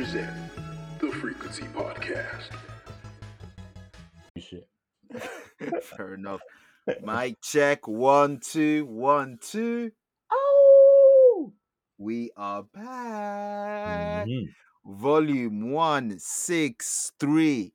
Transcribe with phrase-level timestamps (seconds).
[0.00, 0.30] present
[0.98, 2.48] the Frequency Podcast.
[4.38, 4.66] Shit.
[5.82, 6.40] Fair enough.
[7.04, 7.86] Mic check.
[7.86, 9.92] One, two, one, two.
[12.00, 14.26] We are back.
[14.26, 14.46] Mhm.
[14.86, 17.74] Volume one, six, three.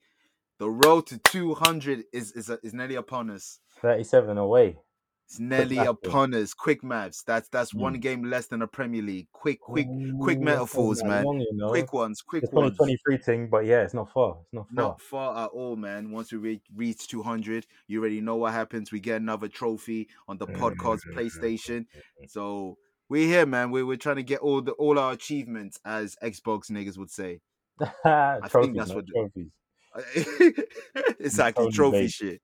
[0.57, 3.59] The road to 200 is, is, is nearly upon us.
[3.81, 4.79] 37 away.
[5.27, 5.89] It's nearly maths.
[5.89, 6.55] upon us.
[6.55, 7.21] Quick maps.
[7.21, 8.01] That's that's one Mm.
[8.01, 9.27] game less than the Premier League.
[9.31, 9.87] Quick, quick,
[10.19, 11.23] quick metaphors, man.
[11.23, 11.69] long, you know.
[11.69, 12.71] Quick ones, quick It's ones.
[12.77, 14.37] 2023 thing, but yeah, it's not far.
[14.41, 14.75] It's not far.
[14.75, 16.09] Not far at all, man.
[16.11, 18.91] Once we re- reach 200, you already know what happens.
[18.91, 21.85] We get another trophy on the podcast PlayStation.
[22.27, 22.77] So
[23.09, 23.71] we're here, man.
[23.71, 27.39] We're, we're trying to get all the all our achievements, as Xbox niggas would say.
[28.05, 29.49] trophies, think that's what trophies.
[31.19, 32.41] exactly, Tony trophy shit.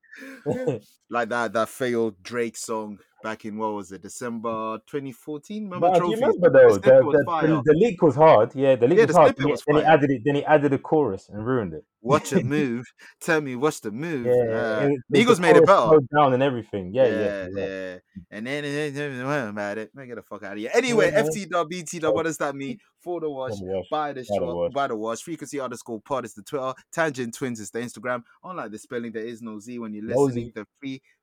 [1.10, 5.64] Like that that failed Drake song back in what was it, December 2014?
[5.64, 6.74] Remember But you remember though?
[6.76, 8.54] The The, the, the, leak was hard.
[8.54, 9.36] Yeah, the leak Yeah, was hard.
[9.36, 10.22] Then he- was then he added it.
[10.24, 11.84] Then he added a chorus and ruined it.
[12.00, 12.84] Watch it move.
[13.20, 14.26] Tell me what's the move.
[14.26, 15.98] Yeah, Uh, the Eagles made it better.
[16.14, 16.92] down and everything.
[16.92, 17.98] Yeah, yeah, yeah, yeah.
[18.30, 19.94] And then about it.
[19.94, 20.70] Man, get the fuck out of here.
[20.74, 21.22] Anyway, Yeah.
[21.22, 22.78] FT dot What does that mean?
[23.00, 24.72] For the wash, by the By the shot, wash.
[24.72, 25.22] by the wash.
[25.22, 26.72] Frequency underscore pod is the Twitter.
[26.92, 28.22] Tangent Twinz is the Instagram.
[28.44, 30.46] Unlike the spelling, there is no Z when you're No listening.
[30.46, 30.52] Z.
[30.54, 30.66] The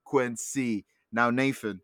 [0.06, 0.86] frequency.
[1.12, 1.82] Now, Nathan,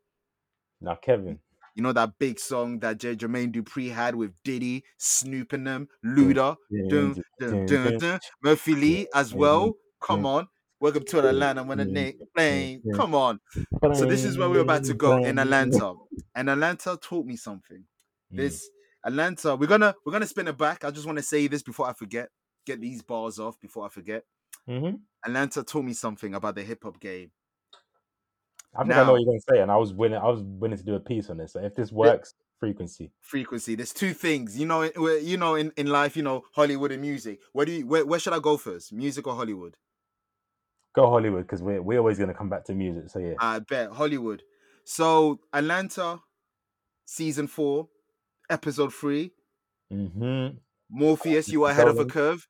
[0.85, 1.39] Now, Kevin.
[1.75, 3.15] you know that big song that J.
[3.15, 6.55] Jermaine Dupri had with Diddy, Snoop and them, Luda,
[6.89, 8.19] dun, dun, dun, dun.
[8.43, 9.73] Murphy Lee as well.
[9.99, 10.47] Come on.
[10.79, 12.83] Welcome to Atlanta when the Nick playing.
[12.93, 13.39] Come on.
[13.95, 15.95] So this is where we're about to go in Atlanta.
[16.35, 17.83] And Atlanta taught me something.
[18.31, 18.37] Mm.
[18.37, 18.69] This
[19.03, 20.83] Atlanta, we're gonna we're gonna spin it back.
[20.85, 22.29] I just want to say this before I forget.
[22.67, 24.23] Get these bars off before I forget.
[24.69, 24.99] Mhm.
[25.25, 27.31] Atlanta taught me something about the hip hop game.
[28.77, 30.17] I think I know what you're going to say, and I was willing.
[30.17, 31.53] I was willing to do a piece on this.
[31.53, 33.11] So if this works, frequency.
[33.21, 33.75] Frequency.
[33.75, 34.57] There's two things.
[34.59, 37.39] You know, in- you know, in, in life, you know, Hollywood and music.
[37.53, 38.93] Where do you where, where should I go first?
[38.93, 39.75] Music or Hollywood?
[40.93, 43.09] Go Hollywood because we're we're always going to come back to music.
[43.09, 43.33] So yeah.
[43.39, 44.43] I bet Hollywood.
[44.85, 46.19] So Atlanta,
[47.05, 47.89] season four,
[48.49, 49.31] episode three.
[49.91, 50.57] Mm-hmm.
[50.89, 52.47] Morpheus, you are ahead of a curve.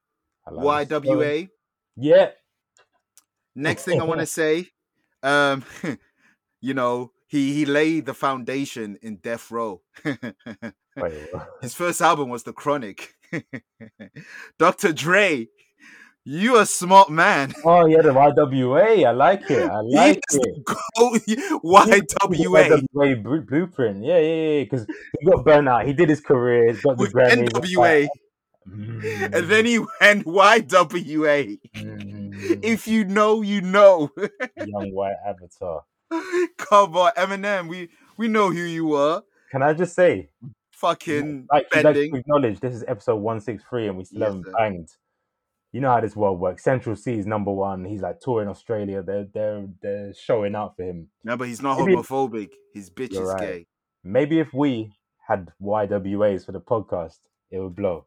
[0.50, 0.90] Like.
[0.90, 1.50] YWA.
[1.96, 2.32] Yeah.
[3.56, 4.68] Next thing I want to say,
[5.24, 5.64] um,
[6.66, 9.82] you know, he he laid the foundation in Death Row.
[11.62, 13.14] His first album was The Chronic.
[14.58, 14.94] Dr.
[14.94, 15.50] Dre,
[16.24, 17.54] you a smart man.
[17.64, 19.06] oh yeah, the YWA.
[19.06, 19.70] I like it.
[19.70, 20.66] I like it.
[21.64, 22.82] YWA.
[22.96, 24.04] YWA blueprint.
[24.04, 24.64] Yeah, yeah, yeah.
[24.64, 24.88] Because
[25.20, 25.86] he got burnt out.
[25.86, 26.68] He did his career.
[26.72, 27.50] He's got the Grammys.
[27.50, 28.08] NWA,
[28.68, 31.60] Mm, and then he went YWA.
[31.76, 34.10] mm, If you know, you know.
[34.58, 35.84] young white avatar.
[36.58, 39.22] Come on, Eminem, we we know who you were.
[39.52, 40.30] Can I just say,
[40.72, 42.12] Fucking like, like bending.
[42.12, 44.52] to acknowledge this is episode one six three, and we still Yes, haven't sir.
[44.58, 44.90] banged.
[45.72, 46.64] You know how this world works.
[46.64, 47.84] Central Cee is number one.
[47.86, 49.02] He's like touring Australia.
[49.02, 51.10] They're they're they're showing out for him.
[51.24, 52.50] No, but he's not Maybe- homophobic.
[52.74, 53.40] His bitch is right.
[53.40, 53.68] gay.
[54.04, 54.92] Maybe if we
[55.28, 57.18] had YWAs for the podcast,
[57.52, 58.06] it would blow.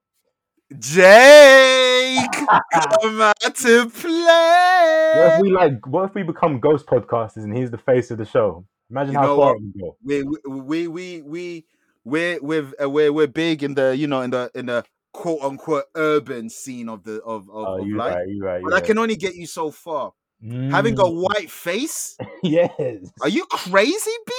[0.76, 2.30] Jake,
[2.72, 5.12] come out to play.
[5.12, 5.86] What if we like?
[5.86, 8.64] What if we become ghost podcasters and he's the face of the show?
[8.90, 9.96] Imagine You how far would go.
[10.04, 11.64] We we we we
[12.04, 15.40] we're we're uh, we're we're big in the you know in the in the quote
[15.42, 18.16] unquote urban scene of the of of, Oh, of life.
[18.16, 18.82] right, you right, But right.
[18.82, 20.12] can only get you so far.
[20.68, 22.20] Having a Mm, white face?
[22.42, 23.10] yes.
[23.20, 24.32] Are you crazy, B?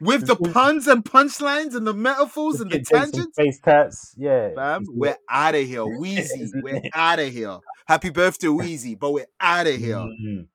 [0.00, 3.36] With the puns and punchlines and the metaphors and the Get- get some tangents?
[3.36, 4.50] face tats, yeah.
[4.54, 5.80] Fam, we're out of here.
[6.00, 7.58] Weezy, we're out of here.
[7.86, 9.96] Happy birthday, Weezy, but we're out of here.
[9.96, 10.46] Mm.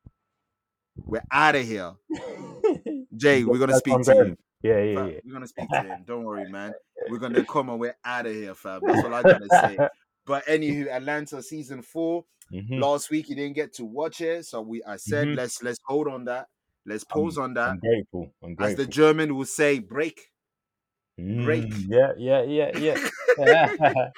[0.95, 1.93] We're out of here.
[3.17, 4.37] Jay, we're gonna speak to you.
[4.61, 5.19] Yeah, yeah, Fam, yeah.
[5.25, 6.03] We're gonna speak to him.
[6.05, 6.73] Don't worry, man.
[7.09, 8.81] We're gonna come and We're out of here, fam.
[8.85, 9.77] That's all I gotta say.
[10.25, 12.25] But anywho, Atlanta season four.
[12.53, 12.79] Mhm.
[12.81, 15.37] Last week you didn't get to watch it, so we I said Mhm.
[15.37, 16.47] let's let's hold on that.
[16.85, 17.69] Let's pause on that.
[17.69, 18.31] I'm grateful.
[18.43, 20.31] I'm As the German will say, break.
[21.17, 21.65] break.
[21.65, 22.97] Mm, yeah, yeah, yeah,
[23.37, 24.09] yeah.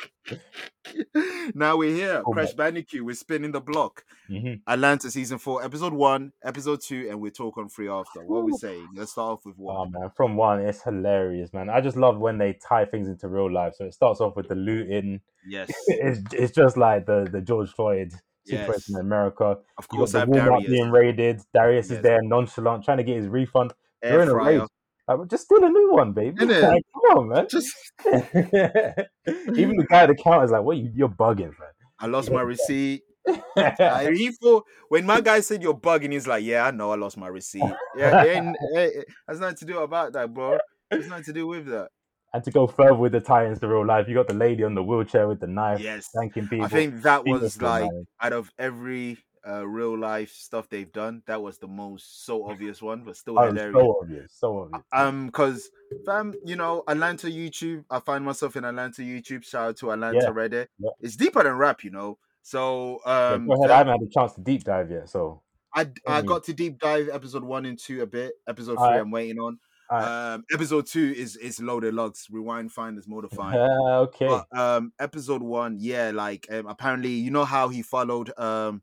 [1.56, 2.22] now we're here.
[2.26, 3.04] Oh, Crash Bandicoot.
[3.04, 4.04] We're spinning the block.
[4.30, 4.62] Mhm.
[4.68, 8.22] Atlanta season four, episode one, episode two, and we'll talk on three after.
[8.24, 8.88] What are we saying?
[8.96, 9.92] Let's start off with Oh one.
[9.92, 11.70] man, from one, it's hilarious, man.
[11.70, 13.74] I just love when they tie things into real life.
[13.76, 15.22] So it starts off with the looting.
[15.48, 15.72] Yes.
[15.88, 18.14] It's it's just like the the George Floyd
[18.46, 18.90] situation Yes.
[18.90, 19.58] in America.
[19.78, 20.70] Of course, the Walmart Darius.
[20.70, 21.42] being raided.
[21.54, 21.98] Darius Yes.
[21.98, 23.74] is there, nonchalant, trying to get his refund.
[24.04, 24.62] Air in a race.
[25.08, 26.46] Like, just steal a new one, baby.
[26.46, 27.48] Like, come on, man.
[27.50, 27.74] Just
[28.06, 30.78] Even the guy at the counter is like, "What?
[30.78, 33.02] You, you're bugging, man." I lost my receipt.
[33.28, 34.10] man." Uh,
[34.42, 37.28] thought when my guy said you're bugging, he's like, yeah, I know, I lost my
[37.28, 37.62] receipt.
[37.96, 40.58] Yeah, it ain't, it, it has nothing to do about that, bro.
[40.90, 41.90] It's nothing to do with that.
[42.34, 44.74] And to go further with the tie-ins to real life, you got the lady on
[44.76, 46.66] the wheelchair with the knife, Yes, thanking people.
[46.66, 48.08] I think that was like man.
[48.22, 49.18] out of every
[49.48, 53.40] uh, real life stuff they've done, that was the most so obvious one, but still
[53.40, 53.74] Oh, hilarious.
[53.74, 54.84] so obvious, so obvious.
[54.94, 55.70] Um, because
[56.06, 57.84] fam, you know, Atlanta YouTube.
[57.90, 59.44] I find myself in Atlanta YouTube.
[59.44, 60.68] Shout out to Atlanta Yeah, Reddit.
[60.78, 60.92] yeah.
[61.00, 62.20] It's deeper than rap, you know.
[62.44, 63.70] So Yeah, um, go ahead.
[63.70, 65.42] the- I haven't had a chance to deep dive yet, so
[65.74, 68.34] I I got to deep dive episode one and two a bit.
[68.48, 69.02] Episode three, Alright.
[69.02, 69.58] I'm waiting on.
[69.92, 72.28] Um, episode two is is loaded logs.
[72.32, 73.60] Rewind, finders, is modifying.
[73.60, 74.28] Uh, okay.
[74.28, 78.82] But um, episode one, yeah, like um, apparently, you know how he followed um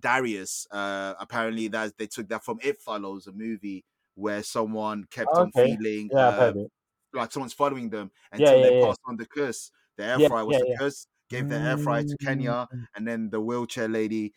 [0.00, 0.66] Darius.
[0.70, 3.84] Uh, apparently that they took that from It Follows, a movie
[4.14, 6.52] where someone kept on feeling yeah, uh,
[7.12, 8.86] like someone's following them until yeah, they yeah.
[8.86, 9.70] passed on the curse.
[9.96, 11.06] The air fryer was the curse.
[11.28, 12.86] Gave the air fryer to Kenya, Mm.
[12.96, 14.34] and then the wheelchair lady,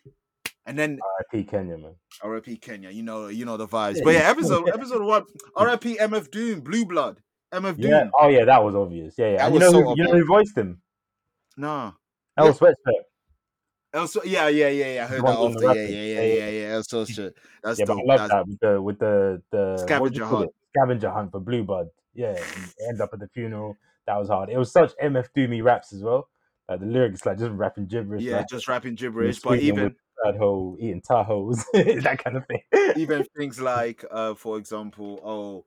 [0.66, 1.44] and then R.I.P.
[1.46, 1.96] Kenya, man.
[2.22, 2.58] R.I.P.
[2.58, 2.90] Kenya.
[2.90, 4.04] You know, you know the vibes.
[4.04, 5.24] But yeah, episode episode one.
[5.56, 5.98] R.I.P.
[5.98, 7.22] MF Doom, Blue Blood.
[7.54, 7.92] MF Doom.
[7.92, 8.10] Yeah.
[8.20, 9.16] Oh yeah, that was obvious.
[9.18, 9.48] Yeah, yeah.
[9.48, 10.82] You know, so who, you know who voiced him?
[11.58, 11.92] Nah.
[12.36, 12.52] That Yeah.
[12.52, 13.04] Sweatshirt.
[13.94, 15.04] Also, yeah, yeah, yeah, yeah.
[15.04, 15.74] I heard that after.
[15.74, 17.34] Yeah, yeah, yeah, Yeah, yeah, so shit.
[17.64, 17.98] That's Yeah, but.
[17.98, 20.50] I love That's, that with the with the the what do you Scavenger hunt.
[20.76, 21.88] Scavenger hunt for Blue Blood.
[22.14, 22.38] Yeah,
[22.90, 23.78] end up at the funeral.
[24.08, 24.50] That was hard.
[24.50, 26.28] It was such MF Doomy raps as well.
[26.68, 28.24] Like the lyrics, like just rapping gibberish.
[28.24, 29.40] yeah, like, just rapping gibberish.
[29.40, 29.96] But even
[30.38, 31.64] hole, eating Tahoes,
[32.04, 32.62] that kind of thing.
[32.94, 35.66] even things like, uh, for example, oh,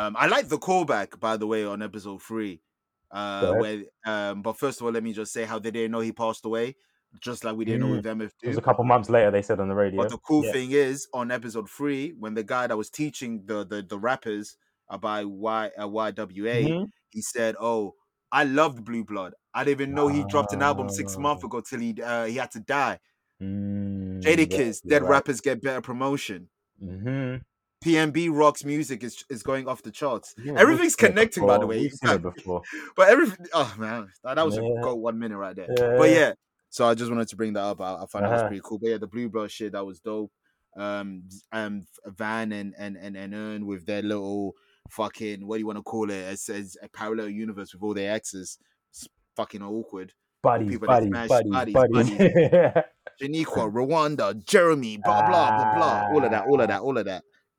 [0.00, 2.62] um, I like the callback by the way on episode three.
[3.10, 6.00] Uh, where um, but first of all, let me just say how they didn't know
[6.00, 6.76] he passed away,
[7.20, 7.90] just like we didn't know Mm.
[7.90, 9.30] with MF It was a couple months later.
[9.30, 9.94] They said on the radio.
[9.96, 10.52] But the cool Yeah.
[10.52, 14.56] thing is, on episode three, when the guy that was teaching the the, the rappers
[14.88, 16.90] about Y uh, YWA, Mhm.
[17.10, 17.94] he said, "Oh,
[18.32, 19.34] I loved Blue Blood.
[19.54, 22.36] I didn't even know he dropped an album six months ago till he uh, he
[22.36, 23.00] had to die."
[23.42, 25.10] Mm, yeah, dead right.
[25.10, 26.48] rappers get better promotion.
[26.82, 27.36] hmm
[27.82, 30.34] PNB Rock's music is is going off the charts.
[30.44, 31.80] Yeah, Everything's connecting, by the way.
[31.80, 32.60] We've seen it before.
[32.96, 34.64] But everything, oh man, that, that was Yeah.
[34.80, 35.66] a go one minute right there.
[35.74, 35.94] Yeah.
[35.96, 36.32] But yeah,
[36.68, 37.80] so I just wanted to bring that up.
[37.80, 38.48] I, I found that was Uh-huh.
[38.48, 38.78] pretty cool.
[38.78, 40.30] But yeah, the Blue Blood shit that was dope.
[40.76, 41.22] Um,
[41.52, 44.54] um, Van and and and and Earn with their little
[44.90, 46.14] fucking what do you want to call it?
[46.34, 48.58] It says a parallel universe with all their exes.
[48.90, 50.12] It's fucking awkward.
[50.42, 52.84] buddies, people that buddies, smash buddies, buddies, buddies.
[53.20, 56.08] Janiqua, Rwanda, Jeremy, blah blah blah blah.
[56.12, 57.22] All of that, all of that, all of that.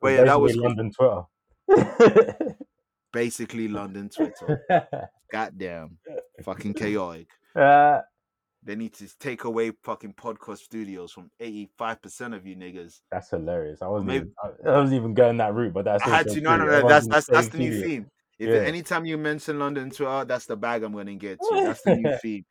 [0.00, 2.56] but yeah, that was Basically London Twitter.
[3.12, 4.62] basically London Twitter.
[5.32, 5.98] Goddamn,
[6.42, 7.28] fucking chaotic.
[7.54, 8.00] uh,
[8.62, 13.00] They need to take away fucking podcast studios from eighty-five percent of you niggas.
[13.10, 13.82] that's hilarious.
[13.82, 14.32] I wasn't, Maybe- even,
[14.72, 16.40] I, wasn't even going that route, but that's I had to.
[16.40, 16.88] No, no, no.
[16.88, 18.06] That's that's that's the new theme.
[18.38, 18.60] If Yeah.
[18.60, 21.60] anytime you mention London Twitter, that's the bag I'm gonna get to.
[21.64, 22.44] That's the new theme.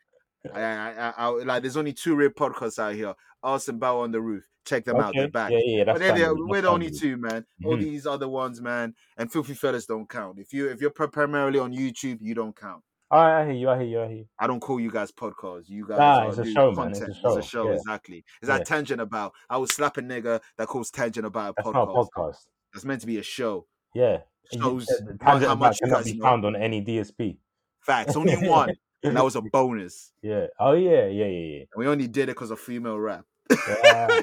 [0.54, 3.14] I, I, I, like, there's only two real podcasts out here.
[3.44, 4.46] Us and Bow on the Roof.
[4.66, 5.14] Check them out.
[5.16, 5.52] They're back.
[5.52, 7.46] Yeah, yeah, but they're, they're- we're the only two, man.
[7.64, 7.82] All Mhm.
[7.82, 10.40] these other ones, man, and Filthy Fellas don't count.
[10.40, 12.84] If you if you're primarily on YouTube, you don't count.
[13.10, 13.70] All right, I hear you.
[13.70, 14.02] I hear you.
[14.02, 14.26] I hear you.
[14.38, 15.70] I don't call you guys podcasts.
[15.70, 16.90] You guys Nah, are it's a show, man.
[16.92, 17.76] It's a show, It's a show, yeah.
[17.76, 18.26] exactly.
[18.42, 18.64] Is that Yeah.
[18.66, 19.32] tangent about?
[19.50, 21.74] I would slap a nigga that calls tangent about a That's podcast.
[21.74, 22.38] not a podcast.
[22.74, 23.66] That's meant to be a show.
[23.94, 24.18] Yeah.
[24.52, 26.24] You Shows said tangent how about much you guys be know.
[26.26, 27.38] found on any DSP.
[27.80, 28.18] Facts.
[28.18, 28.72] Only one.
[29.04, 30.12] And that was a bonus.
[30.22, 30.48] Yeah.
[30.60, 31.06] Oh yeah.
[31.08, 31.26] Yeah.
[31.26, 31.58] Yeah.
[31.60, 33.26] And we only did it because of female rap.
[33.50, 34.22] Yeah.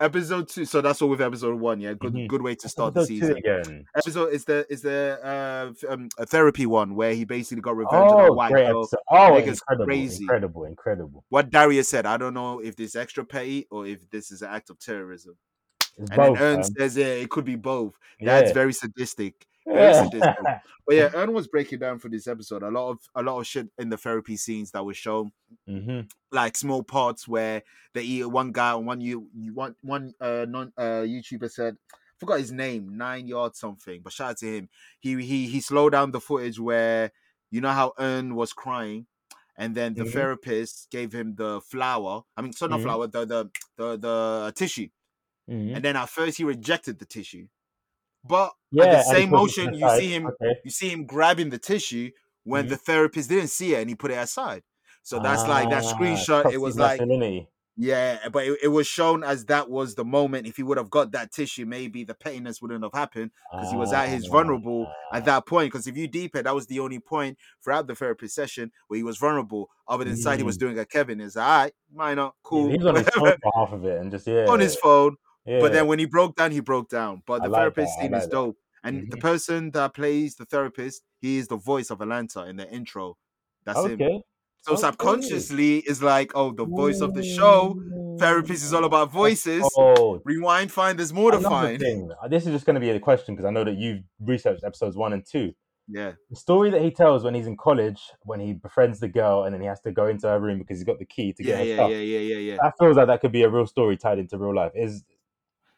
[0.00, 0.64] episode two.
[0.64, 1.80] So that's all with episode one.
[1.80, 2.28] Yeah, good Mhm.
[2.28, 3.36] good way to start the Episode two season.
[3.36, 3.84] again.
[3.96, 8.10] Episode is the is the uh um, a therapy one where he basically got revenge
[8.12, 8.88] on a Oh, white girl.
[9.10, 10.22] Oh, incredible, crazy.
[10.24, 11.24] incredible, incredible.
[11.28, 14.50] What Darius said, I don't know if this extra petty or if this is an
[14.50, 15.36] act of terrorism.
[15.98, 16.38] It's And both.
[16.38, 16.64] then Earn man.
[16.64, 17.94] says, yeah, it could be both.
[18.20, 18.54] That's Yeah.
[18.54, 19.46] very sadistic.
[19.66, 20.08] Yeah.
[20.86, 23.46] But yeah, Earn was breaking down for this episode a lot of a lot of
[23.46, 25.32] shit in the therapy scenes that was shown.
[25.66, 26.00] hmm
[26.32, 27.62] like small parts where
[27.94, 31.76] they eat one guy on one you one one uh non uh YouTuber said
[32.18, 34.68] forgot his name nine yard something but shout out to him
[35.00, 37.10] he he he slowed down the footage where
[37.50, 39.06] you know how Earn was crying
[39.56, 40.12] and then the Mhm.
[40.12, 42.82] therapist gave him the flower I mean so not Mhm.
[42.82, 44.88] flower the the the, the tissue
[45.48, 47.48] hmm and then at first he rejected the tissue
[48.24, 48.84] but Yeah.
[48.84, 50.54] at the same motion you see him Okay.
[50.64, 52.10] you see him grabbing the tissue
[52.44, 52.70] when Mhm.
[52.70, 54.62] the therapist didn't see it and he put it aside
[55.02, 57.00] so that's like that Ah, screenshot it was like
[57.76, 60.46] yeah, but it, it was shown as that was the moment.
[60.46, 63.76] If he would have got that tissue, maybe the pettiness wouldn't have happened because he
[63.76, 65.72] was at his vulnerable at that point.
[65.72, 68.98] Because if you deep it, that was the only point throughout the therapy session where
[68.98, 69.70] he was vulnerable.
[69.88, 72.76] Other than side he was doing a Kevin is all right, minor, Yeah, cool, he
[72.76, 74.46] was on his phone for half of it and just yeah.
[74.46, 75.16] on his phone.
[75.46, 75.60] Yeah.
[75.60, 77.22] But then when he broke down, he broke down.
[77.26, 78.32] But the like therapist that, scene like is that.
[78.32, 78.56] dope.
[78.82, 79.20] And the Mhm.
[79.20, 83.16] person that plays the therapist, he is the voice of Atlanta in the intro.
[83.64, 83.98] That's him.
[84.62, 84.80] So Okay.
[84.80, 87.76] subconsciously, it's like, oh, the voice of the show.
[88.18, 89.62] Therapist is all about voices.
[89.76, 90.98] Oh, Rewind, find.
[90.98, 91.80] There's more to another find.
[91.80, 92.10] thing.
[92.22, 94.62] Uh, This is just going to be a question because I know that you've researched
[94.64, 95.54] episodes one and two.
[95.88, 96.12] Yeah.
[96.28, 99.54] The story that he tells when he's in college, when he befriends the girl, and
[99.54, 101.48] then he has to go into her room because he's got the key to Yeah,
[101.48, 101.90] get her yeah, stuff.
[101.90, 102.56] yeah, yeah, yeah, yeah.
[102.62, 104.72] That feels like that could be a real story tied into real life.
[104.74, 105.02] Is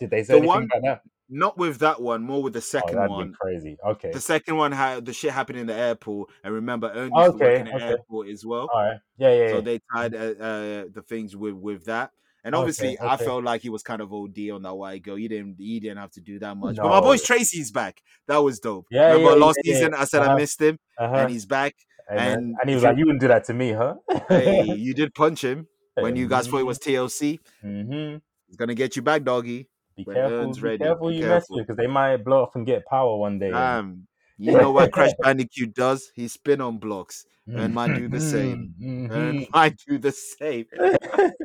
[0.02, 1.02] did they say The anything one- about that?
[1.34, 3.28] Not with that one, more with the Oh, second that'd one.
[3.30, 3.78] be crazy.
[3.92, 4.10] Okay.
[4.12, 7.44] The second one had the shit happened in the airport, and remember, Ernie used Okay,
[7.44, 7.84] work in the okay.
[7.86, 8.68] airport as well.
[8.70, 8.98] All right.
[9.16, 9.48] Yeah, yeah.
[9.48, 9.60] So yeah.
[9.62, 12.10] they tied uh, uh, the things with with that.
[12.44, 15.14] And Okay, obviously, I felt like he was kind of OD on that white girl.
[15.16, 16.76] He didn't, he didn't have to do that much.
[16.76, 18.02] But my boy Tracy's back.
[18.28, 18.86] That was dope.
[18.90, 20.36] Yeah, Remember yeah, last yeah, season, I said I Uh-huh.
[20.36, 21.14] missed him, uh-huh.
[21.14, 21.74] and he's back.
[22.10, 23.94] Hey, and and he was like, you- "You wouldn't do that to me, huh?"
[24.28, 27.38] hey, you did punch him when you guys thought it was TLC.
[27.62, 28.16] hmm
[28.48, 29.68] It's gonna get you back, doggy.
[29.96, 30.52] Be When careful.
[30.52, 31.08] Be ready, careful.
[31.10, 33.50] be you mess with because they might blow up and get power one day.
[33.52, 34.06] Um,
[34.38, 36.10] you know what Crash Bandicoot does?
[36.14, 37.24] He spin on blocks.
[37.46, 38.72] and might do the same.
[38.80, 39.10] Mhm.
[39.10, 40.66] Earn might do the same.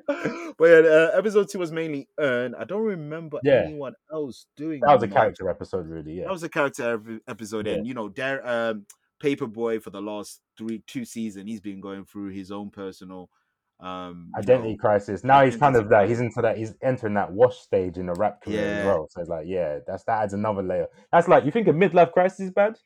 [0.08, 2.56] but yeah, uh, episode two was mainly Earn.
[2.56, 3.64] I don't remember Yeah.
[3.66, 5.16] anyone else doing that was a much.
[5.18, 6.14] character episode, really.
[6.14, 6.26] Yeah.
[6.26, 7.74] That was a character episode, Yeah.
[7.74, 8.86] and you know, Dar- um,
[9.20, 13.30] Paper Boi for the last three two season, he's been going through his own personal
[13.80, 15.24] um Identity know, crisis.
[15.24, 16.58] Now he's kind of like he's into that.
[16.58, 19.08] He's entering that wash stage in the rap career as well.
[19.12, 20.88] So it's like, yeah, that's that adds another layer.
[21.12, 22.78] That's like you think a midlife crisis is bad.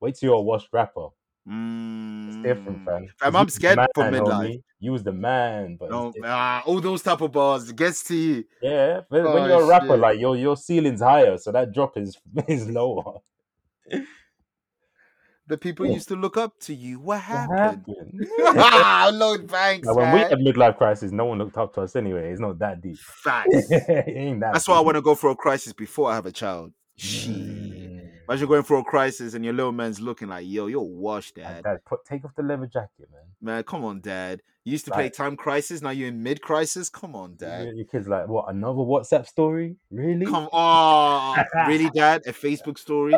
[0.00, 1.08] Wait till you're a washed rapper.
[1.46, 2.84] It's different, Mm.
[2.84, 3.06] fam.
[3.18, 4.46] Fam, I'm scared for man, midlife.
[4.48, 4.62] homie.
[4.80, 8.44] You was the man, but No, ah, all those type of bars gets to you.
[8.62, 9.00] yeah.
[9.08, 9.98] When, when Oh, you're a rapper, shit.
[10.00, 13.20] like your your ceiling's higher, so that drop is is lower.
[15.46, 15.92] The people Yeah.
[15.92, 16.98] used to look up to you.
[16.98, 17.58] What What happened?
[17.58, 18.26] happened?
[18.58, 21.96] ah, Lord Banks, Like, when we had midlife crisis, no one looked up to us
[21.96, 22.30] anyway.
[22.30, 22.96] It's not that deep.
[22.98, 23.70] Facts.
[23.70, 24.54] ain't that.
[24.54, 26.72] That's why I want to go for a crisis before I have a child.
[26.96, 27.34] Shit.
[27.34, 28.10] Mm.
[28.26, 31.64] Imagine going for a crisis and your little man's looking like, yo, you're washed, dad.
[31.64, 33.20] Dad, put take off the leather jacket, man.
[33.42, 34.40] Man, come on, dad.
[34.64, 36.88] You used to play Time Crisis, now you're in mid crisis.
[36.88, 37.68] Come on, dad.
[37.76, 38.46] your kid's like, what?
[38.48, 39.76] Another WhatsApp story?
[39.90, 40.24] Really?
[40.24, 41.44] Come on.
[41.68, 42.22] really, dad?
[42.26, 43.14] A Facebook story?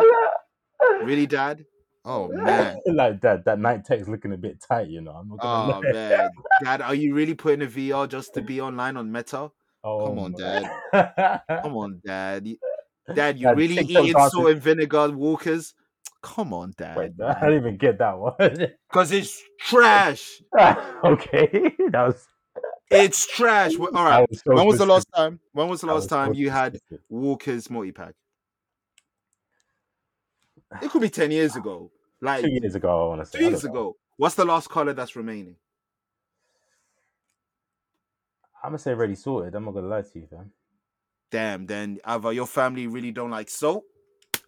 [1.04, 1.64] Really, dad?
[2.09, 2.79] Oh, man.
[2.87, 3.45] like that.
[3.45, 5.11] That night text looking a bit tight, you know.
[5.11, 5.93] I'm not gonna Oh, lie.
[5.93, 6.31] man.
[6.63, 9.51] Dad, are you really putting a VR just to be online on Meta?
[9.85, 11.41] Oh, Come on, man.
[11.63, 12.47] Come on, dad.
[12.47, 12.59] You-
[13.15, 15.75] Dad, you Dad, really eating salt and vinegar walkers?
[16.23, 16.97] Come on, dad.
[16.97, 18.35] Wait, I didn't even get that one.
[18.89, 20.43] Because it's trash.
[21.05, 21.49] okay,
[21.91, 22.27] that was.
[22.91, 23.75] It's trash.
[23.79, 24.27] All right.
[24.29, 25.39] was so When was the last time?
[25.53, 26.79] When was the last was so time you had.
[27.09, 28.15] Walker's multi pack?
[30.83, 31.91] It could be ten years ago.
[32.21, 32.89] Like two years ago?
[32.89, 33.39] I want to say.
[33.39, 33.71] two years know.
[33.71, 33.97] ago.
[34.17, 35.57] What's the last color that's remaining?
[38.63, 39.55] I'm gonna say ready salted.
[39.55, 40.51] I'm not gonna lie to you, fam.
[41.31, 41.67] Damn.
[41.67, 43.85] Then either your family really don't like soap,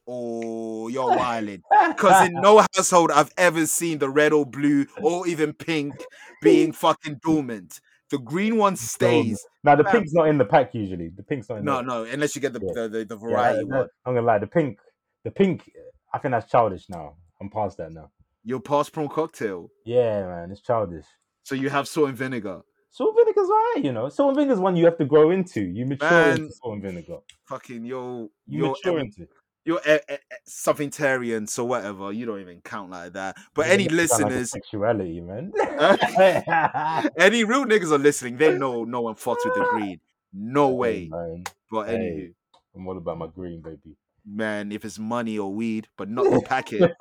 [0.07, 1.63] or you're wilding.
[1.89, 5.95] Because in no household I've ever seen the red or blue or even pink
[6.43, 7.81] being fucking dormant.
[8.11, 9.45] The green one stays.
[9.65, 11.09] now the pink's not in the pack usually.
[11.09, 11.65] The pink's not in.
[11.65, 12.83] No, the, no, unless you get the Yeah.
[12.83, 13.89] the, the, the variety one.
[14.07, 14.39] I'm gonna lie.
[14.39, 14.79] The pink,
[15.25, 15.71] the pink.
[16.13, 17.17] I think that's childish now.
[17.41, 18.11] I'm past that now.
[18.45, 19.71] Your past prawn cocktail.
[19.85, 21.05] Yeah, man, it's childish.
[21.43, 22.63] So you have salt and vinegar.
[22.91, 24.09] Salt and vinegar's alright, you know.
[24.09, 25.61] Salt and vinegar's one you have to grow into.
[25.61, 27.19] You mature Man, into salt and vinegar.
[27.47, 29.23] Fucking yo, You you're mature into.
[29.23, 29.31] it.
[29.65, 30.17] you're e- e-
[30.47, 32.13] something Tarian, so whatever.
[32.13, 33.37] You don't even count like that.
[33.55, 33.93] But Yeah, any sound
[34.25, 35.53] like listeners, sexuality, man.
[37.19, 38.37] any real niggas are listening.
[38.37, 40.01] They know no one fucks with the green.
[40.33, 41.09] No Hey, way.
[41.11, 41.45] man.
[41.71, 41.97] But Hey.
[41.97, 42.35] anywho,
[42.75, 43.97] I'm all about my green, baby.
[44.29, 46.93] Man, if it's money or weed, but not the packet,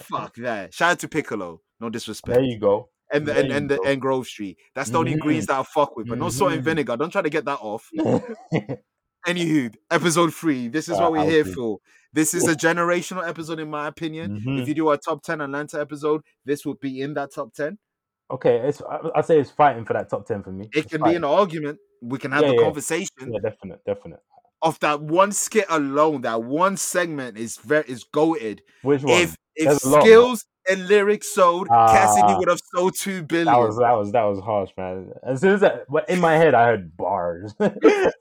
[0.00, 0.74] fuck that.
[0.74, 1.60] Shout out to Piccolo.
[1.80, 2.34] No disrespect.
[2.34, 2.88] There you go.
[3.12, 3.82] and the, there and, and the go.
[3.84, 4.56] and Grove Street.
[4.74, 5.48] That's the only greens Mhm.
[5.48, 6.64] that I fuck with, but no salt and Mhm.
[6.64, 6.96] vinegar.
[6.96, 7.88] Don't try to get that off.
[9.26, 10.66] Anywho, episode three.
[10.68, 11.52] This is Uh, what we're I'll here see.
[11.54, 11.78] for.
[12.12, 14.36] This is a generational episode, in my opinion.
[14.36, 14.66] If Mhm.
[14.66, 17.78] you do a top ten Atlanta episode, this would be in that top ten.
[18.30, 18.80] okay, it's,
[19.14, 20.64] I- say it's fighting for that top 10 for me.
[20.72, 21.78] It It's can be an argument.
[22.00, 22.62] We can have Yeah, the yeah.
[22.62, 24.20] conversation Yeah, definite, definite.
[24.62, 26.22] Of that one skit alone.
[26.22, 28.60] That one segment is very is goated.
[28.82, 29.20] Which one?
[29.20, 32.38] If if There's skills and lyrics sold, Cassidy Ah.
[32.38, 33.46] would have sold two billion.
[33.46, 35.10] That was that was that was harsh, man.
[35.22, 37.54] As soon as that, in my head, I heard bars.
[37.60, 37.70] I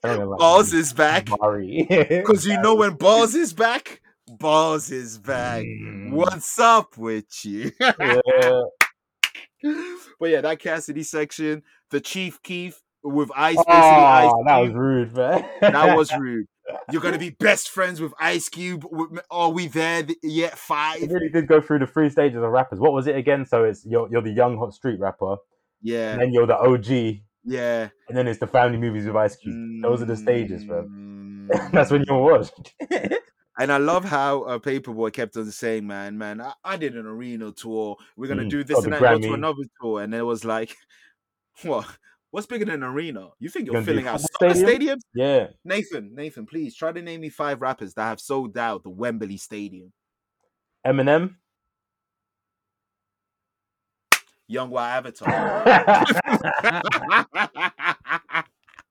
[0.03, 1.25] don't know, like, Balls is back.
[1.25, 5.63] Because you know when Balls is back, Balls is back.
[5.63, 6.11] Mm.
[6.11, 7.71] What's up with you?
[7.79, 8.61] Yeah.
[10.19, 14.73] but yeah, that Cassidy section, the Chief Keef with Ice, basically Ice Oh, that was
[14.73, 15.45] rude, man.
[15.61, 16.45] that was rude.
[16.91, 18.85] You're gonna be best friends with Ice Cube.
[19.29, 20.53] Are we there th- yet?
[20.53, 21.01] It Five.
[21.11, 22.79] really did go through the three stages of rappers.
[22.79, 23.45] What was it again?
[23.45, 25.35] So it's you're you're the young hot street rapper,
[25.81, 27.89] Yeah, and then you're the OG, yeah.
[28.07, 29.81] and then it's the family movies with Ice Cube.
[29.81, 30.83] Those are the stages, bro.
[30.83, 32.73] Mm, That's when you're watched.
[33.59, 36.95] And I love how uh, Paper Boi kept on saying, "Man, man, I, I did
[36.95, 37.97] an arena tour.
[38.15, 39.01] We're gonna Mm, do this and that.
[39.01, 40.75] Go to another tour." And it was like,
[41.63, 41.85] "What?
[42.31, 43.29] What's bigger than an arena?
[43.39, 44.99] You think you're filling out soccer stadium?
[44.99, 45.47] stadiums?" yeah.
[45.65, 49.37] Nathan, Nathan, please try to name me five rappers that have sold out the Wembley
[49.37, 49.91] Stadium.
[50.87, 51.35] Eminem.
[54.47, 55.63] Young Wild Avatar.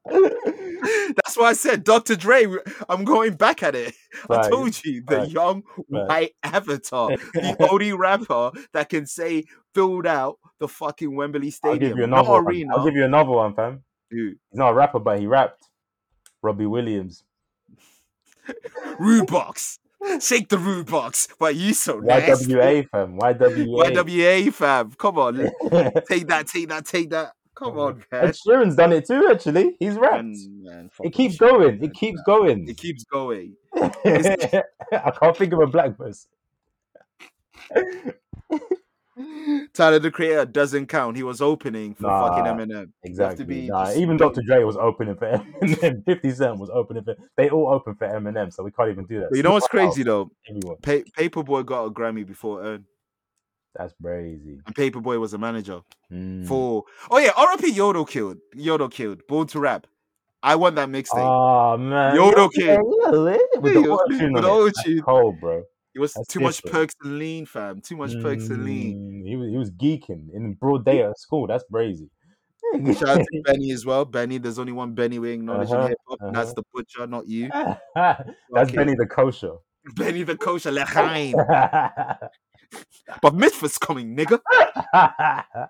[0.11, 2.17] That's why I said Dr.
[2.17, 2.47] Dre.
[2.89, 3.95] I'm going back at it.
[4.31, 5.31] I told you the Right.
[5.31, 6.09] young Right.
[6.09, 11.75] white avatar, the only rapper that can say filled out the fucking Wembley Stadium.
[11.75, 12.45] I'll give you not another one.
[12.47, 12.77] arena.
[12.77, 13.85] I'll give you another one, fam.
[14.11, 14.29] Who?
[14.51, 15.65] He's not a rapper, but he rapped.
[16.43, 17.25] Robbie Williams.
[18.99, 19.79] Rudebox.
[20.21, 21.29] Shake the Rudebox.
[21.39, 22.47] Why you so nasty.
[22.55, 23.19] YWA, fam.
[23.19, 23.93] YWA.
[23.93, 24.93] YWA fam.
[24.93, 25.37] Come on.
[26.09, 27.33] Take that, take that, take that.
[27.61, 28.25] Come on, man.
[28.25, 29.77] Ed Sheeran's done it too, actually.
[29.79, 30.25] He's rapped.
[30.25, 31.77] Man, man, It keeps shit, going.
[31.79, 31.85] man.
[31.85, 32.69] It keeps going.
[32.69, 33.55] It keeps going.
[33.77, 36.31] I can't think of a black person.
[39.75, 41.17] Tyler the Creator doesn't count.
[41.17, 42.91] He was opening for fucking Eminem.
[43.03, 43.45] Exactly.
[43.45, 44.41] be Nah, just even Dr.
[44.47, 45.31] Dre was opening for
[45.63, 46.05] Eminem.
[46.07, 47.15] 50 Cent was opening for.
[47.37, 49.29] They all open for Eminem, so we can't even do that.
[49.31, 50.31] But you know what's crazy though?
[50.49, 50.77] Everyone.
[50.83, 52.87] Pa- Paper Boi got a Grammy before Earn,
[53.77, 54.59] That's crazy.
[54.67, 55.81] and Paper Boi was a manager
[56.13, 56.47] Mm.
[56.47, 56.85] for.
[57.11, 57.73] Oh yeah, R.I.P.
[57.73, 58.39] Yodo killed.
[58.57, 59.23] Yodo killed.
[59.29, 59.87] Born to Rap.
[60.43, 61.19] I want that mixtape.
[61.19, 65.63] Oh man, Yodo yeah, with the auto-tune with the cold, bro.
[65.95, 66.75] it was that's too much different.
[66.75, 67.81] perks and lean, fam.
[67.81, 69.23] Too much perks and lean.
[69.23, 71.47] Mm, He was he was geeking in broad day at school.
[71.47, 72.09] That's crazy.
[72.95, 74.05] Shout out to Benny as well.
[74.05, 76.19] Benny, there's only one Benny we acknowledge Uh-huh, in hip hop.
[76.33, 76.55] That's uh-huh.
[76.57, 77.51] the butcher, not you.
[77.95, 78.77] That's Okay.
[78.77, 79.53] Benny the kosher.
[79.95, 81.35] Benny the kosher lechaim.
[83.23, 84.41] But Misfits coming, nigga.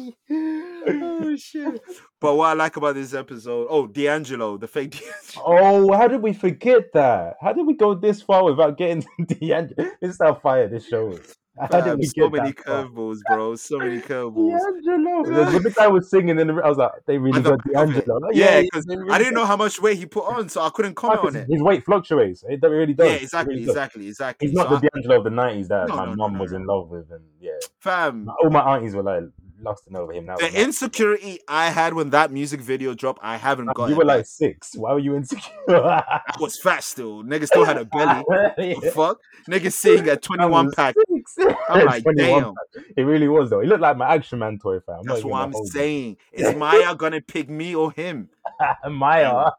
[0.00, 1.80] oh shit!
[2.20, 5.44] But what I like about this episode, oh D'Angelo, the fake D'Angelo.
[5.46, 7.36] oh, how did we forget that?
[7.40, 9.90] How did we go this far without getting D'Angelo?
[10.00, 11.36] This is how fire this show is.
[11.58, 13.56] How did Fam, we so get many that curveballs, bro.
[13.56, 14.58] So many curveballs.
[14.84, 15.52] D'Angelo.
[15.52, 17.72] When the guy was singing, in the, I was like, they really got back.
[17.72, 18.18] D'Angelo.
[18.18, 20.62] Like, Yeah, because they really I didn't know how much weight he put on, so
[20.62, 21.48] I couldn't comment on it.
[21.50, 22.44] His weight fluctuates.
[22.48, 23.08] It really does.
[23.08, 23.74] Yeah, exactly, really does.
[23.76, 24.48] exactly, exactly.
[24.48, 26.40] He's not So the D'Angelo of the nineties that No, my no, no, mum no,
[26.40, 29.24] was in love with, and yeah, fam, all my aunties were like
[29.62, 30.24] lusting over him.
[30.26, 33.90] Now the insecurity I had when that music video dropped, I haven't got.
[33.90, 34.74] you were like six.
[34.76, 35.52] Why were you insecure?
[35.68, 37.22] I was fat still.
[37.22, 38.24] Nigga still had a belly.
[38.80, 40.94] The fuck, nigga seeing a twenty-one pack.
[41.68, 42.54] I'm like, damn.
[42.96, 43.60] It really was though.
[43.60, 45.02] He looked like my Action Man toy fam.
[45.04, 46.16] That's what I'm saying.
[46.32, 48.28] Is Maya gonna pick me or him?
[48.90, 49.50] Maya.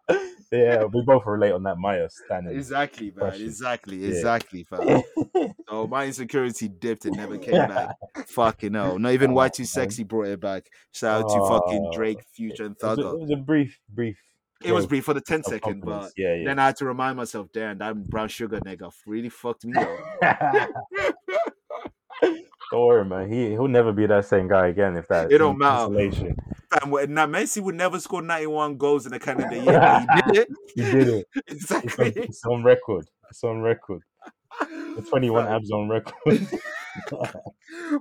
[0.52, 2.56] yeah, we both relate on that Maya standing.
[2.56, 3.30] Exactly, man.
[3.30, 3.46] Question.
[3.46, 4.08] Exactly, Yeah.
[4.10, 5.04] exactly, fam.
[5.70, 7.96] So my insecurity dipped and never came back.
[8.28, 9.00] Fucking hell.
[9.00, 9.66] Not even Oh, Y Too.
[9.66, 10.66] Sexy brought it back.
[10.92, 11.96] Shout out to fucking Oh.
[11.96, 14.18] Drake, Future, and it, was a, it was a brief, brief.
[14.64, 16.46] It was brief for the 10 of but yeah, yeah.
[16.46, 20.70] then I had to remind myself, damn, that brown sugar nigga really fucked me up.
[22.72, 23.30] Don't worry, man.
[23.30, 25.30] He he'll never be that same guy again if that.
[25.30, 25.90] It don't matter.
[25.90, 30.48] Now Messi would never score 91 goals in a calendar year, he did it.
[30.76, 31.28] He did it.
[31.48, 32.24] It's on, Exactly.
[32.24, 33.10] it's on record.
[33.30, 34.04] It's on record.
[34.96, 36.14] The 21 abs on record.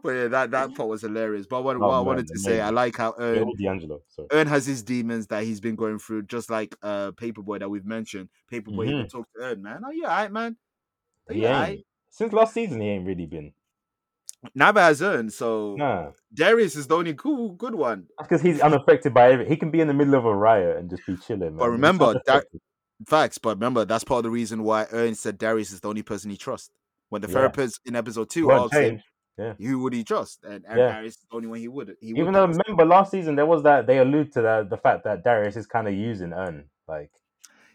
[0.03, 1.47] but yeah, that, that part was hilarious.
[1.47, 4.03] But what, Oh, what I wanted to say, I like how Earn, D'Angelo.
[4.09, 4.29] Sorry.
[4.33, 7.69] Earn has his demons that he's been going through, just like uh Paper Boi that
[7.69, 8.29] we've mentioned.
[8.51, 9.11] Paper Boi even Mhm.
[9.11, 9.85] talk to Earn, man.
[9.85, 10.57] Are you alright, man?
[11.29, 11.87] Are He you alright?
[12.11, 13.53] Since last season, he ain't really been.
[14.55, 16.11] Never has Earn, so Nah.
[16.35, 18.09] Darius is the only cool good one.
[18.19, 19.53] That's because he's unaffected by everything.
[19.53, 21.57] He can be in the middle of a riot and just be chilling.
[21.57, 21.71] But man.
[21.71, 22.47] He's remember, that-.
[23.07, 26.03] Facts, but remember that's part of the reason why Earn said Darius is the only
[26.03, 26.71] person he trusts.
[27.09, 27.35] When the Yeah.
[27.35, 29.01] therapist in episode two asked him,
[29.39, 29.57] change.
[29.59, 30.45] who would he trust?
[30.45, 30.93] And, and Yeah.
[30.93, 31.97] Darius is the only one he would.
[32.01, 32.61] He Even would though trust.
[32.67, 35.67] remember last season there was that they allude to that the fact that Darius is
[35.67, 37.11] kind of using Earn like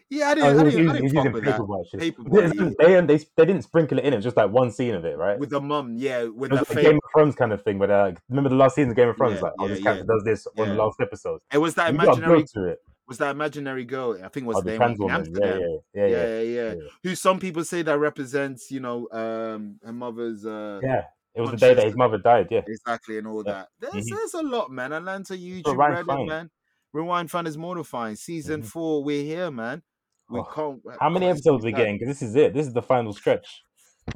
[0.08, 1.98] yeah, I oh, didn't, I didn't, I didn't he's fuck using with that.
[1.98, 2.76] Paper Boi shit.
[2.78, 4.12] They, they, they didn't sprinkle it in.
[4.12, 5.36] It was just like one scene of it, right?
[5.36, 6.84] with the mum, yeah, with It was the like.
[6.84, 9.08] Game of Thrones kind of thing, but uh, like, remember the last season of Game
[9.08, 9.36] of Thrones?
[9.36, 10.14] Yeah, like, oh, yeah, this character yeah.
[10.14, 11.40] does this on the last episode.
[11.52, 12.44] It was that You imaginary.
[12.54, 12.78] to it.
[13.08, 14.18] Was that imaginary girl?
[14.22, 15.34] I think was Oh, the name trans woman.
[15.40, 16.88] Yeah, yeah, yeah, yeah, yeah, yeah, yeah.
[17.04, 20.44] Who some people say that represents, you know, um, her mother's.
[20.44, 21.02] Uh, Yeah,
[21.34, 22.48] it was the day that his mother died.
[22.50, 23.68] Yeah, Exactly, and all that.
[23.78, 24.10] There's, Mhm.
[24.10, 24.92] there's a lot, man.
[24.92, 26.26] Atlanta YouTube, Rewind Reddit, Fine.
[26.26, 26.50] man.
[26.92, 28.16] Rewind Fun is mortifying.
[28.16, 28.66] Season Mhm.
[28.66, 29.82] four, we're here, man.
[30.28, 30.82] We Oh, can't.
[31.00, 31.98] how many episodes we getting?
[31.98, 32.54] Because this is it.
[32.54, 33.62] This is the final stretch.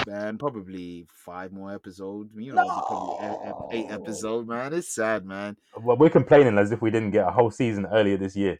[0.06, 2.32] Man, probably five more episodes.
[2.36, 3.94] You know, probably eight, eight No.
[3.96, 4.72] episodes, man.
[4.72, 5.56] It's sad, man.
[5.80, 8.58] Well, we're complaining as if we didn't get a whole season earlier this year.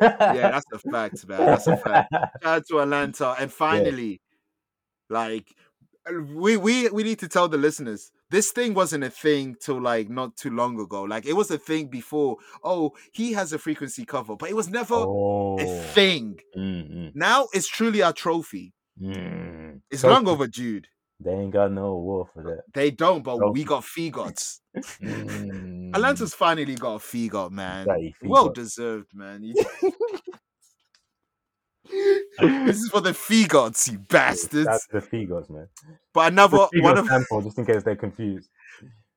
[0.00, 1.46] Yeah, that's a fact, man.
[1.46, 2.12] That's a fact.
[2.12, 4.20] Shout out to Atlanta, and finally,
[5.10, 5.48] like,
[6.34, 10.08] we we we need to tell the listeners this thing wasn't a thing till like
[10.08, 11.02] not too long ago.
[11.02, 12.36] Like it was a thing before.
[12.64, 15.58] Oh, he has a frequency cover, but it was never Oh.
[15.58, 16.38] a thing.
[16.56, 18.72] Mm, Now it's truly our trophy.
[19.00, 19.80] mm.
[19.90, 20.80] It's So- long overdue.
[21.20, 22.62] They ain't got no award for that.
[22.72, 24.60] They don't, but we got Figots.
[25.02, 25.90] Mm.
[25.94, 27.84] Atlanta's finally got a Figot, man.
[27.86, 29.42] Bloody Well deserved, man.
[32.40, 34.66] This is for the Figots, you bastards.
[34.66, 35.68] That's the Figos, man.
[36.12, 38.50] But another one of for, just in case they're confused.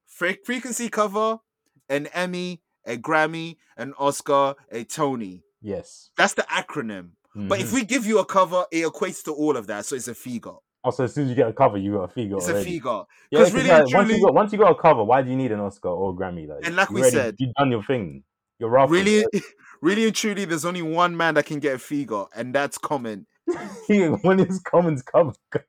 [0.08, 1.38] fre- frequency cover,
[1.90, 5.44] an Emmy, a Grammy, an Oscar, a Tony.
[5.62, 6.10] Yes.
[6.18, 7.12] That's the acronym.
[7.36, 7.74] But if Mhm.
[7.74, 9.86] we give you a cover, it equates to all of that.
[9.86, 10.56] So it's a Figot.
[10.84, 12.62] Oh, also as soon as you get a cover, you got a Figo It's already.
[12.62, 13.06] a Figot.
[13.30, 15.04] Yeah, 'Cause 'cause really like, and once you truly- got once you got a cover,
[15.04, 16.48] why do you need an Oscar or Grammy?
[16.48, 18.24] Like, And like we already- said- you've done your thing.
[18.60, 18.90] You're rough.
[18.90, 19.26] Really,
[19.82, 23.26] really and truly, there's only one man that can get a Figot, and that's Common.
[23.88, 25.34] when his comments come.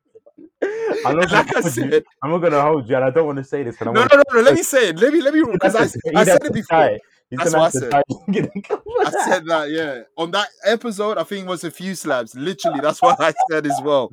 [1.05, 1.71] I'm not, Like gonna I hold you.
[1.91, 3.77] said, I'm not gonna hold you, and I don't want to say this.
[3.81, 4.41] I no, no, no, no.
[4.41, 4.99] Let me say it.
[4.99, 5.83] Let me, let me, because I,
[6.15, 6.99] I said it before.
[7.33, 8.83] That's what I to die to get a cover.
[9.05, 10.03] I said that, yeah.
[10.19, 12.35] On that episode, I think it was a few slabs.
[12.37, 14.11] Literally, that's what I said as well.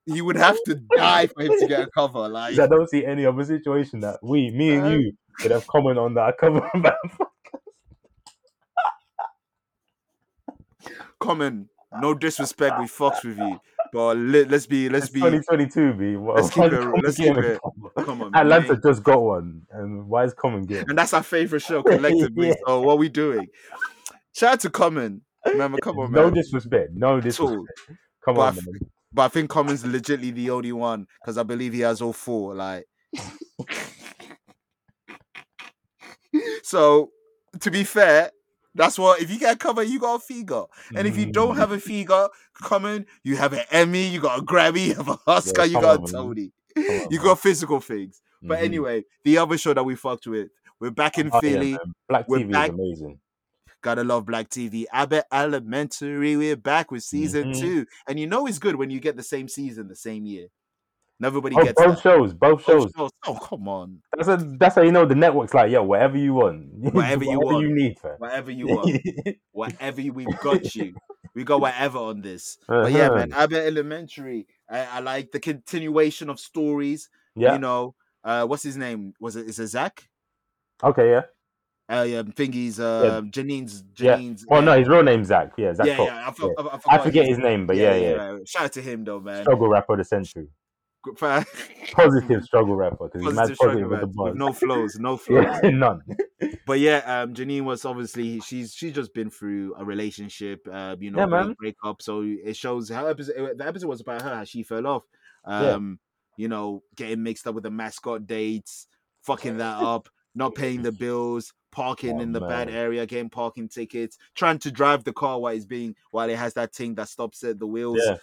[0.06, 2.28] He, would have to die for him to get a cover.
[2.28, 5.66] Like I don't see any other situation that we, me and Um, you, could have
[5.66, 6.68] comment on that cover.
[11.18, 11.68] common.
[12.00, 13.58] No disrespect, we fucks with you,
[13.92, 15.20] but let, let's be, let's It's be.
[15.20, 16.16] 2022, B.
[16.16, 17.60] What- let's keep it- let's keep it-
[18.04, 18.80] Come on, Atlanta man.
[18.84, 20.88] just got one, and why is Common getting?
[20.90, 22.48] and that's our favorite show collectively.
[22.48, 22.54] Yeah.
[22.64, 23.48] So what are we doing?
[24.32, 25.22] Shout out to Common.
[25.44, 26.34] Remember, come on, no man.
[26.34, 27.64] disrespect, no disrespect.
[28.24, 28.80] Come But on, man.
[29.12, 32.54] But I think Common's legitimately the only one because I believe he has all four.
[32.54, 32.86] Like,
[36.62, 37.10] so
[37.60, 38.30] to be fair,
[38.74, 40.68] that's what if you get a cover, you got a Figo.
[40.96, 41.58] And if you don't Mm.
[41.58, 45.18] have a Figo, Common, you have an Emmy, you got a Grammy, you have a
[45.26, 46.12] Oscar, you got on, a.
[46.12, 46.52] Tony.
[46.76, 48.22] On, You got physical things.
[48.42, 48.64] But Mhm.
[48.64, 51.72] anyway, the other show that we fucked with, we're back in Oh, Philly.
[51.72, 51.94] man.
[52.08, 53.18] Black we're TV back- is amazing.
[53.82, 54.84] Gotta love Black TV.
[54.92, 56.36] Abbott Elementary.
[56.36, 57.60] We're back with season Mhm.
[57.60, 57.86] two.
[58.06, 60.48] And you know it's good when you get the same season the same year.
[61.18, 62.02] Nobody Oh, gets both that.
[62.02, 62.90] shows, both shows.
[62.96, 63.10] Oh,
[63.42, 64.00] come on.
[64.16, 67.38] That's a, that's how you know the network's like, yo, whatever you want, Whatever you
[67.38, 67.60] want.
[67.62, 68.14] you need, fam.
[68.18, 69.00] Whatever you want.
[69.52, 70.94] Whatever you, we've got you.
[71.34, 72.58] We got whatever on this.
[72.66, 73.16] But yeah, Uh-huh.
[73.16, 74.46] man, Abbott Elementary.
[74.68, 77.08] I, I like the continuation of stories.
[77.36, 77.52] Yeah.
[77.52, 79.12] You know, uh, what's his name?
[79.20, 79.46] Was it?
[79.46, 80.08] Is it Zack?
[80.82, 81.10] okay.
[81.10, 81.22] Yeah.
[81.90, 84.16] Uh, yeah, thingy's uh, Janine's Yeah.
[84.16, 84.44] Janine's.
[84.48, 85.52] Well, no, his real name's Zack.
[85.56, 85.86] Yeah, Zack.
[85.86, 86.10] yeah, Fox.
[86.12, 86.28] yeah.
[86.28, 86.64] I, for- Yeah.
[86.88, 88.36] I, I, I forget his name, but yeah, yeah.
[88.46, 89.42] Shout out to him though, man.
[89.42, 90.46] Struggle rapper of the century.
[91.16, 94.34] Positive struggle rapper because he's mad positive with the buzz.
[94.36, 95.46] no flows, no flows.
[95.62, 96.02] yeah, none.
[96.66, 101.10] But yeah, um, Janine was obviously she's she's just been through a relationship, uh, you
[101.10, 102.02] know, Yeah, breakup.
[102.02, 105.02] So it shows how episode the episode was about her how she fell off.
[105.48, 105.70] Yeah.
[105.70, 105.98] Um,
[106.36, 108.86] you know, getting mixed up with the mascot dates,
[109.22, 113.68] fucking that up, not paying the bills, parking Oh, in the bad area, getting parking
[113.68, 117.08] tickets, trying to drive the car while it's being while it has that thing that
[117.08, 118.00] stops at the wheels.
[118.04, 118.16] Yeah.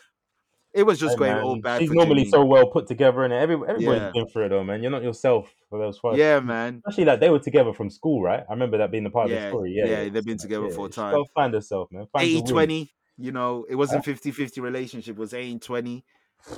[0.74, 1.44] It was just Hey, going man.
[1.44, 1.82] all bad.
[1.82, 2.30] She's normally Janine.
[2.30, 4.12] so well put together, and every everybody's Yeah.
[4.14, 4.82] been through it though, man.
[4.84, 6.18] You're not yourself for those five.
[6.18, 6.82] Yeah, man.
[6.86, 8.44] Especially like they were together from school, right?
[8.48, 9.72] I remember that being the part of Yeah, the story.
[9.74, 11.14] Yeah, yeah, they've been together for a time.
[11.14, 12.06] Go find yourself, man.
[12.12, 14.04] Find 80 20, you know it wasn't ah.
[14.04, 16.06] 50 50 relationship it was 80 20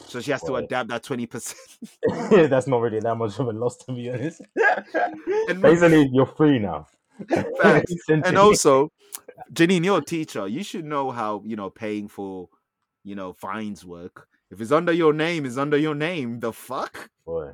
[0.07, 3.77] so she has to adapt that 20% That's not really that much of a loss,
[3.77, 4.41] to be honest.
[5.47, 6.87] And- Basically, you're free now.
[8.09, 8.91] And also
[9.51, 10.47] janine you're a teacher.
[10.47, 12.49] You should know how you know paying for
[13.03, 14.27] you know fines work.
[14.51, 16.39] If it's under your name it's under your name.
[16.39, 17.09] The fuck?
[17.25, 17.51] Boy,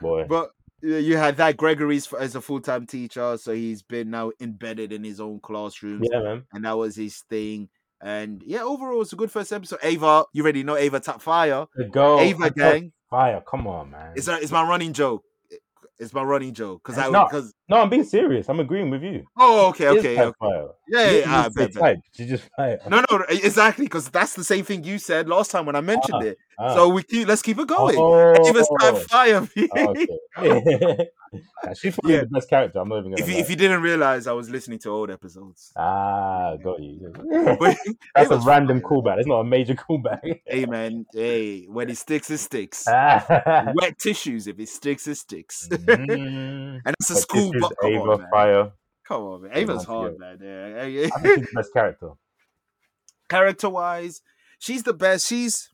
[0.00, 0.26] boy.
[0.28, 5.04] but you had that gregory's as a full-time teacher so he's been now embedded in
[5.04, 6.42] his own classrooms yeah, man.
[6.54, 7.68] and that was his thing
[8.00, 11.66] and yeah overall it's a good first episode ava you already know ava tap fire
[11.76, 13.42] The girl, ava gang fire.
[13.46, 14.12] Come on, man.
[14.16, 15.24] It's a, it's my running joke.
[15.98, 18.48] It's my running joke because I because no, I'm being serious.
[18.48, 19.24] I'm agreeing with you.
[19.38, 20.66] oh okay She okay, okay.
[20.88, 21.82] yeah yeah, yeah I just say bet, bet.
[21.82, 21.98] type.
[22.12, 22.78] She just fire.
[22.88, 26.14] no no exactly because that's the same thing you said last time when I mentioned
[26.22, 26.38] Ah, it.
[26.58, 26.74] Ah.
[26.74, 27.96] So we keep let's keep it going.
[27.98, 29.48] Oh, Ava's type fire.
[29.76, 29.94] oh,
[30.38, 31.08] okay.
[31.80, 32.20] She's probably Yeah.
[32.22, 32.80] the best character.
[32.80, 35.72] I'm not even if you if you didn't realize, I was listening to old episodes.
[35.76, 37.12] Ah, got you.
[38.14, 38.90] That's a random fire.
[38.90, 39.18] callback.
[39.18, 40.40] It's not a major callback.
[40.44, 42.84] Hey man, hey, when it sticks, it sticks.
[42.88, 43.72] Ah.
[43.76, 45.68] Wet tissues, if it sticks, it sticks.
[45.70, 46.80] Mm.
[46.84, 47.72] and it's a school is.
[47.84, 48.26] Ava on.
[48.30, 48.72] Fire.
[49.06, 49.50] Come on, man.
[49.54, 50.38] Ava's hard, man.
[50.42, 51.08] I Yeah.
[51.08, 52.10] think she's the best character.
[53.28, 54.22] character wise,
[54.58, 55.26] she's the best.
[55.26, 55.70] She's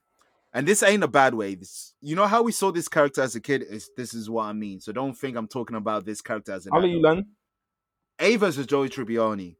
[0.52, 1.54] and this ain't a bad way.
[1.54, 4.44] This you know how we saw this character as a kid is this is what
[4.44, 4.80] I mean.
[4.80, 7.26] So don't think I'm talking about this character as an I'll you learn.
[8.18, 9.56] Ava's a Joey Tribbiani.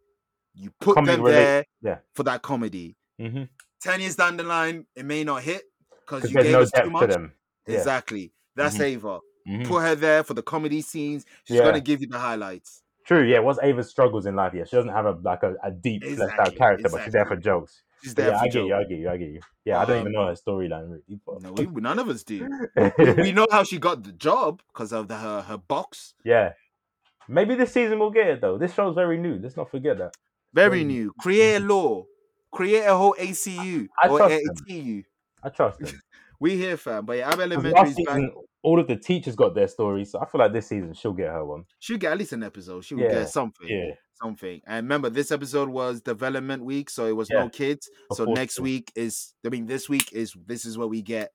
[0.55, 1.99] You put Comedy them there Yeah.
[2.15, 2.97] for that comedy.
[3.21, 3.45] Mm-hmm.
[3.83, 5.65] Ten years down the line, it may not hit
[6.01, 7.11] because you gave no us too much.
[7.11, 7.33] them.
[7.67, 7.77] Yeah.
[7.77, 8.33] Exactly.
[8.55, 8.85] That's Mhm.
[8.85, 9.21] Ava.
[9.49, 9.67] Mhm.
[9.67, 11.25] Put her there for the comedy scenes.
[11.45, 11.65] She's Yeah.
[11.65, 12.83] gonna give you the highlights.
[13.05, 13.39] True, yeah.
[13.39, 14.53] What's Ava's struggles in life?
[14.55, 17.13] Yeah, she doesn't have a like a, a deep fleshed out Exactly, character, but she's
[17.13, 17.83] there for jokes.
[18.03, 18.75] She's there yeah, for I get you.
[18.75, 19.41] I get you, I get you.
[19.65, 21.21] Yeah, I don't even Um, know her storyline really.
[21.25, 22.49] but- No, we, none of us do.
[23.17, 26.15] we know how she got the job because of the, her her box.
[26.25, 26.53] yeah,
[27.29, 28.59] maybe this season we'll get it though.
[28.59, 29.39] This show's very new.
[29.41, 30.17] Let's not forget that.
[30.53, 31.13] Very new.
[31.21, 32.05] Create a law.
[32.53, 34.57] Create a whole ACU I or trust a- them.
[34.69, 35.05] ATU.
[35.43, 36.01] I trust them.
[36.41, 37.07] We here, fam.
[37.07, 38.31] But yeah, Ab 'Cause Elementary season,
[38.63, 41.29] all of the teachers got their stories, so I feel like this season she'll get
[41.31, 41.65] her one.
[41.79, 42.85] She'll get at least an episode.
[42.85, 43.69] She will Yeah, get something.
[43.69, 44.63] Yeah, Something.
[44.67, 47.89] And remember, this episode was development week, so it was no kids.
[48.11, 48.63] of So next so.
[48.63, 51.33] week is, I mean, this week is this is where we get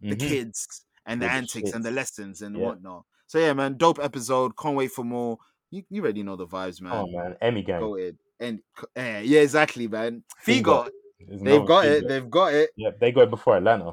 [0.00, 0.28] the Mhm.
[0.28, 2.66] kids and the With antics and the lessons and Yeah.
[2.66, 3.04] whatnot.
[3.28, 4.56] So yeah, man, dope episode.
[4.56, 5.38] Can't wait for more.
[5.70, 6.92] You, you already know the vibes, man.
[6.92, 7.80] Oh man, Emmy gang.
[7.80, 8.16] Go ahead.
[8.40, 8.60] And
[8.96, 10.24] eh, yeah, exactly, man.
[10.44, 10.88] Figo.
[11.20, 11.90] Figo, they've got Figo.
[12.02, 12.08] it.
[12.08, 12.70] They've got it.
[12.76, 13.92] Yeah, they got it before Atlanta.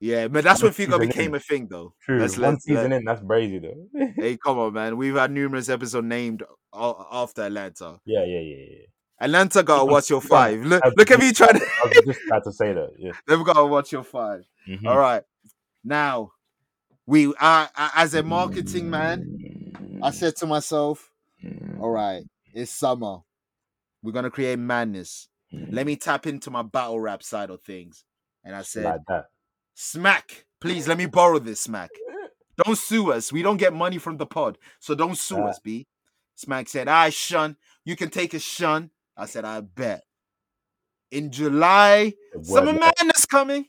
[0.00, 1.36] Yeah, but that's when Figo became in.
[1.36, 1.92] a thing, though.
[2.00, 2.18] True.
[2.20, 3.86] Let's- One let's- season let- in, that's crazy though.
[4.16, 4.96] Hey, come on, man.
[4.96, 6.42] We've had numerous episodes named
[6.74, 8.00] after Atlanta.
[8.06, 8.64] yeah, yeah, yeah.
[9.22, 10.64] Atlanta got to Yeah, watch your five.
[10.64, 11.66] Look, I've look at me trying to.
[11.84, 12.90] I was just about to say that.
[12.98, 13.12] Yeah.
[13.26, 14.44] They've got to watch your five.
[14.66, 14.86] Mhm.
[14.86, 15.22] All right.
[15.84, 16.32] Now,
[17.06, 21.10] we I, I, as a marketing man, I said to myself,
[21.78, 22.22] all right,
[22.54, 23.18] it's summer.
[24.02, 25.28] We're gonna create madness.
[25.52, 28.04] Let me tap into my battle rap side of things.
[28.44, 29.24] And I said, like that.
[29.82, 31.88] Smack, please let me borrow this smack.
[32.62, 33.32] Don't sue us.
[33.32, 34.58] We don't get money from the pod.
[34.78, 35.86] So don't sue us, B.
[36.34, 37.56] Smack said, I shun.
[37.86, 38.90] You can take a shun.
[39.16, 40.02] I said, I bet.
[41.10, 42.12] In July,
[42.42, 43.68] summer madness coming.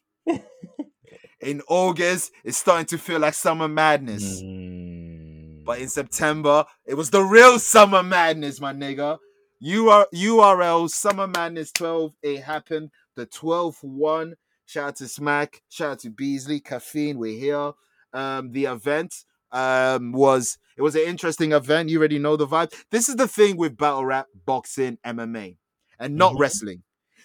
[1.40, 4.44] in August, it's starting to feel like summer madness.
[4.44, 5.64] Mm.
[5.64, 9.18] But in September, it was the real summer madness, my nigga.
[9.64, 12.14] UR, URL Summer Madness 12.
[12.22, 14.36] It happened the 12th one.
[14.72, 15.62] Shout out to Smack.
[15.68, 16.62] Shout out to Beasley.
[16.62, 17.18] Caffeine.
[17.18, 17.74] We're here.
[18.14, 21.90] Um, the event um was it was an interesting event.
[21.90, 22.74] You already know the vibe.
[22.90, 25.58] This is the thing with battle rap, boxing, MMA,
[26.00, 26.40] and not Mhm.
[26.40, 26.84] wrestling.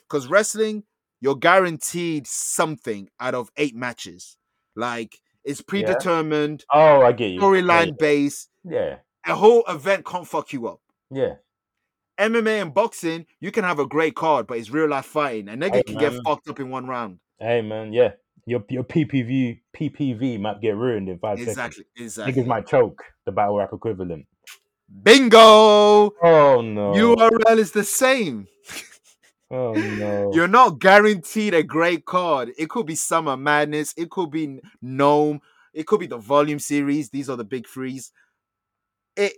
[0.08, 0.82] Because wrestling,
[1.20, 4.36] you're guaranteed something out of eight matches.
[4.74, 7.40] Like it's predetermined, oh, I get you.
[7.40, 8.48] storyline based.
[8.64, 10.80] Yeah, A whole event can't fuck you up.
[11.12, 11.34] yeah.
[12.18, 15.48] MMA and boxing, you can have a great card, but it's real life fighting.
[15.48, 17.20] A nigga Hey, can get fucked up in one round.
[17.38, 18.12] Hey man, yeah.
[18.46, 21.56] Your your PPV PPV might get ruined in five seconds.
[21.56, 21.84] Exactly.
[21.96, 22.32] Exactly.
[22.32, 23.02] Niggas might choke.
[23.24, 24.26] The battle rap equivalent.
[25.02, 25.38] Bingo!
[25.40, 26.92] Oh no.
[26.92, 28.46] URL is the same.
[29.48, 30.32] Oh no.
[30.34, 32.50] You're not guaranteed a great card.
[32.58, 33.94] It could be Summer Madness.
[33.96, 35.40] It could be NOME.
[35.72, 37.10] It could be the Volume Series.
[37.10, 38.10] These are the big threes.
[39.16, 39.34] It,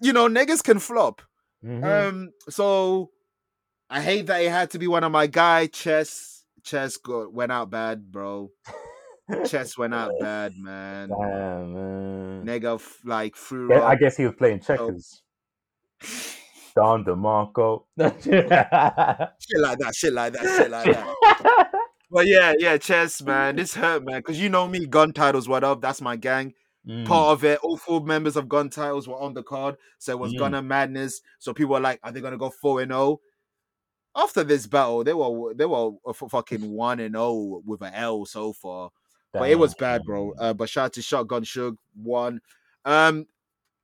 [0.00, 1.22] you know, niggas can flop.
[1.64, 1.84] Mhm.
[2.08, 3.12] Um, so
[3.88, 5.68] I hate that it had to be one of my guy.
[5.68, 6.33] Chess,
[6.64, 8.50] chess got went out bad, bro.
[9.46, 11.10] Chess went out bad, man.
[11.10, 12.44] Damn man.
[12.44, 15.22] Nigga, like threw Yeah, I guess he was playing checkers.
[16.74, 17.84] Don DeMarco.
[18.00, 18.34] shit
[19.60, 21.70] like that, shit like that, shit like that.
[22.10, 23.56] But yeah, yeah, chess, man.
[23.56, 25.80] This hurt, man, because you know me, gun titles, what up?
[25.80, 26.54] That's my gang.
[26.86, 27.06] Mm.
[27.06, 30.18] Part of it, all four members of gun titles were on the card, so it
[30.18, 30.38] was Mm.
[30.38, 31.22] Gunner Madness.
[31.38, 33.20] So people were like, "Are they gonna go four and zero?"
[34.16, 37.92] After this battle, they were they were a f- fucking one and zero with an
[37.94, 38.90] L so far.
[39.32, 40.32] but it was bad, bro.
[40.38, 42.40] Uh, but shout out to Shotgun Suge one.
[42.84, 43.26] Um,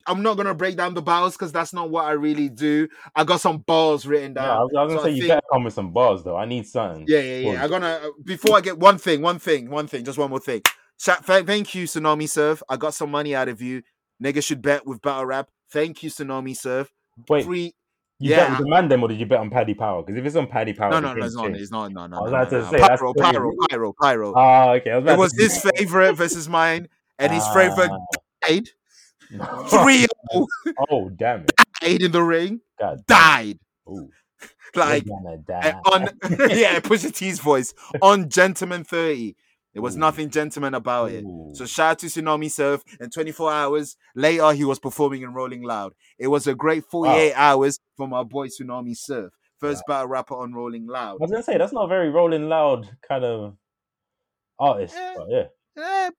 [0.07, 2.89] I'm not gonna break down the battles because that's not what I really do.
[3.15, 4.61] I got some bars written Yeah, I down.
[4.63, 6.37] was, I was gonna So I say you think- better come with some bars though.
[6.37, 7.05] I need something.
[7.09, 7.65] Yeah, yeah, yeah.
[7.65, 10.41] I'm gonna uh, before I get one thing, one thing, one thing, just one more
[10.41, 10.63] thing.
[10.99, 12.63] Thank, thank you, Tsunami Surf.
[12.69, 13.83] I got some money out of you.
[14.23, 15.49] Niggas should bet with battle rap.
[15.73, 16.91] Thank you, Tsunami Surf.
[17.29, 17.75] Wait, Free.
[18.21, 20.03] You yeah, bet with the man then, or did you bet on Paddy Power?
[20.03, 21.51] Because if it's on Paddy Power, No, no, no, it's not.
[21.57, 21.91] It's not.
[21.93, 22.71] No, no, I was about no, to no.
[22.71, 24.33] say, Pyro, pyro, pyro, pyro.
[24.37, 24.91] Ah, okay.
[24.93, 28.19] I was about it was his favorite versus mine, and his favorite Ah.
[28.47, 28.69] died.
[29.69, 30.07] Three
[30.91, 31.53] oh damn it!
[31.81, 32.61] died in the ring.
[32.79, 33.59] God, Died.
[33.89, 34.11] Ooh,
[34.75, 35.05] Like
[35.47, 35.75] die.
[35.93, 36.03] on
[36.51, 39.35] yeah, Pusha T's voice on Gentleman 30.
[39.73, 40.01] There was Ooh.
[40.01, 41.25] nothing gentleman about it.
[41.55, 42.83] So shout out to Tsunami Surf.
[42.99, 45.95] And 24 hours later, he was performing in Rolling Loud.
[46.19, 49.33] It was a great 48 hours for my boy Tsunami Surf.
[49.59, 51.13] First battle rapper on Rolling Loud.
[51.13, 53.57] I was gonna say that's not a very Rolling Loud kind of
[54.59, 55.45] artist, Eh, but yeah.
[55.77, 56.11] Eh,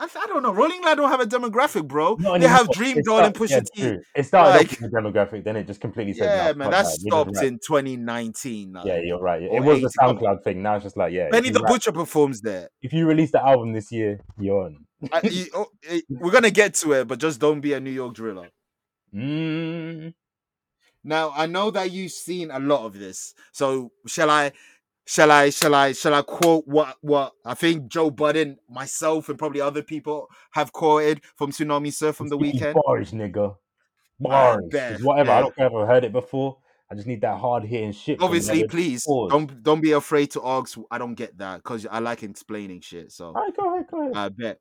[0.00, 0.52] I, I don't know.
[0.54, 2.16] Rolling Loud don't have a demographic, bro.
[2.18, 2.68] Not they have.
[2.68, 3.82] Dreamdoll and Pusha yeah, T.
[3.82, 4.00] true.
[4.16, 6.70] It started Like- off with the demographic, then it just completely said, Yeah, "Nah, man,
[6.70, 8.72] that that, we just stopped rap." in 2019.
[8.72, 8.82] now.
[8.84, 9.42] Yeah, you're right.
[9.42, 10.18] It was the 80, come.
[10.18, 10.62] SoundCloud thing.
[10.62, 11.28] Now it's just like, yeah.
[11.30, 12.68] Benny the rap- Butcher performs there.
[12.82, 14.86] If you release the album this year, you're on.
[15.12, 17.90] I- you- oh, eh, we're gonna get to it, but just don't be a New
[17.90, 18.48] York driller.
[19.14, 20.14] Mm,
[21.04, 24.52] Now I know that you've seen a lot of this, so shall I?
[25.10, 29.36] Shall I shall I shall I quote what what I think Joe Budden, myself, and
[29.36, 32.76] probably other people have quoted from Tsunami Surf from the weekend?
[32.86, 33.56] Bars, nigga.
[34.20, 34.62] Bars.
[34.70, 35.32] bet, It's whatever.
[35.32, 36.58] I don't care if I've heard it before.
[36.90, 38.20] I just need that hard hitting shit.
[38.20, 39.30] Obviously, please pause.
[39.32, 40.78] don't don't be afraid to ask.
[40.92, 43.10] I don't get that because I like explaining shit.
[43.10, 44.16] So All right, go ahead, go ahead.
[44.16, 44.58] I bet.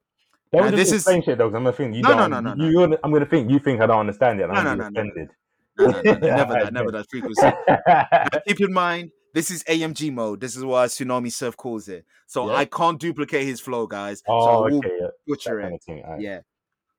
[0.51, 2.43] Don't uh, this is- explain shit though, 'cause I'm gonna think you No, no, don't.
[2.43, 4.47] no, no, you, you, I'm gonna think you think I don't understand it.
[4.47, 5.27] No, I'm no, no, no, no.
[5.79, 7.49] No, no, no, never that, never that frequency.
[8.47, 10.39] Keep in mind, this is AMG mode.
[10.41, 12.05] This is what Tsunami Surf calls it.
[12.27, 12.55] So Yeah.
[12.57, 14.21] I can't duplicate his flow, guys.
[14.27, 14.89] oh, so okay,
[15.27, 15.63] butcher it.
[15.87, 16.21] kind of right.
[16.21, 16.39] Yeah.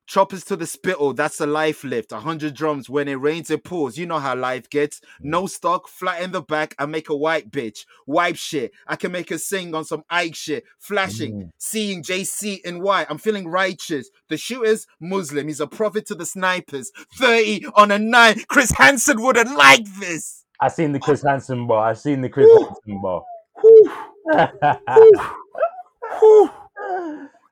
[0.07, 2.11] Choppers to the spittle, that's a life lift.
[2.11, 3.97] Hundred drums when it rains, it pours.
[3.97, 4.99] You know how life gets.
[5.21, 7.85] No stock, flat in the back, I make a white bitch.
[8.07, 8.71] Wipe shit.
[8.87, 10.65] I can make her sing on some Ike shit.
[10.79, 11.49] Flashing, Mm.
[11.59, 13.07] seeing JC in white.
[13.09, 14.09] I'm feeling righteous.
[14.27, 15.47] The shooter's Muslim.
[15.47, 16.91] He's a prophet to the snipers.
[17.17, 18.43] 30 on a nine.
[18.49, 20.40] Chris Hansen wouldn't like this.
[20.61, 21.89] I seen the Chris Hansen bar.
[21.89, 22.65] I seen the Chris Woo.
[22.65, 23.23] Hansen bar.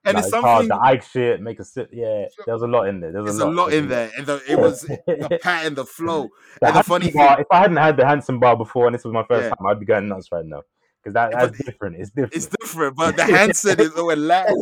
[0.05, 0.67] And Like, it's something.
[0.69, 1.89] the Ike shit, make a sip.
[1.91, 3.11] Yeah, there was a lot in there.
[3.11, 4.09] There was There's a lot in there.
[4.17, 6.29] And the, it was the pattern, the flow.
[6.61, 8.95] The And the funny bar, thing- if I hadn't had the Hansen bar before and
[8.95, 9.49] this was my first Yeah.
[9.49, 10.61] time, I'd be going nuts right now.
[11.03, 11.95] Because that, But that's different.
[11.97, 12.33] It's different.
[12.33, 14.53] It's different, but the Hansen is the last.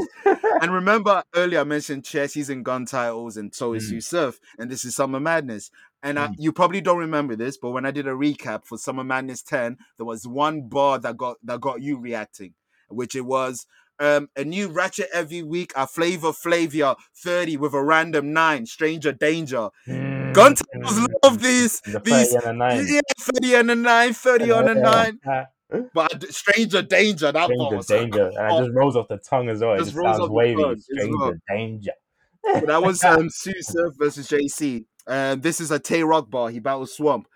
[0.61, 3.93] And remember earlier I mentioned chess, he's in gun titles, and so is Mm.
[3.95, 5.71] Yusuf, and this is Summer Madness.
[6.03, 6.35] And I, Mm.
[6.37, 9.77] you probably don't remember this, but when I did a recap for Summer Madness 10,
[9.97, 12.53] there was one bar that got that got you reacting,
[12.89, 13.65] which it was
[13.99, 19.11] um, a new ratchet every week, a flavor Flavia 30 with a random nine, Stranger
[19.11, 19.69] Danger.
[19.87, 21.81] Mm, Gun titles mm, love these.
[21.81, 22.87] The these 30 and a 9.
[22.87, 25.19] yeah, 30 on a 9, 30 on a 9.
[25.93, 28.27] But Stranger Danger, that Stranger was danger.
[28.27, 28.57] And oh.
[28.59, 29.73] it just rolls off the tongue as well.
[29.73, 30.63] It Just just rolls sounds wavy.
[30.79, 31.33] Stranger well.
[31.49, 31.91] danger.
[32.43, 34.85] But that was um, Tsu Surf versus JC.
[35.07, 36.49] Um, this is a Tay Roc bar.
[36.49, 37.27] He battles Swamp.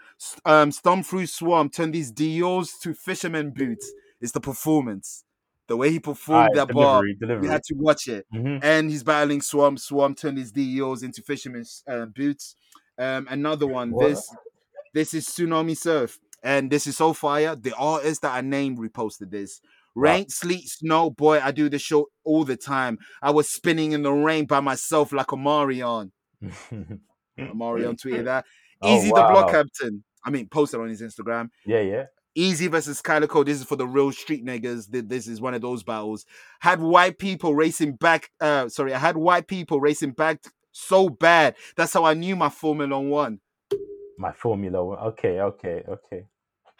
[0.45, 3.91] Um, Stomp through Swamp, turn these Dior's to fisherman boots.
[4.19, 5.23] It's the performance.
[5.67, 7.41] The way he performed Alright, that bar, delivery, delivery.
[7.41, 8.25] we had to watch it.
[8.33, 8.59] Mhm.
[8.63, 9.79] And he's battling Swamp.
[9.79, 12.55] Swamp turned his Dior's into fisherman's uh, boots.
[12.99, 13.91] Um, another one.
[13.91, 14.09] What?
[14.09, 14.35] This
[14.93, 16.19] this is Tsunami Surf.
[16.43, 17.55] And this is so fire.
[17.55, 19.61] The artist that I named reposted this.
[19.95, 20.03] Wow.
[20.03, 22.97] Rain, sleet, snow, boy, I do this show all the time.
[23.21, 26.11] I was spinning in the rain by myself like a Marion.
[27.53, 28.45] Marion tweeted that.
[28.83, 30.03] Oh, Eazy the block captain.
[30.25, 31.49] I mean, posted on his Instagram.
[31.67, 32.05] yeah, yeah.
[32.35, 33.43] Eazy versus Calicoe.
[33.43, 34.87] This is for the real street niggas.
[34.89, 36.25] This is one of those battles.
[36.61, 38.31] Had white people racing back.
[38.39, 41.53] Uh, sorry, I had white people racing back so bad.
[41.75, 43.39] That's how I knew my Formula One
[44.17, 44.97] My Formula One.
[44.97, 46.25] Okay, okay, okay.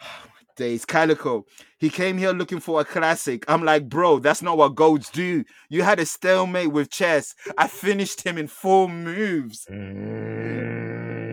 [0.62, 0.84] days.
[0.84, 1.44] Calicoe.
[1.78, 3.44] He came here looking for a classic.
[3.48, 5.44] I'm like, bro, that's not what goats do.
[5.68, 7.34] You had a stalemate with chess.
[7.58, 9.66] I finished him in four moves.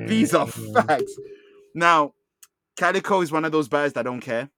[0.09, 1.13] These are facts.
[1.75, 2.13] Now,
[2.75, 4.49] Calicoe is one of those guys that don't care.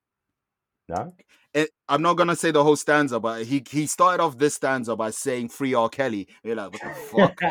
[0.88, 1.14] No?
[1.54, 4.56] it, eh, I'm not gonna say the whole stanza, but he he started off this
[4.56, 5.90] stanza by saying "Free R.
[5.90, 7.42] Kelly." You're like, what the fuck?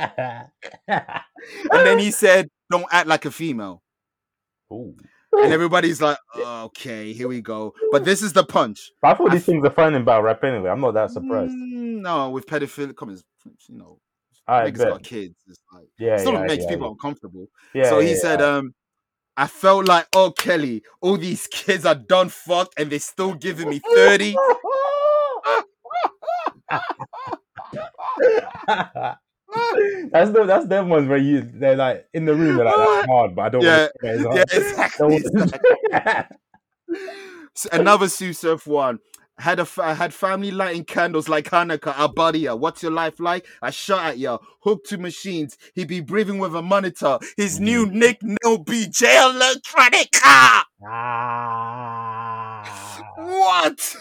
[0.88, 3.82] and then he said, "Don't act like a female."
[4.72, 4.96] Ooh.
[5.32, 8.90] And everybody's like, "Okay, here we go." But this is the punch.
[9.00, 10.70] But I thought I these things are fun in battle rap anyway.
[10.70, 11.52] I'm not that surprised.
[11.52, 13.18] Mm, no, with pedophile, come on,
[13.68, 13.98] you know,
[14.46, 14.88] I niggas bet.
[14.88, 15.36] got kids.
[15.46, 16.90] It's like Yeah, it still yeah, makes yeah, people yeah.
[16.92, 17.46] uncomfortable.
[17.74, 18.46] Yeah, so he yeah, said, yeah.
[18.46, 18.74] um,
[19.36, 23.68] I felt like, oh Kelly, all these kids are done fucked and they're still giving
[23.68, 24.36] me 30.
[30.12, 32.98] that's the that's them ones where you they're like in the room they're like that's
[33.06, 35.18] hard, but I don't Yeah, want to yeah, exactly.
[35.22, 35.24] exactly.
[37.56, 38.32] S- Another Sue
[38.64, 39.00] one.
[39.38, 41.94] Had a fa- had family lighting candles like Hanukkah.
[41.96, 42.54] I body ya.
[42.54, 43.46] What's your life like?
[43.62, 44.38] I shot at ya.
[44.62, 45.56] Hooked to machines.
[45.74, 47.18] He be breathing with a monitor.
[47.38, 50.62] His new nick no BJ Electronica.
[50.86, 52.64] Ah.
[53.16, 53.96] What?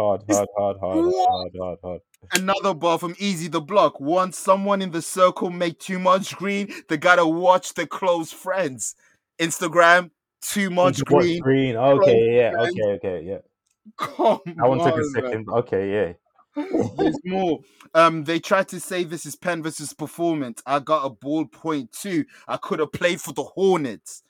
[0.00, 2.00] Hard, hard, hard, hard, hard, hard, hard.
[2.32, 4.00] Another bar from Eazy the Block.
[4.00, 8.94] Once someone in the circle make too much green, they gotta watch their close friends.
[9.38, 10.10] Instagram,
[10.42, 11.40] too much Too much green.
[11.40, 11.76] green.
[11.76, 12.74] Okay, yeah, friends.
[12.78, 13.38] okay, okay, yeah.
[13.98, 15.24] Come That one took a on, man.
[15.24, 15.48] second.
[15.50, 16.12] Okay, yeah.
[16.96, 17.60] There's more.
[17.94, 20.62] Um, they tried to say this is pen versus performance.
[20.66, 22.24] I got a ball point too.
[22.48, 24.22] I could have played for the Hornets.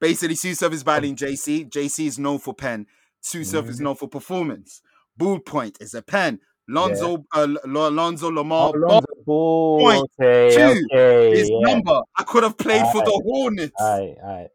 [0.00, 1.68] Basically, Tsu Surf is battling JC.
[1.68, 2.86] JC is known for pen.
[3.22, 4.82] Tsu Surf is known for performance.
[5.16, 6.40] Bull point is a pen.
[6.68, 9.80] Lonzo, uh, Lonzo Lamar, Oh, Lonzo Ball.
[9.80, 11.30] point Okay, two okay.
[11.36, 11.58] his yeah.
[11.60, 12.00] number.
[12.16, 13.80] I could have played for the Hornets.
[13.80, 14.46] Aye, aye.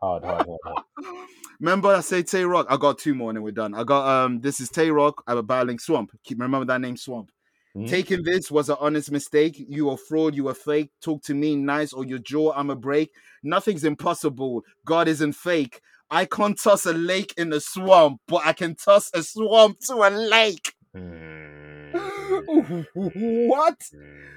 [0.00, 0.84] Hard, hard, hard, hard.
[1.60, 2.66] Remember, I say Tay Roc.
[2.68, 3.74] I got two more and then we're done.
[3.74, 4.40] I got um.
[4.40, 5.22] This is Tay Roc.
[5.28, 6.10] I'm a battling Swamp.
[6.24, 7.30] Keep remember that name, Swamp.
[7.76, 7.88] Mhm.
[7.88, 9.56] Taking this was an honest mistake.
[9.68, 10.34] You a fraud.
[10.34, 10.90] You a fake.
[11.00, 12.52] Talk to me nice or your jaw.
[12.54, 13.12] I'm a break.
[13.44, 14.64] Nothing's impossible.
[14.84, 15.80] God isn't fake.
[16.10, 19.94] I can't toss a lake in a swamp, but I can toss a swamp to
[19.96, 20.74] a lake.
[20.96, 22.86] Mm,
[23.48, 23.78] what?
[23.94, 24.30] mm.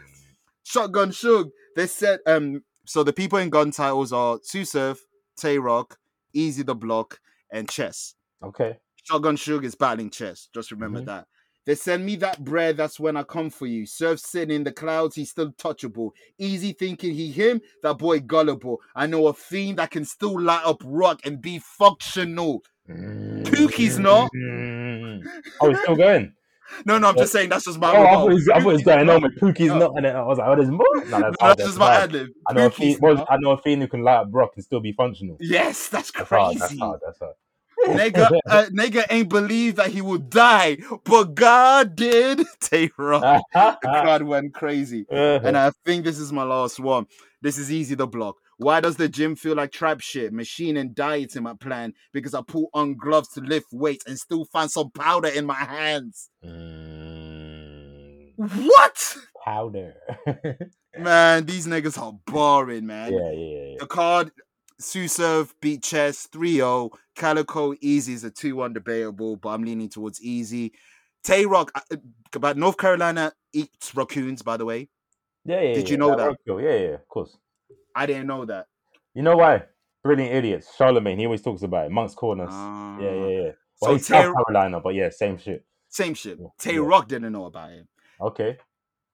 [0.63, 1.51] Shotgun Suge.
[1.75, 4.99] They said um so the people in gun titles are Tsu Surf,
[5.37, 5.97] Tay Roc,
[6.35, 7.19] Eazy the Block,
[7.51, 8.15] and Chess.
[8.43, 8.77] Okay.
[9.03, 10.49] Shotgun Suge is battling Chess.
[10.53, 11.05] Just remember Mhm.
[11.05, 11.27] that.
[11.67, 13.85] They send me that bread, that's when I come for you.
[13.85, 16.11] Surf sitting in the clouds, he's still touchable.
[16.39, 18.79] Eazy thinking he him, that boy gullible.
[18.95, 22.63] I know a fiend that can still light up rock and be functional.
[22.89, 24.31] Pookie's not.
[24.33, 25.23] Mm.
[25.59, 26.33] Oh, it's still going.
[26.85, 28.19] No, no, I'm just saying that's just my Oh, I rebuttal.
[28.21, 29.15] thought it was, I thought it was Pookie's going not.
[29.17, 29.77] on with Pookie's No.
[29.79, 30.85] not, and then I was like, oh, there's more.
[31.07, 32.03] No, No, that's, that's just my bad.
[32.03, 32.29] ad lib.
[32.49, 33.25] I know, a fiend, well.
[33.29, 35.35] I know a fiend who can light up rock and still be functional.
[35.41, 36.55] Yes, that's That's hard.
[36.55, 36.79] That's crazy.
[36.79, 37.01] hard.
[37.05, 37.35] That's hard.
[37.85, 42.41] Nigga, uh, nigga ain't believe that he would die, but God did.
[42.69, 42.89] The
[43.81, 45.05] crowd went crazy.
[45.09, 47.05] And I think this is my last one.
[47.41, 48.35] This is Eazy the Block.
[48.57, 50.33] Why does the gym feel like trap shit?
[50.33, 54.17] Machine and diet in my plan because I put on gloves to lift weights and
[54.17, 56.29] still find some powder in my hands.
[56.43, 59.17] Mm, What?
[59.45, 59.93] powder.
[60.97, 63.13] Man, these niggas are boring, man.
[63.13, 63.75] yeah, yeah, yeah.
[63.79, 64.31] The card
[64.79, 66.91] Tsu Surf beat Chess 3-0.
[67.15, 70.71] Calicoe Eazy is a 2-1 debatable, but I'm leaning towards Eazy.
[71.23, 71.97] Tay Roc, uh,
[72.33, 74.87] about North Carolina eats raccoons, by the way.
[75.45, 75.73] Yeah, yeah.
[75.73, 75.91] Did yeah.
[75.91, 76.27] you know that?
[76.27, 77.37] Rockville, Yeah, yeah, of course.
[77.95, 78.67] I didn't know that.
[79.13, 79.63] You know why?
[80.03, 80.75] Brilliant idiots.
[80.77, 81.91] Charlemagne, he always talks about it.
[81.91, 82.49] Moncks Corners.
[82.51, 82.99] Ah.
[82.99, 83.51] yeah, yeah, yeah.
[83.75, 85.65] So Well, he's Tay, South Carolina, but yeah, same shit.
[85.89, 86.37] same shit.
[86.39, 86.81] Yeah, Tay yeah.
[86.81, 87.87] Rock didn't know about him.
[88.21, 88.57] Okay.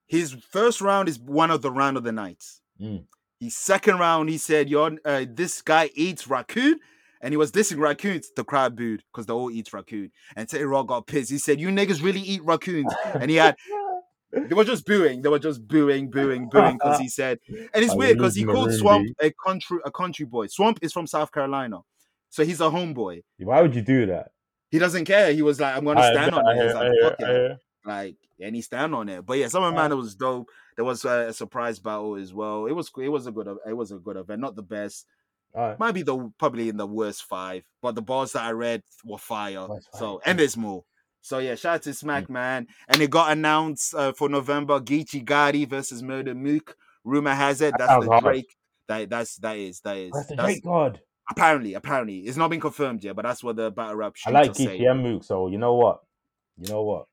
[0.07, 2.61] His first round is one of the round of the nights.
[2.81, 3.05] Mm.
[3.43, 6.79] His second round, he said, "Yo, uh, this guy eats raccoon,"
[7.21, 8.29] and he was dissing raccoons.
[8.35, 10.11] The crowd booed because they all eat raccoon.
[10.35, 11.31] And Tay got pissed.
[11.31, 13.55] He said, "You niggas really eat raccoons," and he had.
[14.35, 15.21] They were just booing.
[15.21, 18.43] They were just booing, booing, booing because he said, and it's Oh, weird because he
[18.43, 20.47] called Swamp a country a country boy.
[20.47, 21.81] Swamp is from South Carolina,
[22.31, 23.21] so he's a homeboy.
[23.37, 24.31] Why would you do that?
[24.71, 25.31] He doesn't care.
[25.33, 27.31] He was like, "I'm gonna stand I on it." hear- I like, hear- "Fuck I
[27.31, 29.23] it." like and he stand on it.
[29.23, 30.49] But yeah, Summer Man it was dope.
[30.75, 32.65] There was a, a surprise battle as well.
[32.65, 35.05] It was it was a good it was a good event, not the best.
[35.55, 35.79] Alright.
[35.79, 39.19] Might be the probably in the worst five, but the bars that I read were
[39.19, 39.67] fire.
[39.67, 40.19] Was So fire.
[40.25, 40.83] and there's more.
[41.21, 41.95] So yeah, shout out to Mm.
[41.95, 44.79] Smack Man, and it got announced uh, for November.
[44.79, 46.75] Geechee Gotti versus Murder Mook.
[47.05, 48.23] Rumor has it that's sounds the hard.
[48.23, 48.55] Drake.
[48.87, 50.99] That that's that is that is That's the that's, Drake God.
[51.29, 54.15] apparently apparently it's not been confirmed yet, but that's what the battle rap.
[54.25, 54.53] I like.
[54.53, 55.99] Geeky and Mook, so you know what?
[56.57, 57.05] You know what?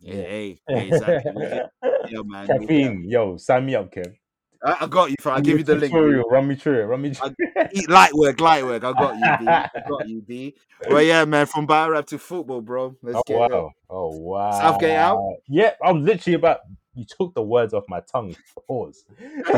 [0.00, 1.32] Yeah, hey, hey, exactly.
[2.08, 2.46] Yeah, man.
[2.46, 4.14] Caffeine, yo, sign me up, Kev.
[4.64, 5.34] I, I got you, fam.
[5.34, 5.92] I'll give you the link.
[5.92, 6.84] Tutorial, Run me through it.
[6.84, 7.70] Run me through it.
[7.72, 8.82] Eat light work, light work.
[8.82, 9.46] I got you, B.
[9.48, 10.56] I got you, B.
[10.88, 11.46] Well, yeah, man.
[11.46, 12.96] From battle rap to football, bro.
[13.02, 13.52] Let's Oh get it.
[13.52, 13.70] wow!
[13.90, 14.50] Oh wow!
[14.50, 15.18] Southgate out?
[15.48, 16.60] Yeah, I'm literally about.
[16.94, 18.34] You took the words off my tongue.
[18.66, 19.04] Pause.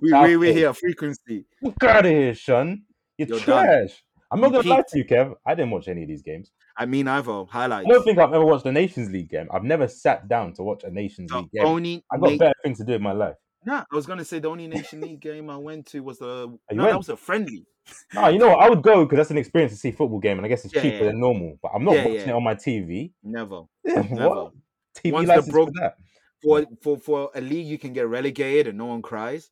[0.00, 0.74] We, we, we're here.
[0.74, 1.46] Frequency.
[1.80, 2.82] Get out of here, son.
[3.16, 3.64] You're, You're done.
[3.64, 4.04] trash.
[4.30, 5.34] I'm not You gonna lie to you, Kev.
[5.46, 6.50] I didn't watch any of these games.
[6.80, 7.86] I mean, Ivo highlights.
[7.86, 9.48] I don't think I've ever watched a Nations League game.
[9.52, 11.66] I've never sat down to watch a Nations the League game.
[11.66, 12.04] only.
[12.10, 13.34] I've got na- better things to do in my life.
[13.66, 16.26] Nah, I was gonna say the only Nation League game I went to was the.
[16.26, 16.92] Oh, no, went?
[16.92, 17.66] that was a friendly.
[18.14, 18.60] No, you know what?
[18.60, 20.72] I would go because that's an experience to see football game, and I guess it's
[20.74, 21.04] Yeah, cheaper yeah.
[21.06, 21.58] than normal.
[21.60, 22.28] But I'm not Yeah, watching yeah.
[22.28, 23.10] it on my TV.
[23.24, 23.62] Never.
[23.82, 24.10] what?
[24.10, 24.50] Never.
[24.94, 25.96] TV Once license broke- for that?
[26.42, 29.50] For for for a league, you can get relegated and no one cries.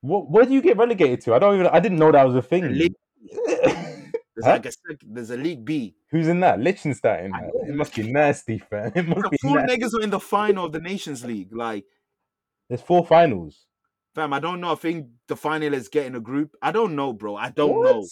[0.00, 0.28] What?
[0.30, 1.34] Where do you get relegated to?
[1.34, 1.66] I don't even.
[1.68, 2.68] I didn't know that was a thing.
[2.72, 2.94] league-
[4.36, 4.52] There's Huh?
[4.52, 4.72] like a
[5.06, 5.96] there's a League B.
[6.10, 6.60] Who's in that?
[6.60, 7.32] Liechtenstein.
[7.34, 7.50] I man.
[7.54, 7.64] know.
[7.68, 8.92] It must be nasty, fam.
[8.94, 9.76] It must The be four nasty.
[9.78, 11.54] niggas are in the final of the Nations League.
[11.56, 11.84] Like,
[12.68, 13.64] There's four finals.
[14.14, 14.72] fam, I don't know.
[14.72, 16.54] I think the final is getting a group.
[16.62, 17.36] I don't know, bro.
[17.36, 18.06] I don't know.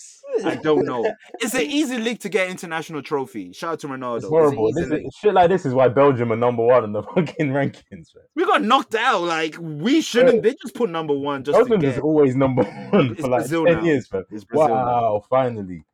[0.45, 1.03] I don't know.
[1.41, 3.53] It's an easy league to get international trophy.
[3.53, 4.17] Shout out to Ronaldo.
[4.19, 4.73] It's horrible.
[4.75, 8.09] This is, shit like this is why Belgium are number one in the fucking rankings.
[8.15, 8.25] Man.
[8.35, 9.23] We got knocked out.
[9.23, 10.43] Like we shouldn't.
[10.43, 13.65] They just put number one just Belgium is always number one It's for like Brazil
[13.65, 13.85] ten now.
[13.85, 14.25] years, man.
[14.31, 14.69] It's Brazil.
[14.69, 14.85] now.
[14.85, 15.85] Wow, finally.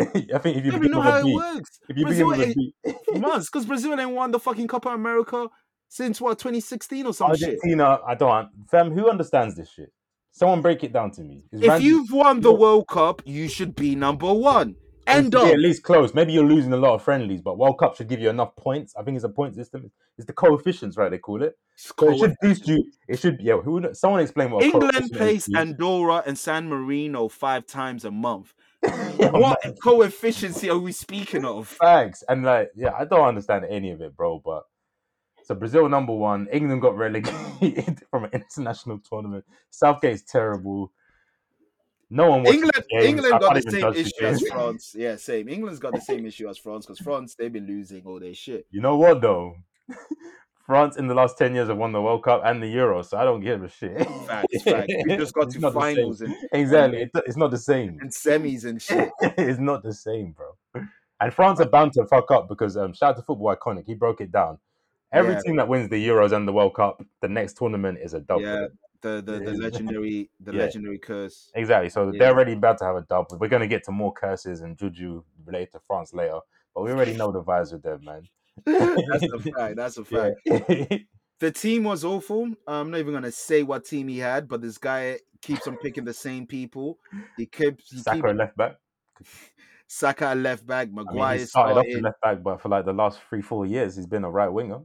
[0.34, 1.80] I think if you don't even know how it B, works.
[1.88, 2.48] if you Brazil begin
[2.84, 5.48] with a B, Months, because Brazil ain't won the fucking Copa America
[5.88, 7.48] since what 2016 or some shit.
[7.48, 8.48] Argentina, I don't.
[8.70, 9.92] Fam, who understands this shit?
[10.30, 11.44] Someone break it down to me.
[11.52, 14.76] It's If random- you've won the World Cup, you should be number one.
[15.04, 15.48] End of.
[15.48, 16.14] at least close.
[16.14, 18.94] Maybe you're losing a lot of friendlies, but World Cup should give you enough points.
[18.96, 19.90] I think it's a point system.
[20.16, 21.10] It's the coefficients, right?
[21.10, 21.58] They call it.
[21.74, 22.84] So it should boost you.
[23.08, 23.38] It should.
[23.40, 23.56] Yeah.
[23.56, 23.82] Who?
[23.94, 25.48] Someone explain what England plays.
[25.56, 28.54] Andorra and San Marino five times a month.
[28.82, 29.74] Yeah, What man.
[29.82, 31.68] coefficiency are we speaking of?
[31.80, 32.24] Thanks.
[32.28, 34.40] And like, yeah, I don't understand any of it, bro.
[34.44, 34.64] But
[35.44, 36.48] so Brazil number one.
[36.52, 39.44] England got relegated from an international tournament.
[39.70, 40.92] Southgate's terrible.
[42.10, 44.42] No one England, England got the same the issue as.
[44.50, 44.94] France.
[44.96, 45.48] Yeah, same.
[45.48, 48.66] England's got the same issue as France because France they've been losing all their shit.
[48.70, 49.54] You know what though?
[50.64, 53.18] France in the last ten years have won the World Cup and the Euro, so
[53.18, 53.98] I don't give a shit.
[54.26, 54.92] Facts, facts.
[55.06, 55.96] We just got to not the same.
[55.96, 57.98] finals and, Exactly, It's- it's not the same.
[58.00, 59.10] and semis and shit.
[59.20, 60.84] it's not the same, bro.
[61.20, 63.86] And France are bound to fuck up because um, shout out to football iconic.
[63.86, 64.58] He broke it down.
[65.12, 65.40] Every Yeah.
[65.40, 68.40] team that wins the Euros and the World Cup, the next tournament is a dub.
[68.40, 68.66] Yeah,
[69.02, 70.58] the the, the legendary the Yeah.
[70.60, 71.50] legendary curse.
[71.54, 71.90] Exactly.
[71.90, 72.18] So Yeah.
[72.18, 73.26] they're already about to have a dub.
[73.38, 76.38] We're going to get to more curses and juju related to France later,
[76.74, 78.22] but we already know the vibes with them, man.
[78.64, 79.76] That's a fact.
[79.76, 80.36] That's a fact.
[80.44, 80.98] Yeah.
[81.40, 82.52] The team was awful.
[82.68, 86.04] I'm not even gonna say what team he had, but this guy keeps on picking
[86.04, 86.98] the same people.
[87.36, 88.76] He keeps he Saka keep left back.
[89.88, 92.84] Saka left back, I mean, Maguire he started off the left back, but for like
[92.84, 94.80] the last three, four years, he's been a right winger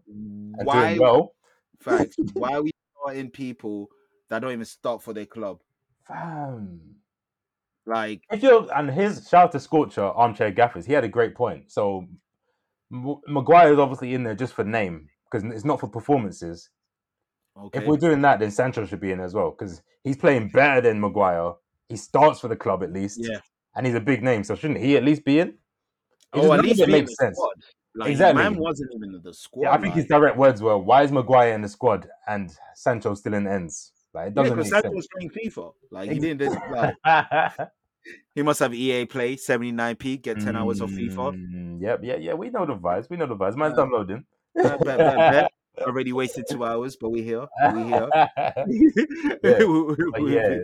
[0.64, 0.96] Why?
[0.96, 1.36] doing well.
[1.80, 2.16] Facts.
[2.34, 3.90] Why are we starting people
[4.30, 5.62] that don't even start for their club?
[6.08, 6.82] Fam.
[7.86, 11.36] Like, If you're and his shout out to Scorcher, armchair gaffers, he had a great
[11.36, 11.72] point.
[11.72, 12.06] So
[12.90, 16.70] Maguire is obviously in there just for name because it's not for performances.
[17.58, 20.50] okay, If we're doing that, then Sancho should be in as well because he's playing
[20.50, 21.54] better than Maguire.
[21.90, 23.40] He starts for the club at least, yeah.
[23.76, 24.44] and he's a big name.
[24.44, 25.50] So shouldn't he at least be in?
[25.50, 25.56] It
[26.34, 27.40] Oh, at least it makes sense.
[27.96, 28.44] Like, Exactly.
[28.44, 29.64] Man wasn't even in the squad.
[29.64, 33.16] Yeah, I think his direct words were, "Why is Maguire in the squad and Sancho
[33.16, 35.32] still in ends?" Like it doesn't because make Sancho was sense.
[35.34, 35.74] playing FIFA.
[35.92, 36.58] Like he didn't.
[36.72, 36.96] Like,
[38.36, 40.22] he must have EA Play 79p.
[40.22, 41.34] Get 10 hours of FIFA.
[41.36, 42.34] Mm, Yep, yeah, yeah.
[42.34, 43.10] We know the vibes.
[43.10, 43.56] We know the vibes.
[43.56, 44.26] Man's Uh, downloading.
[44.56, 45.52] Bet, bet, bet.
[45.82, 47.46] Already wasted two hours, but we here.
[47.76, 48.10] We here.
[49.44, 50.58] Yeah, We- But we- yeah,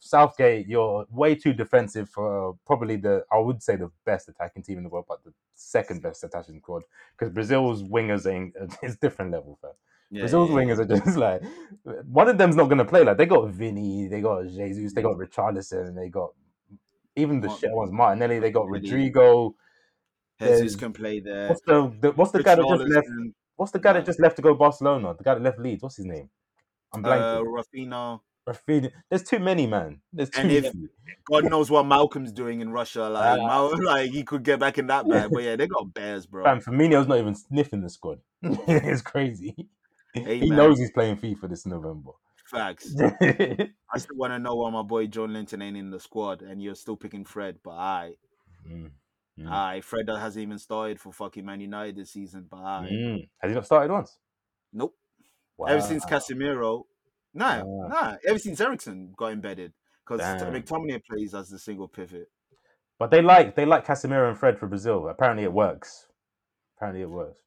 [0.00, 4.78] Southgate, you're way too defensive for probably the I would say the best attacking team
[4.78, 6.82] in the world, but the second best attacking squad
[7.16, 9.58] because Brazil's wingers ain't it's different level.
[9.62, 9.70] Fam.
[10.10, 11.42] yeah, Brazil's yeah, wingers are just like
[12.06, 13.02] one of them's not gonna play.
[13.04, 16.32] Like they got Vinny, they got Jesus, they got Richarlison, they got
[17.16, 18.38] even the shit ones Martinelli.
[18.38, 19.54] They got Rodrigo.
[20.40, 21.48] Jesus can play there.
[21.48, 23.06] What's the, the what's the guy that just left?
[23.56, 25.14] What's the guy that just left to go Barcelona?
[25.16, 25.82] The guy that left Leeds.
[25.82, 26.28] What's his name?
[26.92, 27.62] I'm Uh, blanking.
[27.64, 28.20] Rafinha.
[28.48, 28.90] Rafinha.
[29.08, 30.00] There's too many, man.
[30.12, 30.88] There's too And if- many.
[31.30, 33.08] God knows what Malcom's doing in Russia.
[33.08, 33.46] Like, Ah.
[33.46, 35.30] Mal, like he could get back in that bag.
[35.32, 36.42] But yeah, they got bears, bro.
[36.44, 38.18] Fam, Firmino's not even sniffing the squad.
[38.42, 39.54] it's crazy.
[40.12, 40.58] Hey, he man.
[40.58, 42.10] knows he's playing FIFA this November.
[42.54, 42.94] Facts.
[43.00, 46.62] I still want to know why my boy John Linton ain't in the squad, and
[46.62, 47.58] you're still picking Fred.
[47.62, 48.12] But I,
[48.66, 48.90] Mm,
[49.38, 52.46] mm, I Fred that hasn't even started for fucking Man United this season.
[52.50, 53.28] But I, mm.
[53.40, 54.16] Has he not started once?
[54.72, 54.94] nope.
[55.58, 55.66] Wow.
[55.68, 56.84] Ever since Casemiro,
[57.34, 57.88] nah, Wow.
[57.88, 58.16] nah.
[58.26, 59.72] Ever since Eriksen got embedded,
[60.06, 60.20] because.
[60.20, 62.28] McTominay plays as the single pivot.
[62.98, 65.08] But they like they like Casemiro and Fred for Brazil.
[65.08, 66.06] Apparently it works.
[66.76, 67.40] Apparently it works.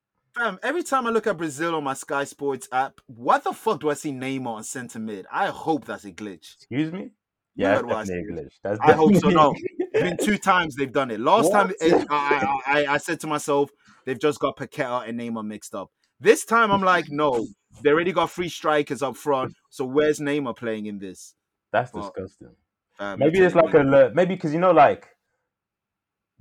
[0.64, 3.90] Every time I look at Brazil on my Sky Sports app, what the fuck do
[3.90, 5.26] I see Neymar on centre mid?
[5.32, 6.56] I hope that's a glitch.
[6.56, 7.12] Excuse me?
[7.56, 8.54] You Yeah, that's definitely a glitch.
[8.64, 9.30] That's I hope so.
[9.30, 11.20] No, it's been two times they've done it.
[11.20, 13.72] Last time, it, I, I, I, said to myself,
[14.06, 15.90] they've just got Paqueta and Neymar mixed up.
[16.20, 17.46] This time, I'm like, no,
[17.84, 19.54] they already got three strikers up front.
[19.70, 21.34] So where's Neymar playing in this?
[21.72, 22.56] That's Well, disgusting.
[22.98, 25.08] Fam, Maybe it's like a maybe because you know like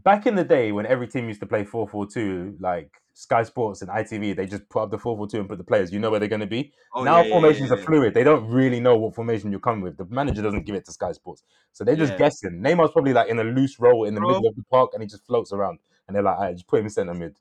[0.07, 3.91] back in the day when every team used to play 4-4-2 like Sky Sports and
[3.91, 5.93] ITV they just put up the 4-4-2 and put the players.
[5.93, 6.73] You know where they're going to be?
[6.95, 8.15] Oh, now yeah, yeah, formations yeah, are fluid.
[8.15, 9.97] They don't really know what formation you're coming with.
[9.97, 11.43] The manager doesn't give it to Sky Sports.
[11.73, 12.19] So they're just Yeah.
[12.19, 12.63] guessing.
[12.63, 14.29] Neymar's probably like in a loose role in the Bro.
[14.29, 15.81] middle of the park and he just floats around.
[16.07, 17.37] And they're like I just put him in centre mid.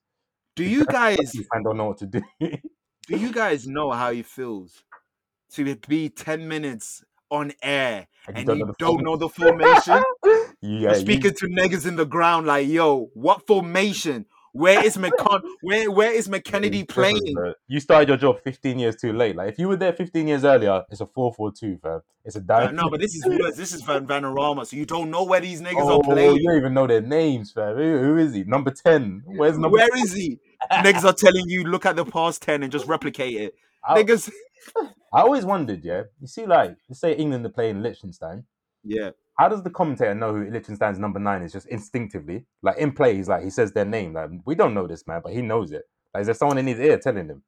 [0.55, 2.21] Do you guys, I don't know what to do.
[2.39, 4.83] Do you guys know how he feels
[5.51, 10.01] to be 10 minutes on air and you the don't know the formation?
[10.65, 14.25] Yeah you- speaking to niggas in the ground like, yo, what formation?
[14.53, 15.41] Where is McCon?
[15.61, 17.35] Where where is McKennedy playing?
[17.67, 19.35] You started your job 15 years too late.
[19.35, 21.99] Like if you were there 15 years earlier, it's a 4-4-2, fam.
[22.23, 22.73] It's a Uh, direct.
[22.73, 23.23] no, but this is
[23.57, 26.37] this is Van Vanarama, so you don't know where these niggas oh, are playing.
[26.37, 27.75] you don't even know their names, fam.
[27.75, 28.45] Who, who is he?
[28.45, 29.23] Number 10.
[29.25, 29.77] Where's number?
[29.77, 30.39] Where is he?
[30.71, 33.55] niggas are telling you look at the past ten and just replicate it.
[33.87, 34.31] I, Niggas,
[35.13, 36.03] I always wondered, yeah.
[36.21, 38.45] You see, like, let's say England are playing Liechtenstein.
[38.83, 39.09] yeah.
[39.37, 41.51] How does the commentator know who Liechtenstein's number nine is?
[41.51, 44.13] Just instinctively, like in play, he's like he says their name.
[44.13, 45.83] Like we don't know this man, but he knows it.
[46.13, 47.43] Like is there someone in his ear telling him?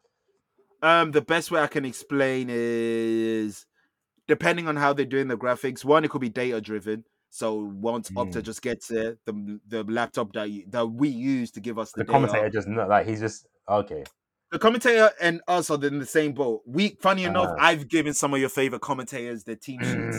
[0.81, 3.65] Um, the best way I can explain is
[4.27, 5.83] depending on how they're doing the graphics.
[5.85, 7.03] One, it could be data driven.
[7.29, 8.43] So once Opta Mm.
[8.43, 12.03] just gets it, the the laptop that you, that we use to give us the,
[12.03, 14.03] The commentator just know, like he's just okay.
[14.51, 16.61] the commentator and us are in the same boat.
[16.65, 17.65] We, funny enough, Ah.
[17.67, 20.17] I've given some of your favorite commentators their team sheets.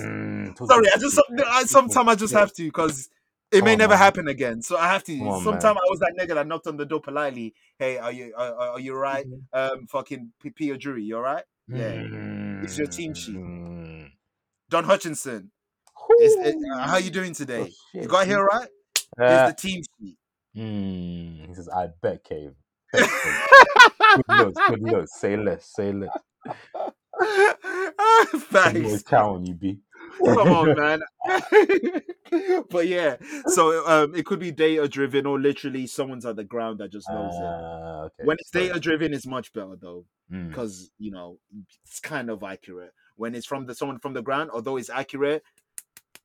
[0.67, 3.09] Sorry, I just I, sometimes I just have to because
[3.51, 3.99] it may on, never man.
[3.99, 4.63] happen again.
[4.63, 5.19] So I have to.
[5.21, 7.55] On, Sometimes I was that nigga that knocked on the door politely.
[7.79, 9.27] Hey, are you are, are you right?
[9.27, 9.79] Mm-hmm.
[9.81, 10.77] Um, fucking P- P.
[10.77, 11.45] Drury, you all right?
[11.69, 12.03] Yeah.
[12.63, 13.37] It's your team sheet.
[13.37, 14.11] Mm.
[14.71, 15.51] Don Hutchison,
[15.97, 17.71] uh, how you doing today?
[17.71, 18.69] Oh, you got here right?
[19.19, 20.17] Uh, It's the team sheet.
[20.57, 22.53] mm, he says, "I bet, Cave."
[22.93, 23.09] Good
[24.29, 25.21] looks, good looks.
[25.21, 26.17] Say less, say less.
[28.35, 29.03] Thanks.
[29.03, 29.79] count on you, B.
[30.25, 31.01] Come on, man.
[32.71, 33.17] but yeah,
[33.47, 37.09] so um, it could be data driven or literally someone's at the ground that just
[37.09, 37.43] knows it.
[37.43, 38.25] Ah, okay.
[38.25, 40.49] When it's data driven, it's much better though, Mm.
[40.51, 41.39] because you know
[41.87, 42.93] it's kind of accurate.
[43.17, 45.43] When it's from the someone from the ground, although it's accurate,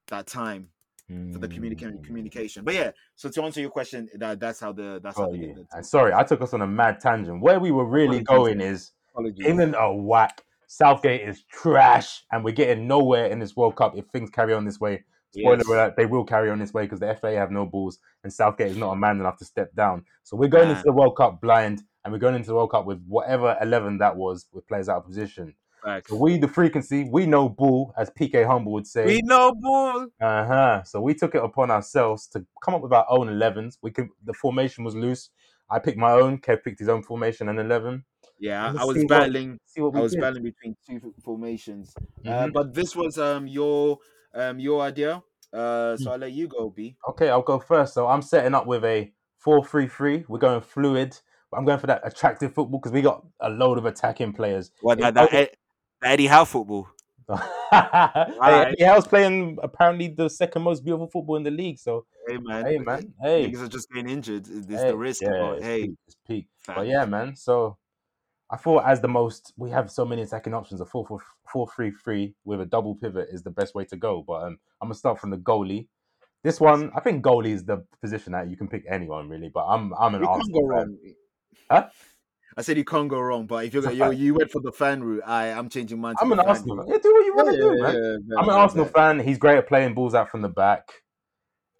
[0.08, 0.68] that time
[1.08, 2.04] for the communica- Mm.
[2.04, 2.64] communication.
[2.66, 5.38] But yeah, so to answer your question, that that's how the that's how Oh they
[5.40, 5.48] yeah.
[5.54, 7.42] get the And sorry, I took us on a mad tangent.
[7.42, 8.58] Where we were really Apologies.
[8.58, 9.46] going is apologies.
[9.46, 10.44] England are whack.
[10.78, 14.66] Southgate is trash, and we're getting nowhere in this World Cup if things carry on
[14.66, 15.04] this way.
[15.30, 15.68] Spoiler Yes.
[15.68, 18.72] alert: they will carry on this way because the FA have no balls, and Southgate
[18.72, 20.04] is not a man enough to step down.
[20.24, 20.72] So we're going Nah.
[20.72, 24.00] into the World Cup blind, and we're going into the World Cup with whatever eleven
[24.00, 25.54] that was with players out of position.
[26.08, 29.06] So we, the frequency, we know ball, as PK Humble would say.
[29.06, 30.08] We know ball.
[30.20, 30.84] Uh huh.
[30.86, 33.78] So we took it upon ourselves to come up with our own 11s.
[33.84, 34.08] We could.
[34.26, 35.30] The formation was loose.
[35.70, 36.40] I picked my own.
[36.40, 38.06] Kev picked his own formation and 11.
[38.40, 39.60] Yeah, I was see what- battling.
[39.76, 40.22] What I was did.
[40.22, 41.94] battling between two formations,
[42.26, 42.54] uh, Mhm.
[42.54, 44.00] but this was um your
[44.34, 45.24] um your idea.
[45.52, 46.96] Uh, so I'll let you go, B.
[47.10, 47.94] Okay, I'll go first.
[47.94, 49.12] So I'm setting up with a
[49.46, 50.26] 4-3-3.
[50.28, 51.16] We're going fluid.
[51.52, 54.72] But I'm going for that attractive football because we got a load of attacking players.
[54.82, 55.52] What Yeah, that, that,
[56.04, 56.88] Eddie Howe football?
[57.30, 57.38] hey,
[57.72, 58.68] Alright.
[58.70, 61.78] Eddie Howe's playing apparently the second most beautiful football in the league.
[61.78, 64.48] So Hey man, hey, man, hey, niggas are just getting injured.
[64.50, 65.22] It's hey, the risk.
[65.22, 66.48] yeah, but it's hey, peak, it's peak.
[66.66, 67.36] But yeah, man.
[67.36, 67.78] So
[68.54, 71.20] I thought as the most we have so many attacking options, a 4
[71.52, 74.24] 4 3 3 with a double pivot is the best way to go.
[74.26, 75.88] But um, I'm gonna start from the goalie.
[76.44, 79.66] This one, I think goalie is the position that you can pick anyone really, but
[79.66, 80.78] I'm I'm an you can't Arsenal go fan.
[80.78, 80.98] wrong.
[81.72, 81.90] Huh?
[82.56, 85.04] I said you can't go wrong, but if you're you, you went for the fan
[85.04, 86.14] route, I I'm changing mine.
[86.22, 86.86] I'm an Arsenal fan.
[86.90, 88.20] Yeah, do what you want to Yeah, do, yeah, man.
[88.30, 89.20] yeah, I'm an Arsenal fan.
[89.20, 90.92] He's great at playing balls out from the back.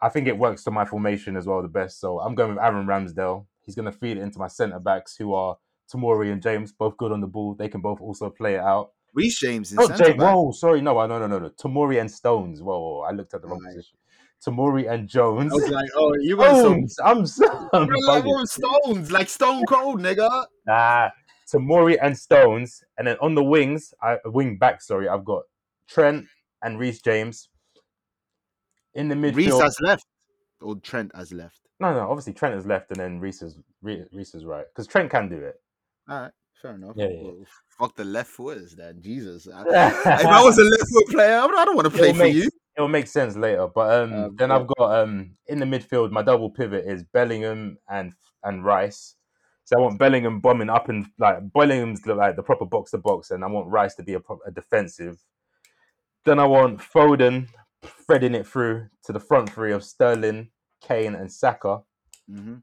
[0.02, 2.00] I think it works to my formation as well, the best.
[2.00, 3.46] So I'm going with Aaron Ramsdale.
[3.62, 5.58] He's going to feed it into my centre backs, who are
[5.92, 7.56] Tomori and James, both good on the ball.
[7.56, 8.92] They can both also play it out.
[9.14, 10.22] Reece James Not oh, centre James.
[10.22, 11.50] Whoa, sorry, no, no, no, no, no.
[11.50, 12.62] Tomori and Stones.
[12.62, 13.76] Whoa, whoa, I looked at the wrong Right.
[13.76, 13.98] position.
[14.46, 15.54] Tomori and Jones.
[15.54, 16.88] I was like, oh, you some.
[16.88, 16.96] Stones.
[17.04, 20.46] I'm, so- I'm like, stones, like Stone Cold, nigga.
[20.68, 21.10] Nah,
[21.52, 24.82] Tomori and Stones, and then on the wings, I wing back.
[24.82, 25.44] Sorry, I've got
[25.88, 26.26] Trent
[26.62, 27.50] and Reece James.
[28.96, 30.06] In the midfield, Reece has left,
[30.62, 31.60] or Trent has left.
[31.80, 32.10] no, no.
[32.10, 35.38] Obviously, Trent has left, and then Reece is Reece is right because Trent can do
[35.38, 35.56] it.
[36.10, 36.32] All right,
[36.62, 36.94] fair enough.
[36.96, 37.22] Yeah, yeah.
[37.24, 37.46] Well,
[37.80, 39.02] fuck the left footers, then.
[39.02, 39.48] Jesus.
[39.48, 42.24] I- if I was a left foot player, I don't want to play It'll for
[42.24, 42.50] make- you.
[42.76, 44.56] It'll make sense later, but um, Um, then yeah.
[44.56, 46.10] I've got um in the midfield.
[46.12, 49.16] My double pivot is Bellingham and and Rice.
[49.66, 53.30] So I want Bellingham bombing up and like Bellingham's like the proper box to box,
[53.30, 55.20] and I want Rice to be a, a defensive.
[56.26, 57.48] Then I want Foden
[58.08, 60.50] threading it through to the front three of Sterling,
[60.82, 61.82] Kane, and Saka.
[62.28, 62.56] hmm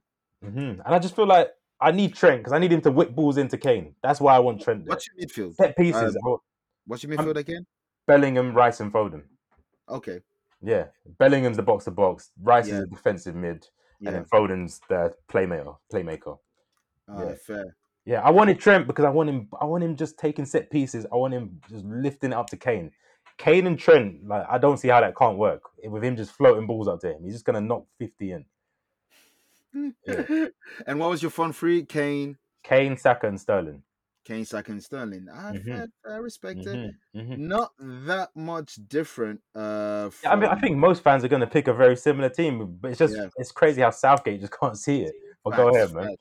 [0.42, 1.50] hmm And I just feel like
[1.80, 3.94] I need Trent because I need him to whip balls into Kane.
[4.02, 4.90] That's why I want Trent there.
[4.90, 5.54] What's your midfield?
[5.54, 6.16] Set pieces.
[6.26, 6.36] Um,
[6.86, 7.66] What's your midfield again?
[8.06, 9.22] Bellingham, Rice, and Foden.
[9.88, 10.20] Okay.
[10.62, 10.86] Yeah,
[11.18, 12.30] Bellingham's the box to box.
[12.42, 12.82] Rice is Yeah.
[12.82, 13.66] a defensive mid,
[14.00, 14.08] Yeah.
[14.08, 15.76] and then Foden's the playmaker.
[15.92, 16.38] Playmaker.
[17.08, 17.76] All right, fair.
[18.04, 19.48] Yeah, I wanted Trent because I want him.
[19.60, 21.06] I want him just taking set pieces.
[21.12, 22.92] I want him just lifting it up to Kane.
[23.38, 26.66] Kane and Trent, like I don't see how that can't work with him just floating
[26.66, 27.24] balls up to him.
[27.24, 28.44] He's just gonna knock fifty in.
[29.74, 30.46] Yeah.
[30.86, 31.84] and what was your front three?
[31.84, 33.82] Kane, Kane, Saka, and Sterling.
[34.24, 35.28] Kane, Saka, and Sterling.
[35.32, 35.64] I, Mhm.
[35.64, 36.66] fair, I respect it.
[36.66, 37.38] Mhm, mhm.
[37.38, 39.40] Not that much different.
[39.54, 42.76] Uh, Yeah, I mean, I think most fans are gonna pick a very similar team,
[42.80, 43.28] but it's just Yeah.
[43.38, 45.14] it's crazy how Southgate just can't see it.
[45.42, 46.16] But go ahead, man.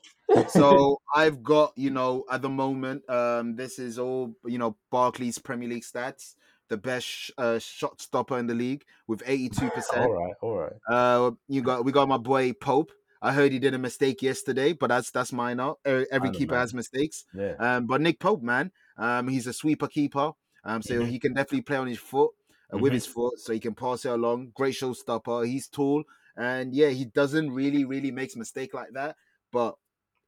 [0.48, 5.38] so I've got, you know, at the moment, um, this is all, you know, Barclays
[5.38, 6.36] Premier League stats.
[6.68, 10.00] The best uh, shot stopper in the league with 82%.
[10.00, 10.72] All right, all right.
[10.88, 12.92] Uh, you got we got my boy Pope.
[13.22, 15.74] I heard he did a mistake yesterday, but that's that's minor.
[15.84, 17.24] Every I know, keeper has mistakes.
[17.32, 17.58] Yeah.
[17.58, 20.32] Um, but Nick Pope, man, um, he's a sweeper keeper.
[20.64, 21.04] Um, so Mhm.
[21.04, 22.32] he can definitely play on his foot
[22.72, 22.94] uh, with Mhm.
[22.94, 24.52] his foot, so he can pass it along.
[24.54, 25.46] Great showstopper.
[25.46, 26.04] He's tall,
[26.36, 29.16] and yeah, he doesn't really really makes mistake like that,
[29.52, 29.76] but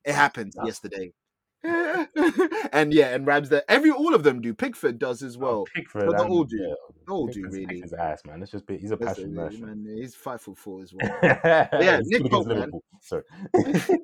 [0.05, 1.13] it happened yesterday.
[2.73, 4.53] and yeah, and Ramsdale, every all of them do.
[4.55, 5.61] Pickford does as well.
[5.61, 6.57] Oh, Pickford, but they all do.
[6.57, 6.75] yeah,
[7.07, 7.67] They all do really.
[7.67, 8.41] Pickford's ass, man.
[8.41, 8.79] Let's just be.
[8.79, 11.09] He's a passion man, he's five foot four as well.
[11.23, 12.71] yeah, Nick Pope, man.
[13.01, 13.23] Sorry.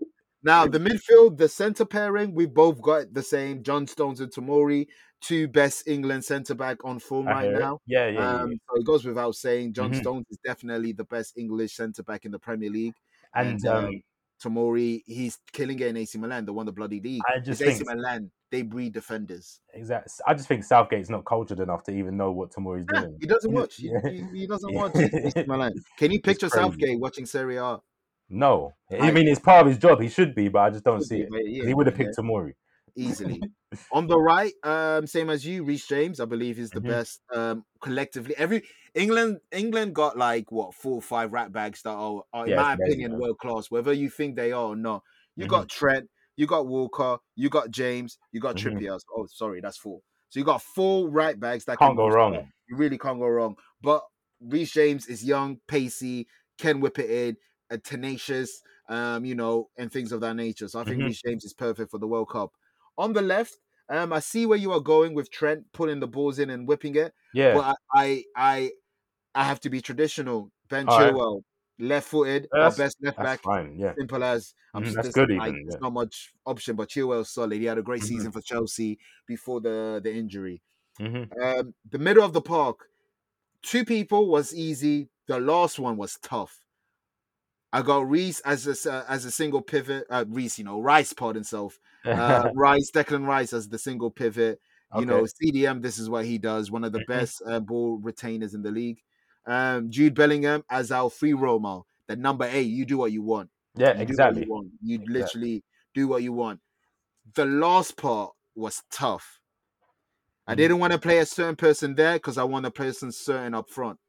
[0.44, 3.64] Now the midfield, the centre pairing, we both got the same.
[3.64, 4.86] John Stones and Tomori,
[5.20, 7.58] two best England centre back on form I right hear it.
[7.58, 7.80] now.
[7.86, 8.56] Yeah, yeah, Um, yeah.
[8.70, 10.00] so it goes without saying, John Mhm.
[10.00, 12.94] Stones is definitely the best English centre back in the Premier League.
[13.34, 14.02] And and, um,
[14.42, 16.44] Tomori, he's killing it in AC Milan.
[16.46, 17.22] They won the bloody league.
[17.28, 18.30] I just It's AC Milan.
[18.50, 19.60] They breed defenders.
[19.74, 20.10] exactly.
[20.26, 23.18] I just think Southgate's not cultured enough to even know what Tomori's Yeah, doing.
[23.20, 23.74] he doesn't watch.
[23.76, 25.72] He, he, he doesn't watch AC Milan.
[25.98, 26.48] Can you picture.
[26.48, 27.78] Southgate watching Serie A?
[28.30, 30.00] No, I I- mean it's part of his job.
[30.00, 31.46] He should be, but I just don't see be, it.
[31.46, 32.06] yeah, he would have yeah.
[32.06, 32.52] picked Tomori.
[32.96, 33.40] easily.
[33.92, 36.88] On the right, um, same as you, Reece James, I believe is the Mhm.
[36.88, 38.34] best um collectively.
[38.38, 38.62] Every
[38.94, 42.54] England, England got like what four or five rat bags that are, are in Yeah,
[42.54, 45.02] my opinion, world class, whether you think they are or not.
[45.36, 45.46] You Mhm.
[45.46, 48.82] got Trent, you got Walker, you got James, you got Mhm.
[48.82, 48.98] Trippier.
[49.14, 50.00] Oh, sorry, that's four.
[50.30, 52.52] So you got four right backs that Can't can go wrong.
[52.68, 53.56] You really can't go wrong.
[53.80, 54.02] But
[54.40, 56.28] Reece James is young, pacey,
[56.58, 57.36] can whip it in,
[57.70, 60.68] uh, tenacious, um, you know, and things of that nature.
[60.68, 61.08] So I think Mhm.
[61.08, 62.52] Reece James is perfect for the World Cup.
[62.98, 63.58] On the left,
[63.90, 66.94] um, I see where you are going with Trent putting the balls in and whipping
[66.96, 68.72] it, Yeah, but I, I, I,
[69.34, 70.52] I have to be traditional.
[70.68, 71.18] Ben All right.
[71.18, 71.42] Chilwell,
[71.78, 73.42] left-footed, our best left back.
[73.44, 73.76] fine.
[73.78, 75.80] Yeah, Simple as I'm just that's good like, even, There's yeah.
[75.80, 77.58] not much option, but Chilwell's solid.
[77.58, 78.02] He had a great Mhm.
[78.04, 80.62] season for Chelsea before the the injury.
[80.98, 82.88] hmm Um, the middle of the park,
[83.62, 85.10] two people was easy.
[85.26, 86.64] The last one was tough.
[87.72, 90.06] I got Reese as a uh, as a single pivot.
[90.10, 91.78] Uh, Reese, you know, Rice pod himself.
[92.04, 94.60] Uh, Rice, Declan Rice as the single pivot.
[94.94, 95.82] You know, CDM.
[95.82, 96.70] This is what he does.
[96.70, 97.06] One of the Mhm.
[97.06, 99.02] best uh, ball retainers in the league.
[99.46, 102.68] Um, Jude Bellingham as our free roamer, the number eight.
[102.68, 103.50] You do what you want.
[103.74, 104.42] yeah, You exactly.
[104.42, 104.70] you want.
[104.82, 105.12] You Exactly.
[105.20, 105.64] literally
[105.94, 106.60] do what you want.
[107.34, 109.40] The last part was tough.
[110.46, 110.56] I Mhm.
[110.56, 113.70] didn't want to play a certain person there because I want a person certain up
[113.70, 114.00] front.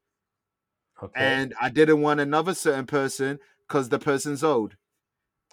[1.01, 4.75] Okay, And I didn't want another certain person because the person's old.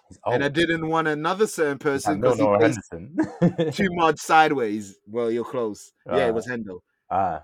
[0.09, 3.71] He's And I didn't want another certain person no, because he no, plays Henderson.
[3.73, 4.97] too much sideways.
[5.07, 5.91] Well, you're close.
[6.05, 6.33] Yeah, it Ah.
[6.33, 6.79] was Hendo.
[7.09, 7.43] ah,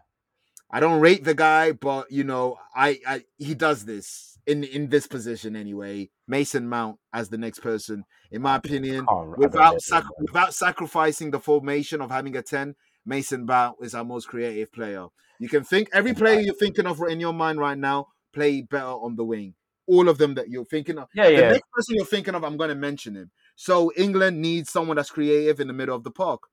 [0.72, 4.90] I don't rate the guy, but you know, I, I he does this in in
[4.90, 6.10] this position anyway.
[6.28, 11.32] Mason Mount as the next person, in my opinion, I don't without sac- without sacrificing
[11.32, 12.76] the formation of having a ten.
[13.06, 15.08] Mason Mount is our most creative player.
[15.40, 18.86] You can think every player you're thinking of in your mind right now play better
[18.86, 19.56] on the wing.
[19.88, 21.10] All of them that you're thinking of.
[21.14, 21.52] yeah, The yeah.
[21.52, 23.32] next person you're thinking of, I'm going to mention him.
[23.56, 26.44] So England needs someone that's creative in the middle of the park.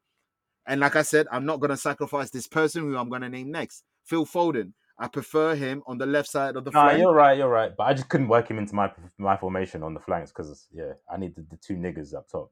[0.66, 3.28] And like I said, I'm not going to sacrifice this person who I'm going to
[3.28, 3.84] name next.
[4.04, 4.72] Phil Foden.
[4.98, 6.98] I prefer him on the left side of the Nah, flank.
[7.00, 7.72] you're right, you're right.
[7.74, 10.92] But I just couldn't work him into my my formation on the flanks because yeah,
[11.10, 12.50] I needed the two niggers up top.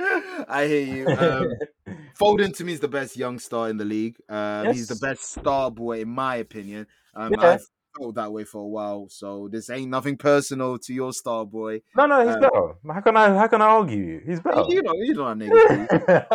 [0.00, 1.08] I hear you.
[1.10, 1.48] Um,
[2.20, 4.16] Foden to me is the best young star in the league.
[4.28, 6.86] Um, He's the best star boy in my opinion.
[7.14, 7.52] Um, Yeah.
[7.52, 7.66] I've
[7.98, 11.80] felt that way for a while, so this ain't nothing personal to your star boy.
[11.96, 12.74] no, no, he's Uh, better.
[12.92, 14.20] How can I how can I argue you?
[14.24, 14.62] He's better.
[14.68, 15.86] You know, you know how niggas do.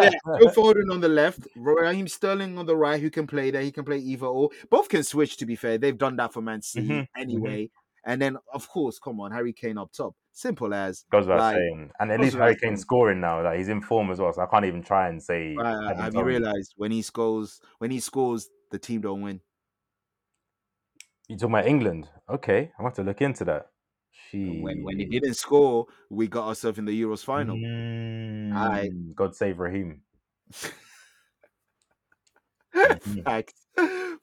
[0.01, 0.09] yeah,
[0.39, 3.61] Phil Foden on the left, Raheem Sterling on the right, who can play there.
[3.61, 4.49] He can play either or.
[4.69, 5.77] Both can switch, to be fair.
[5.77, 7.69] They've done that for Man City Mhm, anyway.
[8.05, 10.13] And then, of course, come on, Harry Kane up top.
[10.35, 11.05] Simple as.
[11.11, 11.91] Goes without Like, saying.
[11.99, 13.43] And at least Harry Kane's scoring now.
[13.43, 15.55] Like he's in form as well, so I can't even try and say.
[15.55, 19.41] Evan have you realized when he scores, when he scores, the team don't win?
[21.29, 22.09] You talking about England?
[22.27, 23.67] Okay, I'm have to look into that.
[24.33, 27.55] When when he didn't score, we got ourselves in the Euros final.
[27.55, 30.01] Mm, God save Raheem.
[32.73, 33.23] Mhm.
[33.23, 33.67] Facts,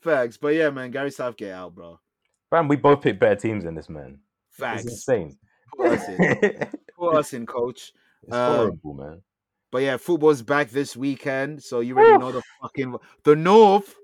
[0.00, 0.36] facts.
[0.36, 2.00] But yeah, man, Gary Southgate out, bro.
[2.50, 4.18] Man, we both picked better teams than this man.
[4.50, 4.82] Facts.
[4.82, 5.38] It's insane.
[5.76, 7.92] Put us in, it's put us in, coach.
[8.30, 9.22] Um, horrible, man.
[9.70, 13.94] But yeah, football's back this weekend, so you already know the fucking the North,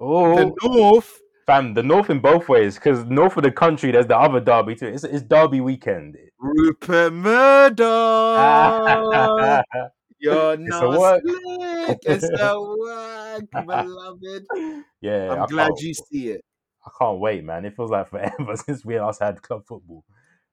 [0.00, 1.20] Oh, the North.
[1.46, 4.74] fam, the North in both ways, because North of the country, there's the other derby
[4.76, 4.86] too.
[4.88, 6.16] It's, it's Derby weekend.
[6.40, 7.78] Rupert Murdoch,
[10.18, 11.22] you're It's a not work.
[11.22, 11.98] slick.
[12.02, 14.46] It's a work, beloved.
[15.00, 16.44] yeah, I'm I glad you see it.
[16.86, 17.64] I can't wait, man.
[17.64, 20.04] It feels like forever since we last had club football.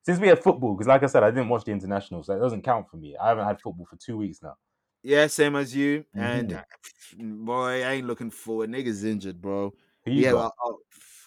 [0.05, 2.39] Since we had football, because like I said, I didn't watch the international, so it
[2.39, 3.17] doesn't count for me.
[3.17, 4.55] I haven't had football for two weeks now.
[5.03, 6.05] Yeah, same as you.
[6.15, 6.57] And Mhm.
[6.59, 6.63] uh,
[7.45, 8.69] boy, I ain't looking forward.
[8.69, 9.73] Niggas injured, bro.
[10.05, 10.53] Yeah, got?
[10.63, 10.73] well, uh,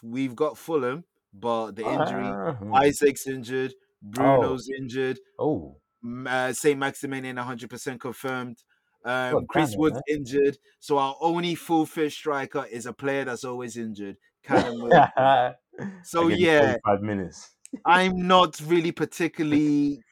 [0.03, 2.23] we've got Fulham, but the injury.
[2.23, 2.73] Hmm.
[2.75, 3.75] Isak's injured.
[4.03, 5.19] Bruno's injured.
[5.39, 5.81] oh,
[6.27, 8.63] Uh, Saint-Maximin 100% confirmed.
[9.05, 10.03] Um, Chris Wood's man.
[10.19, 10.59] injured.
[10.81, 14.19] So our only full fit striker is a player that's always injured.
[14.43, 14.91] Callum.
[16.03, 17.55] So I give you yeah, five minutes.
[17.85, 20.03] I'm not really particularly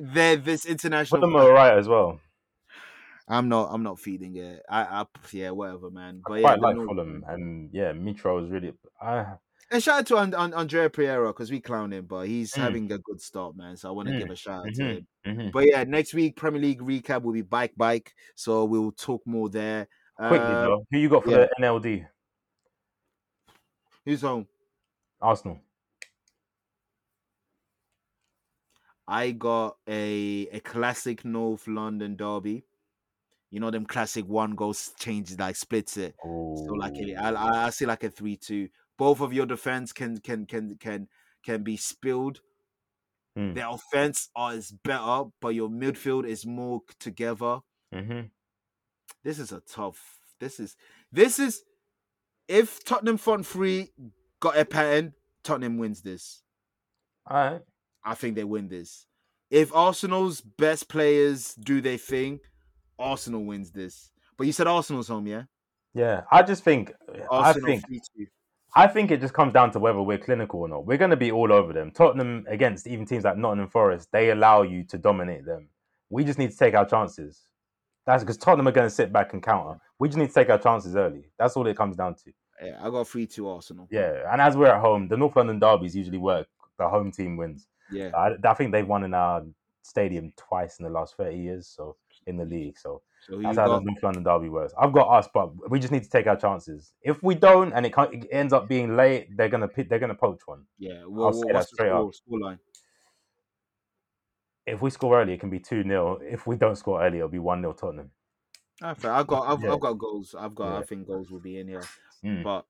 [0.00, 1.20] there this international.
[1.20, 2.20] Fulham are alright as well.
[3.28, 3.70] I'm not.
[3.72, 4.62] I'm not feeding it.
[4.68, 6.22] I, I yeah, whatever, man.
[6.26, 8.72] But I yeah, quite the like Fulham, and yeah, Mitro is really.
[9.00, 9.34] I
[9.70, 12.58] And shout out to and- and Andreas Pereira because we clown him, but he's Mm.
[12.62, 13.76] having a good start, man.
[13.76, 15.06] So I want to Mm, give a shout out to mhm, him.
[15.26, 15.52] mhm.
[15.52, 19.48] But yeah, next week Premier League recap will be bike bike, so we'll talk more
[19.50, 19.88] there.
[20.16, 21.36] Quickly, Uh, though, who you got for yeah.
[21.38, 22.06] the NLD?
[24.04, 24.46] who's home?
[25.20, 25.60] Arsenal.
[29.08, 32.64] I got a a classic North London derby.
[33.50, 36.16] You know them classic one goal changes like splits it.
[36.54, 38.68] So like a, I, see like a three two.
[38.98, 41.08] Both of your defense can can can can
[41.44, 42.40] can be spilled
[43.36, 43.54] Mm.
[43.54, 47.60] Their offense is better, but your midfield is more together.
[47.92, 48.20] hmm
[49.22, 50.18] This is a tough.
[50.40, 50.76] This is
[51.12, 51.62] this is
[52.48, 53.92] if Tottenham front three
[54.40, 56.42] got a pattern, Tottenham wins this.
[57.26, 57.62] All right.
[58.06, 59.06] I think they win this.
[59.50, 62.40] If Arsenal's best players do their thing,
[62.98, 64.12] Arsenal wins this.
[64.38, 65.42] But you said Arsenal's home, yeah?
[65.94, 66.92] Yeah, I just think
[67.30, 67.84] I think
[68.74, 70.84] I think it just comes down to whether we're clinical or not.
[70.84, 71.90] We're going to be all over them.
[71.90, 75.68] Tottenham against even teams like Nottingham Forest, they allow you to dominate them.
[76.10, 77.40] We just need to take our chances.
[78.04, 79.80] That's because Tottenham are going to sit back and counter.
[79.98, 81.24] We just need to take our chances early.
[81.38, 82.32] That's all it comes down to.
[82.62, 83.88] Yeah, I got 3-2 Arsenal.
[83.90, 86.46] Yeah, and as we're at home, the North London derbies usually work.
[86.78, 87.66] The home team wins.
[87.90, 88.10] Yeah.
[88.16, 89.42] I, I think they've won in our
[89.82, 91.66] stadium twice in the last thirty years.
[91.68, 94.74] So in the league, so So that's how got the North London derby works.
[94.78, 96.92] I've got us, but we just need to take our chances.
[97.02, 100.14] If we don't, and it, can't, it ends up being late, they're gonna they're gonna
[100.14, 100.64] poach one.
[100.78, 101.04] yeah.
[101.06, 102.14] Well, say what's that straight score, up.
[102.14, 102.58] score line?
[104.66, 107.28] If we score early, it can be two 0 If we don't score early, it'll
[107.28, 108.10] be one 0 Tottenham.
[108.82, 109.72] I've got I've, Yeah.
[109.72, 110.34] I've got goals.
[110.38, 111.84] I've got I think goals will be in here.
[112.24, 112.42] Mm.
[112.42, 112.66] But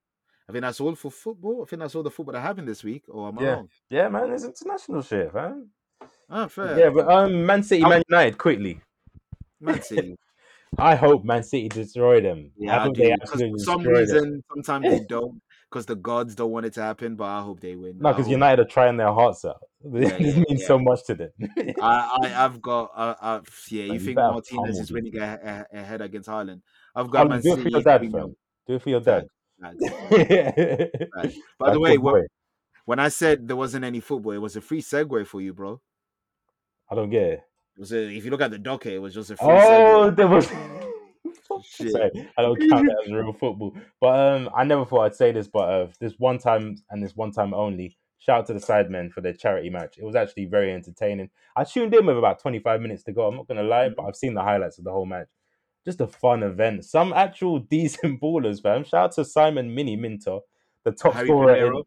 [0.49, 1.63] I think that's all for football.
[1.63, 3.05] I think that's all the football that happened this week.
[3.09, 3.49] Or am I Yeah.
[3.55, 3.69] wrong?
[3.91, 5.71] Yeah, man, it's international shit, man.
[6.31, 6.79] Ah, fair.
[6.79, 8.81] Yeah, but um, Man City, Man United, quickly.
[9.61, 10.17] Man City.
[10.79, 12.53] I hope Man City destroy them.
[12.57, 13.03] Yeah, I I hope do.
[13.03, 14.01] they absolutely for some destroy them.
[14.01, 15.41] reason, sometimes they don't,
[15.71, 17.17] because the gods don't want it to happen.
[17.17, 17.99] But I hope they win.
[17.99, 19.57] No, because United are trying their hearts out.
[19.85, 20.67] This Yeah, yeah, means yeah.
[20.67, 21.31] so much to them.
[21.81, 22.91] I, I, I've got.
[22.95, 23.41] Uh, uh,
[23.71, 26.61] yeah, you you think better Martinez is winning a, a, ahead against Haaland?
[26.95, 27.63] I've got Alan, Man do it City.
[27.63, 28.37] for your dad, fam.
[28.67, 29.29] Do it for your dad.
[29.59, 29.77] That's
[31.59, 32.27] By the way, when,
[32.85, 35.81] when I said there wasn't any football, it was a free segue for you, bro.
[36.91, 37.41] I don't get it.
[37.77, 40.11] It was a, if you look at the docket, it was just a free Oh,
[40.17, 40.51] there was.
[41.63, 41.93] Shit.
[41.93, 43.75] Sorry, I don't count that as real football.
[44.01, 47.17] But um, I never thought I'd say this, but uh, this one time and this
[47.17, 47.97] one time only.
[48.19, 49.97] Shout out to the Sidemen for their charity match.
[49.99, 51.31] It was actually very entertaining.
[51.55, 53.27] I tuned in with about 25 minutes to go.
[53.27, 55.29] I'm not gonna lie, but I've seen the highlights of the whole match.
[55.87, 56.85] Just a fun event.
[56.85, 58.85] Some actual decent ballers, fam.
[58.85, 60.41] Shout out to Simon Miniminter,
[60.85, 61.55] the top Harry scorer.
[61.55, 61.83] In,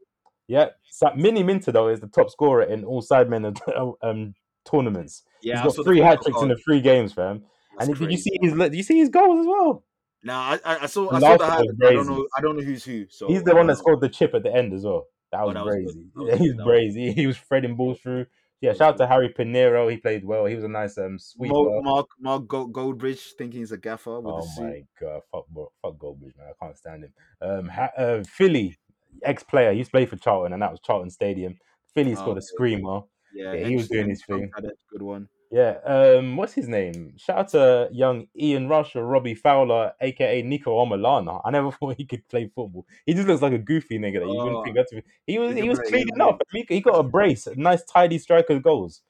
[0.47, 0.69] yeah,
[1.03, 3.55] Miniminter though is the top scorer in all Sidemen
[4.01, 4.33] um,
[4.65, 5.23] tournaments.
[5.41, 7.43] Yeah, He's got three hat tricks in the three games, fam.
[7.77, 8.53] That's and did you see his?
[8.53, 9.83] Did you see his goals as well?
[10.23, 11.09] Nah, I, I, saw.
[11.09, 11.69] I saw last the one was highlights.
[11.85, 12.27] I don't know.
[12.35, 13.05] I don't know who's who.
[13.09, 15.07] So He's the one that scored the chip at the end as well.
[15.31, 16.05] That Oh, was that was crazy.
[16.15, 17.11] That was Yeah, he's crazy.
[17.19, 18.25] He was threading balls through.
[18.61, 19.87] Yeah, shout out to Harry Pinero.
[19.87, 20.45] He played well.
[20.45, 21.49] He was a nice um sweet.
[21.51, 24.63] Mark Mark Gold, Goldbridge thinking he's a gaffer with oh the suit.
[24.63, 25.45] my god, fuck,
[25.81, 26.47] fuck Goldbridge, man.
[26.49, 27.13] I can't stand him.
[27.41, 28.77] Um, ha- uh, Philly,
[29.23, 31.57] ex-player, he used to play for Charlton, and that was Charlton Stadium.
[31.93, 33.01] Philly scored Oh, a screamer.
[33.33, 34.51] Yeah, Yeah, he was doing his thing.
[34.53, 35.29] Had a good one.
[35.51, 35.79] Yeah.
[35.83, 37.13] Um, what's his name?
[37.17, 41.41] Shout out to young Ian Rush or Robbie Fowler, aka Niko Omilana.
[41.43, 42.85] I never thought he could play football.
[43.05, 45.03] He just looks like a goofy nigga that you wouldn't Oh, think that to be.
[45.25, 46.37] He was he was clean enough.
[46.51, 49.01] He, he got a brace, nice tidy striker goals.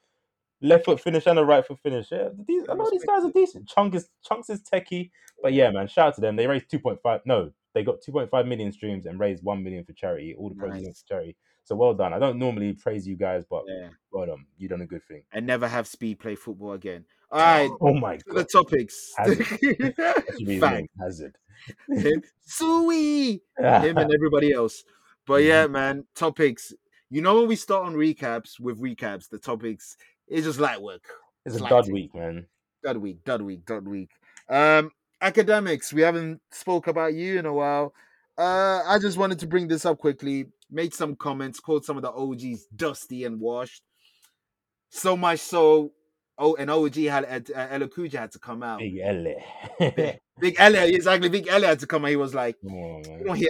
[0.62, 2.08] Left foot finish and a right foot finish.
[2.12, 3.68] Yeah, these, a lot of these guys are decent.
[3.70, 5.10] Chunk is Chunkz is techie,
[5.42, 6.36] but yeah, man, shout out to them.
[6.36, 7.22] They raised two point five.
[7.26, 10.36] No, they got two point five million streams and raised one million for charity.
[10.38, 11.02] All the proceeds Nice.
[11.02, 11.38] for charity.
[11.64, 12.14] So well done.
[12.14, 14.46] I don't normally praise you guys, but Yeah, well done.
[14.58, 15.24] You done a good thing.
[15.34, 17.06] and never have speed play football again.
[17.32, 19.12] All right, Oh my to the topics.
[19.18, 19.38] Hazard.
[19.38, 20.88] That should be his Fact.
[21.00, 21.36] Hazard.
[21.90, 24.84] Him, Sui, him and everybody else.
[25.28, 26.74] But yeah, man, topics.
[27.12, 29.96] You know when we start on recaps with recaps, the topics
[30.28, 31.04] is just light work.
[31.46, 32.48] It's a dud week, man.
[32.84, 34.10] Dud week, dud week, dud week.
[34.50, 34.92] Um,
[35.22, 35.94] Akademiks.
[35.94, 37.94] We haven't spoke about you in a while.
[38.38, 40.46] Uh, I just wanted to bring this up quickly.
[40.72, 43.82] Made some comments, called some of the OGs dusty and washed.
[44.90, 45.92] So much so,
[46.38, 48.80] oh, an OG had uh, LL Cool J had to come out.
[48.80, 49.26] Big L.
[49.80, 51.30] Big, Big exactly.
[51.30, 52.10] Big Elliot had to come out.
[52.10, 53.50] He was like, on, you don't hear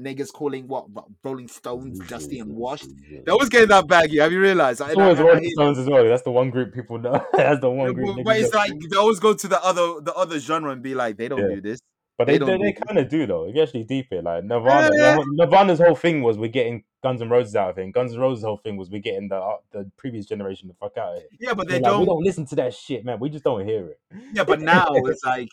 [0.00, 2.88] niggas calling what, what Rolling Stones dusty and washed.
[3.24, 4.18] They always getting that baggy.
[4.18, 4.82] Have you realized?
[4.82, 6.04] I, It's always Rolling Stones as well.
[6.04, 7.24] That's the one group people know.
[7.32, 8.16] That's the one group.
[8.16, 10.94] but, but it's like they always go to the other the other genre and be
[10.94, 11.56] like, they don't Yeah.
[11.56, 11.80] do this.
[12.18, 13.44] But they they, they, they kind of do though.
[13.46, 15.18] If you actually deep it, like Nirvana, Yeah.
[15.32, 17.92] Nirvana's whole thing was we're getting Guns N' Roses out of it.
[17.92, 20.96] Guns N' Roses' whole thing was we're getting the uh, the previous generation the fuck
[20.96, 21.28] out of it.
[21.38, 22.16] Yeah, but They're they like, we don't.
[22.16, 23.20] don't listen to that shit, man.
[23.20, 24.00] We just don't hear it.
[24.32, 25.48] Yeah, but now it's like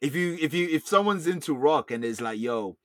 [0.00, 2.76] if you if you if someone's into rock and it's like, yo,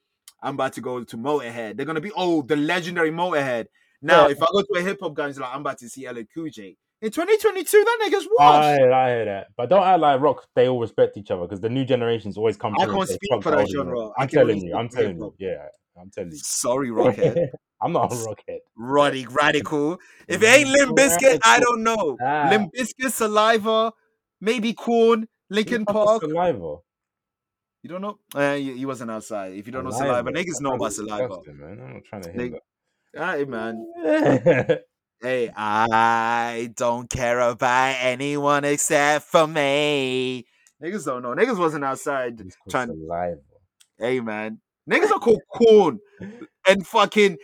[0.43, 3.67] I'm about to go to Motorhead, they're gonna be oh the legendary Motorhead.
[4.03, 4.33] Now, Yeah.
[4.33, 6.07] if I go to a hip hop guy, and it's like I'm about to see
[6.07, 6.77] LL Cool J.
[7.01, 8.41] In 2022, that nigga's washed.
[8.81, 10.45] I, I hear that, but don't act like rock.
[10.53, 12.75] They all respect each other because the new generations always come.
[12.77, 13.85] I can't speak "Fuck for the that genre.
[13.95, 14.75] generation." I I'm can telling you.
[14.75, 15.33] I'm telling you.
[15.39, 15.65] Yeah,
[15.99, 16.37] I'm telling you.
[16.37, 17.47] Sorry, Rockhead.
[17.81, 18.57] I'm not a rockhead.
[18.75, 19.99] Roddy Radical.
[20.27, 22.17] If it ain't Limp Bizkit, I don't know.
[22.21, 22.47] Ah.
[22.49, 23.93] Limp Bizkit, Saliva,
[24.41, 26.21] maybe Korn, Linkin Fuck is Park.
[26.23, 26.75] Saliva.
[27.81, 28.19] You don't know?
[28.35, 29.53] Uh, he, he wasn't outside.
[29.53, 30.15] If you don't know Saliva.
[30.15, 31.39] Saliva, niggas That know about Saliva.
[31.53, 31.79] Man.
[31.81, 32.59] I'm not trying to Nigga-
[33.13, 34.79] hear All right, man.
[35.21, 40.45] Hey, I don't care about anyone except for me.
[40.81, 41.35] Niggas don't know.
[41.35, 42.87] Niggas wasn't outside trying.
[42.87, 43.39] saliva.
[43.97, 44.61] Hey, man.
[44.89, 45.99] Niggas are called Korn
[46.65, 47.37] and fucking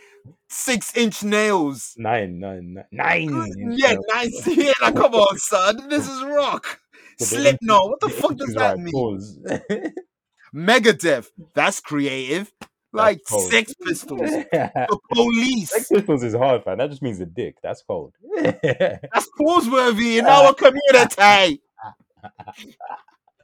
[0.48, 1.92] six inch nails.
[1.98, 3.74] Nine, nine, nine, nine.
[3.76, 4.46] Yeah, nice.
[4.46, 5.88] Yeah, like, come on, son.
[5.90, 6.80] This is rock.
[7.18, 7.90] Slipknot.
[7.90, 9.94] What the fuck does that mean?
[10.54, 11.28] Megadeth.
[11.54, 12.50] That's creative.
[12.96, 13.50] Like cold.
[13.50, 14.20] Sex Pistols.
[14.52, 15.70] The police.
[15.70, 16.78] Sex Pistols is hard, fam.
[16.78, 17.56] That just means a dick.
[17.62, 18.14] That's cold.
[18.42, 21.60] That's pause-worthy in our community.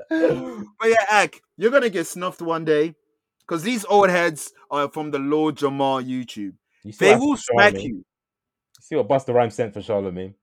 [0.09, 2.95] but yeah, Ak, you're gonna get snuffed one day.
[3.41, 6.55] Because these old heads are from the Lord Jamar YouTube.
[6.85, 7.87] You They will smack Charlemagne?
[7.97, 8.05] you.
[8.81, 10.35] See what Busta Rhymes sent for Charlemagne?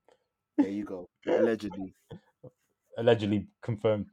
[0.58, 1.08] There you go.
[1.26, 1.94] Allegedly.
[2.98, 4.06] Allegedly confirmed.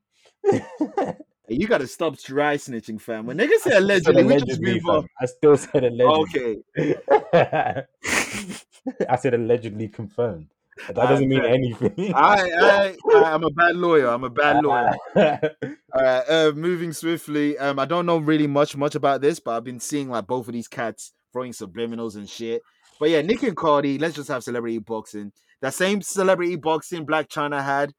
[1.49, 3.25] You gotta stop dry snitching, fam.
[3.25, 4.89] When niggas say allegedly, we just move fam.
[4.89, 5.07] on.
[5.21, 6.63] I still said allegedly.
[6.77, 7.85] Okay.
[9.09, 10.47] I said allegedly confirmed.
[10.87, 12.13] That doesn't mean anything.
[12.15, 14.07] I, I, I, I'm a bad lawyer.
[14.09, 14.93] I'm a bad lawyer.
[15.15, 17.57] All right, uh, moving swiftly.
[17.57, 20.47] Um, I don't know really much much about this, but I've been seeing like both
[20.47, 22.61] of these cats throwing subliminals and shit.
[22.99, 25.31] But yeah, Nick and Cardi, let's just have celebrity boxing.
[25.61, 27.93] That same celebrity boxing Blac Chyna had.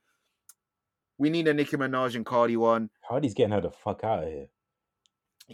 [1.19, 2.91] We need a Nicki Minaj and Cardi one.
[3.03, 4.47] Hardy's getting her the fuck out of here.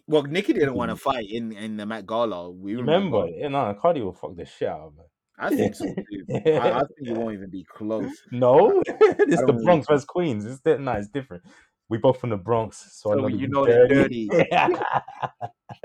[0.07, 2.51] Well, Nicki didn't want to fight in in the Met Gala.
[2.51, 3.19] We remember.
[3.19, 3.39] remember?
[3.39, 5.05] Yeah, no, Cardi will fuck the shit out of her.
[5.39, 6.25] I think so too.
[6.31, 8.11] I, I think it won't even be close.
[8.31, 10.45] No, it's the Bronx versus Queens.
[10.45, 11.45] It's di- no, it's different.
[11.89, 14.29] We both from the Bronx, so, I So know you know they're dirty.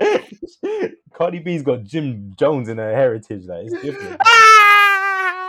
[1.14, 3.44] Cardi B's got Jim Jones in her heritage.
[3.44, 4.20] Like it's different.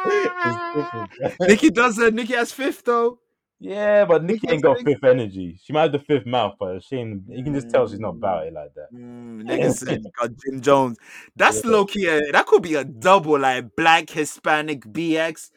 [0.06, 1.12] it's different.
[1.38, 1.48] bro.
[1.48, 2.14] Nicki does it.
[2.14, 3.20] Nicki has fifth though.
[3.64, 5.60] Yeah, but Nicki ain't got fifth energy.
[5.64, 7.22] She might have the fifth mouth, but she ain't.
[7.28, 8.92] You can just tell she's not about it like that.
[8.92, 10.98] Mm, nigga said got Jim Jones.
[11.36, 11.70] That's Yeah.
[11.70, 12.08] low key.
[12.08, 15.52] A, that could be a double, like black Hispanic BX.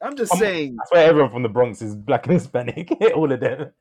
[0.00, 0.78] I'm just Um, saying.
[0.80, 2.90] I swear everyone from the Bronx is black and Hispanic.
[3.14, 3.72] All of them.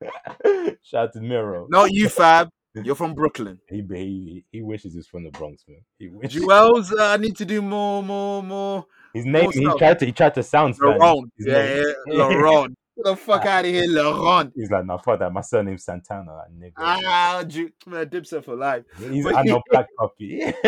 [0.82, 1.66] Shout out to Miro.
[1.68, 2.48] Not you, Fab.
[2.74, 3.58] You're from Brooklyn.
[3.68, 5.82] He, he he wishes he's from the Bronx, man.
[5.98, 6.42] He wishes.
[6.42, 8.86] Juelz, uh, I need to do more, more, more.
[9.12, 9.50] His name.
[9.52, 10.06] He tried to.
[10.06, 10.98] He tried to sound Spanish.
[10.98, 11.30] Laurent.
[11.38, 12.74] Yeah, yeah, Laurent.
[12.96, 14.52] Get the fuck out of here, Laurent.
[14.54, 15.32] He's like, no, fuck that.
[15.32, 16.72] My surname's Santana, like, nigga.
[16.76, 18.84] Ah, Ju- man, Dipset for life.
[18.98, 20.52] He's but- I know black puppy.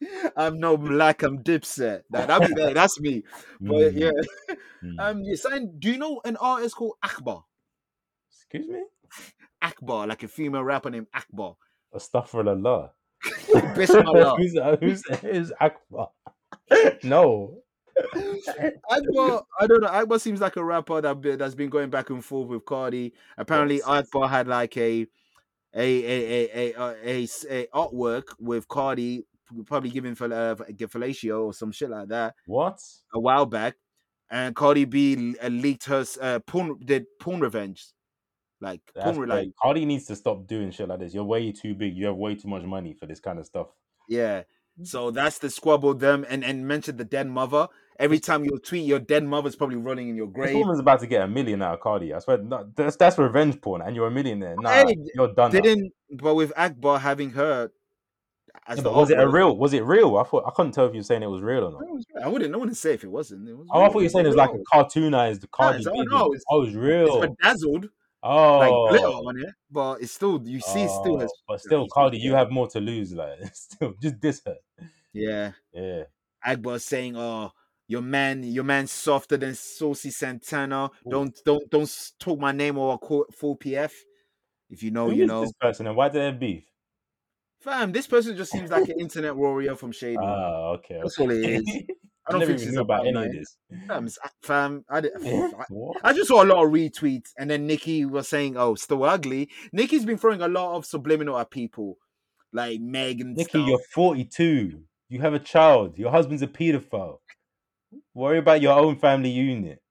[0.36, 2.02] I'm no black, I'm Dipset.
[2.10, 2.74] That, that'd be that.
[2.74, 3.22] That's me.
[3.60, 4.54] But Mm, yeah.
[4.84, 4.94] mm.
[4.98, 7.44] Um, yeah, sign, do you know an artist called Akbar?
[8.30, 8.82] Excuse me.
[9.62, 11.56] Akbar, like a female rapper named Akbar.
[11.94, 12.90] Astaghfirullah.
[13.74, 14.36] Bismillah.
[14.36, 16.10] who's who's who's Akbar?
[17.02, 17.58] no.
[18.90, 19.88] Akbar, I don't know.
[19.88, 23.12] Akbar seems like a rapper that be, that's been going back and forth with Cardi.
[23.38, 23.84] Apparently, Yes.
[23.86, 25.06] Akbar had like a
[25.74, 29.24] a a a a, a, a, s- a artwork with Cardi,
[29.66, 32.80] probably giving for uh, fellatio or some shit like that What?
[33.14, 33.76] a while back,
[34.30, 37.86] and Cardi B uh, leaked her s- uh, porn did porn revenge,
[38.60, 39.48] like That's porn re- like.
[39.62, 41.14] Cardi needs to stop doing shit like this.
[41.14, 41.96] You're way too big.
[41.96, 43.68] You have way too much money for this kind of stuff.
[44.08, 44.42] yeah.
[44.82, 47.68] So that's the squabble them and and mentioned the dead mother.
[47.98, 50.56] Every time you tweet, your dead mother's probably running in your This grave.
[50.56, 52.12] woman's about to get a million out of Cardi.
[52.12, 54.54] I swear, no, that's that's revenge porn, and you're a millionaire.
[54.58, 55.50] Nah, Hey, you're done.
[55.50, 57.70] Didn't but with Akbar having her
[58.66, 59.56] as was it a real?
[59.56, 60.16] Was it real?
[60.16, 61.82] I thought I couldn't tell if you were saying it was real or not.
[62.20, 62.54] I I wouldn't.
[62.54, 63.48] I wouldn't say if it wasn't.
[63.48, 65.94] It was Oh, I thought you were saying it was like a cartoonized Cardi it's-
[65.94, 67.22] oh, no, it's- oh, it's real.
[67.22, 67.88] It's bedazzled,
[68.22, 69.28] oh, like glitter oh.
[69.28, 71.32] on it, but it's still you see it still Oh, has.
[71.46, 73.12] But still, Cardi, you have more to lose.
[73.12, 74.56] Like, still, just this her.
[75.12, 76.04] Yeah, Yeah.
[76.44, 77.50] Akbar saying, "Oh,
[77.88, 80.90] your man, your man's softer than Saucy Santana.
[81.08, 83.92] Don't don't don't talk my name or I'll full PF.
[84.68, 86.64] If you know, Who you is know, this person, and why do they have beef?
[87.60, 87.92] fam.
[87.92, 90.16] This person just seems like an internet warrior from Shady.
[90.20, 90.98] Ah, okay.
[91.02, 91.24] That's okay.
[91.24, 91.82] all it is.
[92.28, 93.56] I don't think even knew about about any of this.
[93.86, 94.08] fam,
[94.42, 95.64] fam, I, did, I,
[96.02, 99.48] I just saw a lot of retweets, and then Nicki was saying, "Oh, still ugly."
[99.72, 101.98] Nicki's been throwing a lot of subliminal at people,
[102.52, 103.68] like Meg and Nikki, stuff.
[103.68, 104.82] you're 42.
[105.08, 105.98] You have a child.
[105.98, 107.18] Your husband's a pedophile.
[108.16, 109.82] Worry about your own family unit.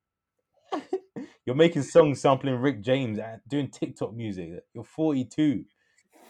[1.46, 4.50] You're making songs sampling Rick James and doing TikTok music.
[4.74, 5.64] You're 42.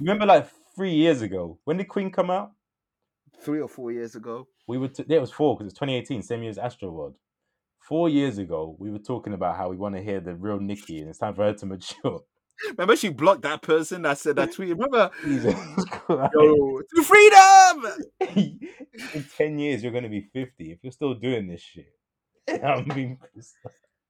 [0.02, 2.52] Remember like three years ago when did Queen come out?
[3.42, 4.48] three or four years ago.
[4.68, 7.16] We were t- yeah, it was four because it's 2018, same year as Astroworld.
[7.80, 11.00] Four years ago, we were talking about how we want to hear the real Nicki,
[11.00, 12.22] and it's time for her to mature.
[12.78, 14.70] Remember, she blocked that person that said that tweet.
[14.70, 17.94] Remember, yo, to freedom.
[19.14, 21.94] In 10 years, you're going to be 50 if you're still doing this shit.
[22.64, 23.20] I'm being.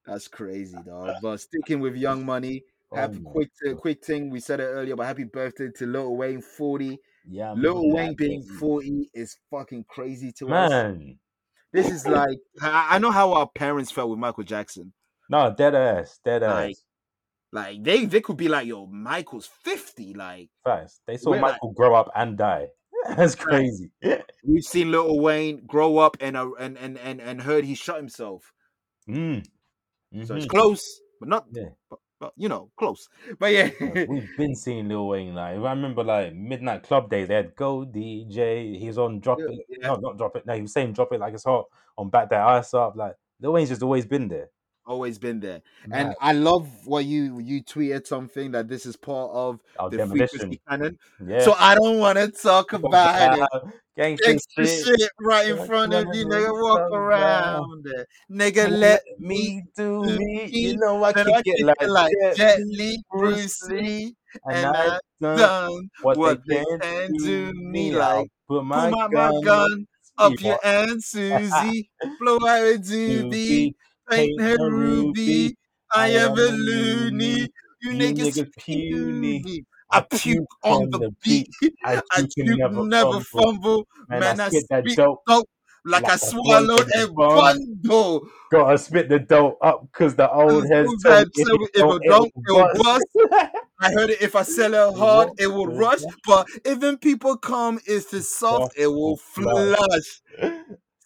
[0.05, 1.15] That's crazy, dog.
[1.21, 3.77] But sticking with Young Money, happy Oh quick God.
[3.77, 4.29] quick thing.
[4.29, 6.99] We said it earlier, but happy birthday to Lil Wayne, forty.
[7.27, 10.69] Yeah, Lil man, Wayne being forty is fucking crazy to us.
[10.69, 11.17] Man,
[11.73, 14.93] this is like I, I know how our parents felt with Michael Jackson.
[15.29, 16.53] No, dead ass, dead ass.
[16.53, 16.75] Like,
[17.51, 20.13] Like they they could be like, yo, Michael's 50.
[20.13, 20.99] Like Facts.
[21.07, 22.67] They saw we're like- Michael grow up and die.
[23.15, 23.91] That's crazy.
[24.43, 27.97] we've seen Little Wayne grow up and uh, and and and, and heard he shot
[27.97, 28.51] himself.
[29.07, 29.45] Mm.
[30.25, 30.49] So it's Mhm.
[30.49, 31.69] close, but not Yeah.
[31.89, 33.07] but, but you know, close.
[33.39, 33.69] But yeah.
[34.09, 35.35] We've been seeing Lil Wayne.
[35.35, 37.27] Like, I remember, like midnight club days.
[37.27, 38.79] They had Go DJ.
[38.79, 39.65] He's on Drop Yeah, It.
[39.69, 39.87] yeah.
[39.89, 40.45] No, not Drop It.
[40.45, 41.65] No, he was saying Drop It like it's hot
[41.97, 42.95] on Back That Ice Up.
[42.95, 44.49] Like Lil Wayne's just always been there.
[44.85, 45.61] Always been there.
[45.91, 49.97] And I love what you you tweeted something that this is part of Oh, the
[49.97, 50.39] demolition.
[50.39, 50.99] frequency canon.
[51.25, 51.39] Yeah.
[51.43, 53.49] So I don't want to talk about it.
[53.97, 54.85] Gangsta shit.
[54.85, 56.51] shit right in front of you, nigga.
[56.51, 58.05] Walk around there.
[58.29, 60.49] Nigga, let me do me.
[60.51, 64.15] You know I kick I it like, it like Jet Jet Li, Li, Bruce Lee,
[64.45, 67.91] and and I I done done what, what they can do me.
[67.91, 68.29] like.
[68.47, 71.89] put my Pull my, gun, gun up your aunt Susie.
[72.19, 73.73] Blow out a doobie.
[74.09, 75.55] Paint her ruby.
[75.93, 77.49] I am a loony.
[77.81, 79.47] You niggas puny.
[79.91, 81.49] I puke on the beat.
[81.83, 83.87] I I puke never, fumble.
[84.07, 85.19] Man, I I spit that speak dope.
[85.85, 88.27] like like I a swallowed a bundle.
[88.51, 92.29] Gotta spit the dope up because the old heads me if it don't, it don't,
[92.29, 93.05] it'll it'll bust.
[93.79, 94.21] I heard it.
[94.21, 96.01] If I sell it hard, it will rush.
[96.25, 99.75] But if them people come, if it's the soft, it will will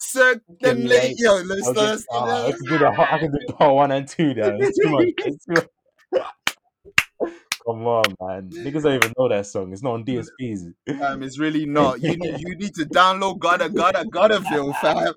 [0.02, 0.38] flush.
[0.62, 3.76] Circulate, yo, let's I'll let's just, ah, I can do the I can do part
[3.76, 4.56] one and two now.
[4.60, 5.08] It's too much.
[5.26, 5.68] It's too much.
[7.66, 8.50] Come on, man.
[8.50, 9.72] Niggas don't even know that song.
[9.74, 10.74] It's not on DSPs.
[11.02, 12.02] Um, it's really not.
[12.02, 15.14] You need you need to download gotta gotta gotta feel fam.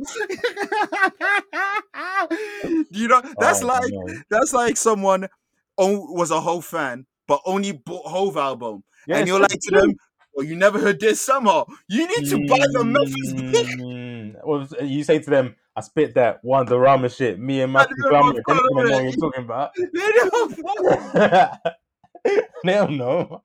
[2.90, 3.92] you know that's Oh, like
[4.28, 5.28] that's like someone
[5.78, 9.94] was a whole fan but only bought Hove album, Yeah, and you're like to them,
[10.34, 11.64] "Well, you never heard this somehow.
[11.88, 13.32] You need to buy the Memphis
[14.43, 17.38] beat." Mm, well, you say to them, I spit that one the Rama shit.
[17.38, 19.70] Me and I Matthew didn't Grammer, know they don't know what you're talking about.
[19.76, 20.59] They don't
[21.14, 21.59] know.
[22.64, 23.43] they don't know.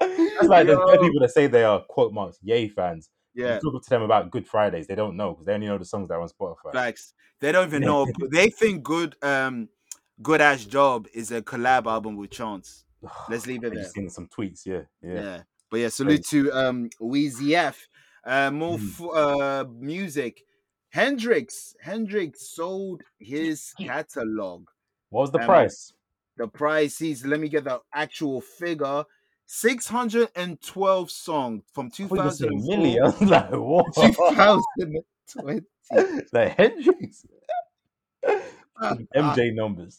[0.00, 3.10] That's like the people that say they are quote marks yay fans.
[3.34, 5.78] Yeah, You talk to them about Good Fridays, they don't know because they only know
[5.78, 6.72] the songs that are on Spotify.
[6.72, 7.14] facts.
[7.40, 8.06] They don't even know.
[8.30, 9.68] They think good um
[10.22, 12.84] good ass job is a collab album with Chance.
[13.30, 13.82] Let's leave it there.
[13.82, 15.14] just seen some tweets, yeah, Yeah.
[15.14, 15.42] yeah.
[15.70, 17.88] But yeah, salute to um Weezy F.
[18.24, 19.16] Uh more Mm.
[19.16, 20.44] uh music.
[20.90, 21.74] Hendrix.
[21.80, 24.68] Hendrix sold his catalog.
[25.10, 25.92] What was the Um, price?
[26.36, 29.04] The price is let me get the actual figure.
[29.46, 33.12] 612 songs from I thought you were saying 2004 million.
[33.28, 33.94] Like, what?
[33.94, 35.66] 2020.
[36.32, 37.26] like Hendrix.
[38.80, 39.98] Ah, MJ numbers.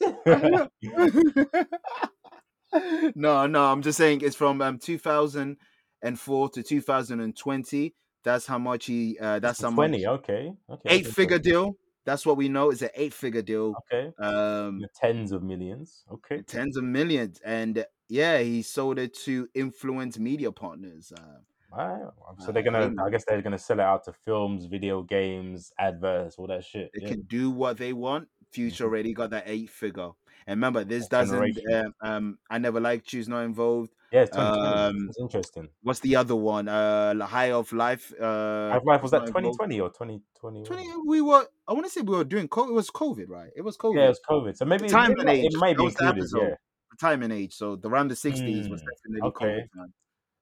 [3.16, 7.94] no, no, I'm just saying it's from um 2004 to 2020.
[8.24, 10.54] That's how much he uh that's how much 20, okay.
[10.70, 10.90] Okay.
[10.90, 11.74] eight figure deal.
[12.06, 12.72] That's what we know.
[12.72, 13.80] It's an eight figure deal.
[13.92, 14.14] Okay.
[14.18, 16.06] Um tens of millions.
[16.12, 16.44] Okay.
[16.48, 17.40] tens of millions.
[17.42, 21.12] And yeah, he sold it to influence media partners.
[21.12, 21.40] Uh,
[21.72, 24.66] Alright, So Uh, they're gonna hey, I guess they're gonna sell it out to films,
[24.66, 26.94] video games, adverts, all that shit.
[26.94, 27.08] they Yeah.
[27.08, 28.30] can do what they want.
[28.52, 28.88] Future Mhm.
[28.88, 30.12] already got that eight figure.
[30.46, 33.92] And remember, this doesn't um, um I never like choose not involved.
[34.14, 34.78] Yeah, it's 2020.
[34.99, 35.70] Um, It's interesting.
[35.82, 36.68] What's the other one?
[36.68, 38.14] Uh High Off Life.
[38.20, 40.66] Uh of Life was that 2020 or 2021?
[40.66, 42.70] 20 we were I want to say we were doing COVID.
[42.70, 43.51] It was COVID, right?
[43.55, 43.95] It was COVID.
[43.97, 44.55] Yeah, it was COVID.
[44.57, 45.55] So maybe, time and it age.
[45.55, 46.20] might be included.
[46.20, 46.41] episode.
[46.49, 46.55] Yeah.
[47.01, 47.53] time and age.
[47.55, 49.45] So the around the sixties was Mm, definitely okay.
[49.45, 49.93] COVID time.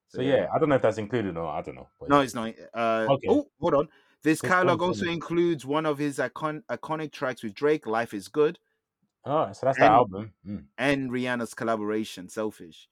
[0.09, 1.55] So yeah, I don't know if that's included or not.
[1.59, 1.87] I don't know.
[1.97, 2.23] But No, yeah.
[2.25, 2.53] it's not.
[2.73, 3.27] Uh, Okay.
[3.29, 3.87] Oh, hold on.
[4.23, 8.27] This This catalog also includes one of his icon- iconic tracks with Drake, "Life Is
[8.27, 8.59] Good,"
[9.23, 10.33] Oh, so that's the album.
[10.45, 10.65] Mm.
[10.77, 12.89] and Rihanna's collaboration, "Selfish."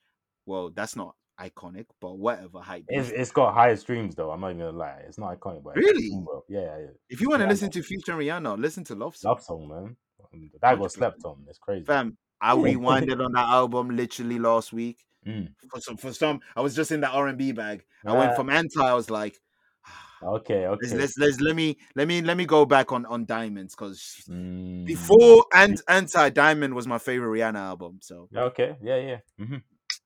[0.50, 2.60] Well, that's not iconic, but whatever.
[2.60, 2.86] Hype.
[2.90, 4.32] It's, it's got higher streams though.
[4.32, 5.04] I'm not even gonna lie.
[5.08, 6.10] It's not iconic, but Really?
[6.12, 6.44] well.
[6.50, 6.88] Yeah, yeah, yeah.
[7.08, 7.50] If you want to Rihanna.
[7.52, 9.30] listen to Future and Rihanna, listen to Love Song.
[9.34, 9.96] Love song, man.
[10.34, 10.92] Um, That got 100%.
[10.92, 11.46] slept on.
[11.48, 11.86] It's crazy.
[11.86, 15.06] Fam, I rewinded on that album literally last week.
[15.28, 15.50] Mm.
[15.70, 17.86] For some, for some, I was just in that R and B bag.
[18.08, 18.82] I went Ah, from anti.
[18.82, 19.36] I was like,
[20.24, 20.78] Okay, okay.
[20.82, 24.26] let's, let's let's let me let me let me go back on on Diamonds because
[24.30, 24.86] Mm.
[24.86, 28.00] before and anti Diamond was my favorite Rihanna album.
[28.02, 29.18] So Okay, yeah, yeah.
[29.38, 29.58] hmm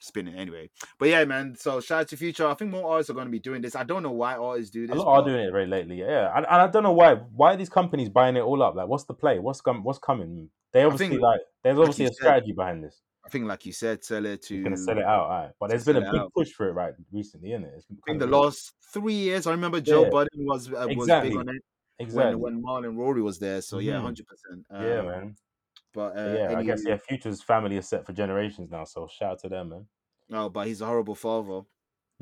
[0.04, 0.70] spinning anyway.
[1.00, 1.56] But yeah, man.
[1.58, 2.48] So shout out to Future.
[2.48, 3.76] I think more artists are going to be doing this.
[3.76, 4.96] I don't know why artists do this.
[4.96, 6.00] A lot are doing it very lately.
[6.00, 7.16] Yeah, and, and I don't know why.
[7.16, 8.76] Why are these companies buying it all up?
[8.76, 9.40] Like, what's the play?
[9.40, 10.50] What's com- what's coming?
[10.74, 11.42] They obviously think, like.
[11.64, 13.02] There's obviously you a said, strategy behind this.
[13.26, 14.62] I think, like you said, sell it to.
[14.64, 15.52] Gonna sell it out, alright.
[15.60, 16.34] But there's been a big out.
[16.36, 17.72] push for it right recently, isn't it?
[17.78, 20.10] It's I think kind the of last three years, I remember Joe Yeah.
[20.10, 21.62] Budden was uh, was big on it
[22.00, 22.36] exactly.
[22.36, 23.62] when when Mal and Rory was there.
[23.62, 24.02] So yeah, Mhm.
[24.02, 24.66] hundred percent.
[24.72, 25.36] yeah, man.
[25.94, 28.84] But uh, yeah, I guess yeah, Future's family is set for generations now.
[28.84, 29.86] So shout out to them, man.
[30.32, 31.62] Oh, but he's a horrible father.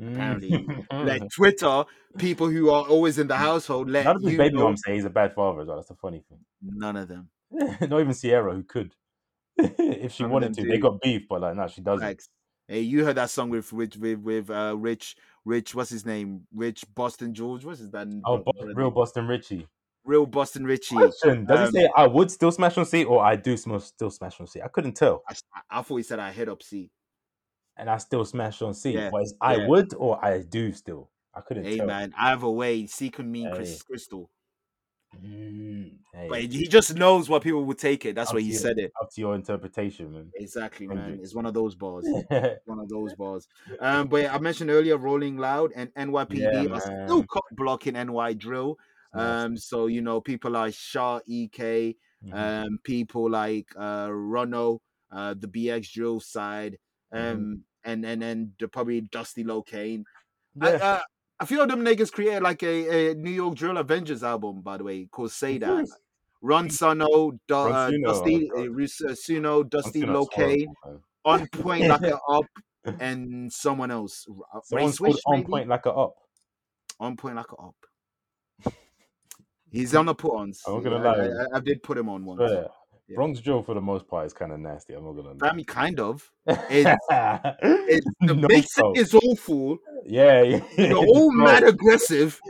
[0.00, 1.84] Apparently, like Twitter,
[2.18, 4.64] people who are always in the household let None of his baby know.
[4.64, 5.76] mom say he's a bad father as well.
[5.76, 6.38] That's the funny thing.
[6.60, 7.28] None of them.
[7.52, 8.94] Not even Ciara, who could,
[9.56, 10.66] if she None wanted to.
[10.66, 12.28] They got beef, but like, no, she doesn't.
[12.68, 15.74] Hey, you heard that song with with with, with uh, Rich Rich.
[15.74, 16.46] What's his name?
[16.54, 17.64] Rich Boston George.
[17.64, 18.08] What's his that?
[18.24, 18.90] Oh, Bo- real?
[18.90, 19.68] Boston Richey.
[20.04, 20.96] Real Boston Richey.
[20.96, 24.10] Question: Does Um, he say I would still smash on C or I do still
[24.10, 24.60] smash on C?
[24.60, 25.34] I couldn't tell, I,
[25.70, 26.90] I thought he said I hit up C.
[27.76, 28.94] and I still smash on C.
[28.94, 31.10] Yeah, it's I would or I do still.
[31.34, 31.72] I couldn't tell.
[31.72, 31.86] Hey tell.
[31.86, 33.54] man, either way, C can mean Hey.
[33.54, 34.30] Chris Crystal,
[35.22, 38.14] Mm, hey, but he just knows what people would take it.
[38.14, 38.58] That's Up why he you.
[38.58, 38.92] said it.
[39.00, 40.30] up to your interpretation, man.
[40.34, 41.20] Exactly, man.
[41.22, 42.06] It's one of those bars.
[42.64, 43.46] one of those bars.
[43.78, 46.38] Um, but yeah, I mentioned earlier, Rolling Loud and NYPD
[46.68, 48.78] Yeah, are still blocking NY drill.
[49.14, 52.32] Um, so you know, people like Sha EK, Mhm.
[52.66, 54.80] um, people like uh Rono,
[55.10, 56.78] uh, the BX drill side,
[57.12, 57.60] um, Mhm.
[57.84, 60.04] and and and the, probably Dusty Locane.
[60.54, 60.68] yeah.
[60.68, 61.00] I, uh,
[61.40, 64.76] a few of them niggas created like a, a New York Drill Avengers album, by
[64.78, 65.68] the way, called Say That.
[65.68, 65.96] course.
[66.40, 70.66] Ron Suno, Du- uh, Dusty, uh, uh, Suno, Dusty Honestly, that's Locane.
[71.24, 72.46] On Point Like a Up,
[73.00, 74.26] and someone else.
[74.72, 75.46] Ray Someone's on maybe?
[75.48, 76.14] point like a up.
[77.00, 77.76] On Point Like a Up.
[79.72, 80.62] He's on the put ons.
[80.66, 81.44] I'm not gonna I, lie.
[81.52, 82.38] I, I did put him on once.
[82.38, 82.52] But
[83.08, 83.16] Yeah.
[83.16, 84.94] Bronx Joe for the most part is kind of nasty.
[84.94, 85.48] I'm not gonna lie.
[85.48, 86.30] I mean, kind of.
[86.46, 89.78] It's, it's the No mixing is awful.
[90.06, 90.60] yeah, yeah.
[90.76, 92.40] They're all mad aggressive.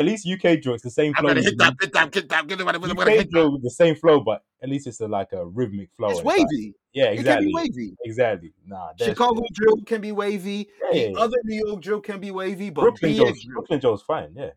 [0.00, 1.28] At least UK joke, it's the same flow.
[1.28, 1.42] I'm flow.
[1.42, 3.36] gonna hit that, hit that, hit that, get it, whatever, whatever, UK hit that.
[3.38, 6.08] joke, the same flow, but at least it's a, like a rhythmic flow.
[6.08, 6.74] It's It's like- wavy.
[6.94, 7.46] yeah, It can exactly.
[7.48, 7.96] be wavy.
[8.06, 8.52] Exactly.
[8.66, 10.68] Nah, that's- Chicago drill can be wavy.
[10.90, 11.08] Yeah.
[11.08, 13.54] The other New York drill can be wavy, but Brooklyn BX Joe's, drill.
[13.54, 14.34] Brooklyn Joe's fine.
[14.34, 14.50] Yeah.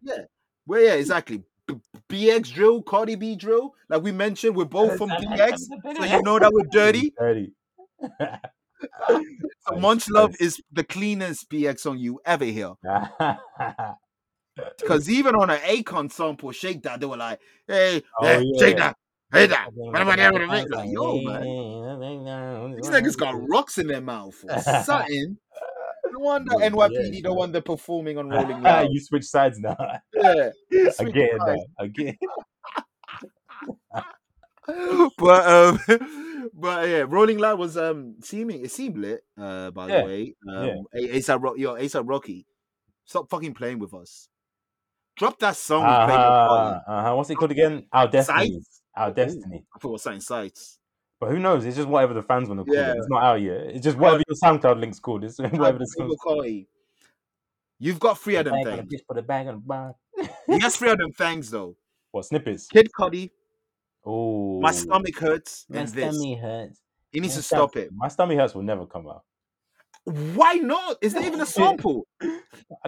[0.65, 1.43] Well, yeah, exactly.
[1.67, 1.75] B-
[2.09, 6.39] BX drill, Cardi B drill, like we mentioned, we're both from BX, so you know
[6.39, 7.11] that we're dirty.
[7.19, 7.51] Dirty.
[9.07, 12.73] So Munch Love is the cleanest BX song you ever hear.
[14.77, 18.65] Because even on an Akon sample, Shake That, they were like, hey, Oh, hey yeah.
[18.65, 18.95] Shake That,
[19.31, 19.69] hey that.
[20.69, 21.43] Like, yo, man.
[22.75, 25.37] These niggas got rocks in their mouth or something.
[26.11, 28.91] No wonder Yeah, NYPD yeah, the one they're performing on Rolling Loud.
[28.91, 29.75] you switch sides now.
[30.13, 30.49] Yeah.
[30.85, 31.65] I Switch sides.
[31.79, 31.87] I
[35.17, 35.79] but um
[36.53, 40.35] but yeah rolling loud was um seeming it seemed lit uh by Yeah, the way
[40.47, 41.13] um yeah.
[41.15, 42.45] ASAP Rock yo ASAP Rocky
[43.05, 44.29] stop fucking playing with us
[45.17, 47.15] drop that song Uh-huh, uh-huh.
[47.15, 47.85] What's it called again?
[47.91, 48.53] Our Destiny.
[48.53, 48.81] Sights?
[48.95, 49.63] Our Destiny.
[49.75, 50.79] I thought it was something sights
[51.19, 51.65] But who knows?
[51.65, 52.91] It's just whatever the fans want to call Yeah.
[52.91, 52.97] it.
[52.97, 53.57] It's not out yet.
[53.67, 55.23] It's just whatever your SoundCloud link's called.
[55.23, 56.67] It's whatever the song's Carti.
[57.79, 59.93] you've got three of them things bitch, put a bag on the
[60.47, 61.75] he has three of them things though
[62.11, 62.67] What snippets?
[62.67, 63.31] Kid Cudi
[64.05, 66.81] Oh, my stomach hurts My and this stomach hurts.
[67.11, 69.23] he needs My to stom- stop it My stomach hurts will never come out.
[70.05, 72.05] Why not is there even a sample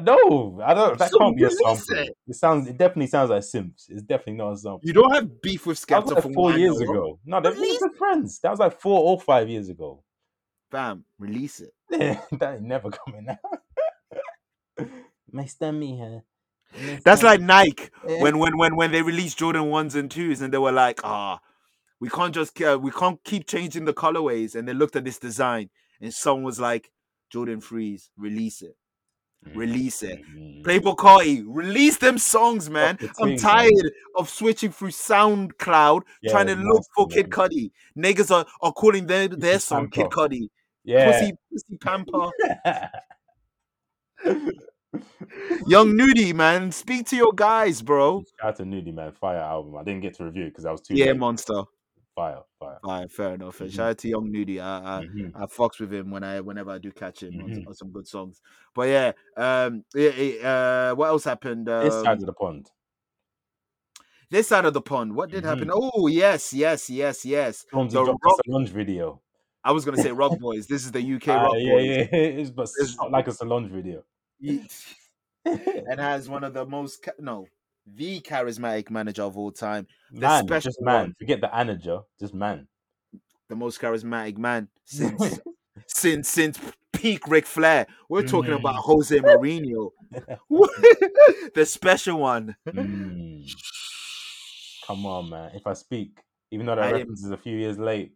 [0.02, 0.98] No, I don't.
[0.98, 1.98] That So can't be a sample.
[1.98, 2.18] it.
[2.28, 2.36] It.
[2.36, 2.68] sounds.
[2.68, 3.88] It definitely sounds like Simps.
[3.90, 4.82] It's definitely not a sample.
[4.84, 7.20] you don't have beef with That was Skepta like from four years know ago.
[7.26, 8.40] No, they're really Release good friends.
[8.40, 10.04] That was like four or five years ago.
[10.72, 11.74] Bam, release it
[12.40, 14.90] that ain't never coming out.
[15.32, 16.24] My stomach hurt.
[17.04, 20.58] That's like Nike when when when when they released Jordan ones and twos and they
[20.58, 21.40] were like, ah,
[22.02, 24.56] we can't just uh, we can't keep changing the colorways.
[24.56, 25.70] And they looked at this design
[26.02, 26.92] and someone was like,
[27.32, 28.76] Jordan threes, release it,
[29.54, 30.22] release it.
[30.36, 30.64] Mm.
[30.64, 32.98] Playboi Carti, release them songs, man.
[33.00, 33.38] the I'm thing, man.
[33.38, 37.72] tired of switching through SoundCloud Yeah, trying to it's look for nasty, Kid Cudi.
[37.98, 40.08] Niggas are, are calling their their Pussy song Kid.
[40.08, 40.50] Cudi.
[40.84, 41.12] Yeah.
[41.12, 42.30] Pussy Pussy Pamper.
[45.68, 46.72] Young Nudy, man.
[46.72, 48.24] Speak to your guys, bro.
[48.40, 49.76] Shout out to Nudy Man, Fire album.
[49.78, 51.18] I didn't get to review it because I was too Yeah, late.
[51.18, 51.64] monster.
[52.16, 52.80] Fire, fire.
[52.84, 53.60] Alright, fair enough.
[53.60, 53.72] Mhm.
[53.74, 54.60] Shout out to Young Nudy.
[54.62, 55.32] I, I, Mhm.
[55.36, 57.68] I fucks with him when I whenever I do catch him on, Mhm.
[57.68, 58.42] on some good songs.
[58.74, 61.68] But yeah, um, yeah, yeah, uh, what else happened?
[61.68, 62.72] Um, This side of the pond.
[64.32, 65.14] this side of the pond.
[65.16, 65.68] What did happen?
[65.68, 65.90] Mm-hmm.
[65.94, 67.66] Oh yes, yes, yes, yes.
[67.72, 69.22] The Rock- Solange video.
[69.64, 70.68] I was gonna say Rock Boys.
[70.68, 71.86] This is the UK Ah, Rock yeah, Boys.
[71.86, 74.04] yeah, it's but It's- shot like a Solange video.
[75.46, 77.48] And has one of the most no
[77.86, 80.94] the charismatic manager of all time, man, special just man.
[81.02, 81.14] one.
[81.20, 82.68] Forget the manager, just man.
[83.50, 85.40] the most charismatic man since
[85.88, 86.60] since since
[86.94, 87.86] peak Ric Flair.
[88.10, 88.60] We're talking Mm.
[88.60, 89.92] about Jose Mourinho,
[91.54, 92.56] the special one.
[92.68, 93.44] Mm.
[94.88, 95.52] Come on, man.
[95.56, 96.20] If I speak,
[96.52, 98.14] even though I that am- reference is a few years late,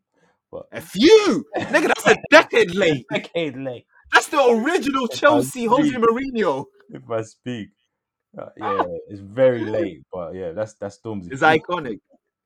[0.52, 3.06] but A few nigga, that's a decade late.
[3.12, 3.86] decade late.
[4.14, 5.92] That's the original If I Chelsea Jose.
[5.92, 6.66] Mourinho.
[6.90, 7.70] If I speak,
[8.38, 10.04] uh, yeah, it's very late.
[10.12, 11.32] But yeah, that's that's Stormzy.
[11.32, 12.00] It's iconic.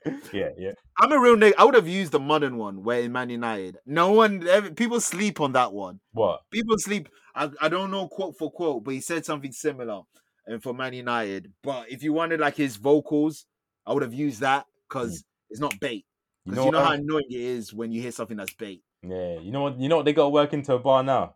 [0.34, 0.72] yeah, yeah.
[1.00, 1.54] I'm a real nigga.
[1.58, 3.78] I would have used the modern one where in Man United.
[3.86, 6.00] No one, every, people sleep on that one.
[6.12, 6.42] What?
[6.52, 7.10] People sleep.
[7.36, 10.02] I, I don't know quote for quote, but he said something similar
[10.46, 11.52] and for Man United.
[11.64, 13.46] But if you wanted like his vocals,
[13.86, 15.52] I would have used that because hmm.
[15.52, 16.06] it's not bait.
[16.46, 18.54] You Because know, you know how um annoying it is when you hear something that's
[18.54, 18.82] bait.
[19.02, 19.80] Yeah, you know what?
[19.80, 20.06] You know what?
[20.06, 21.36] They got to work into a bar now.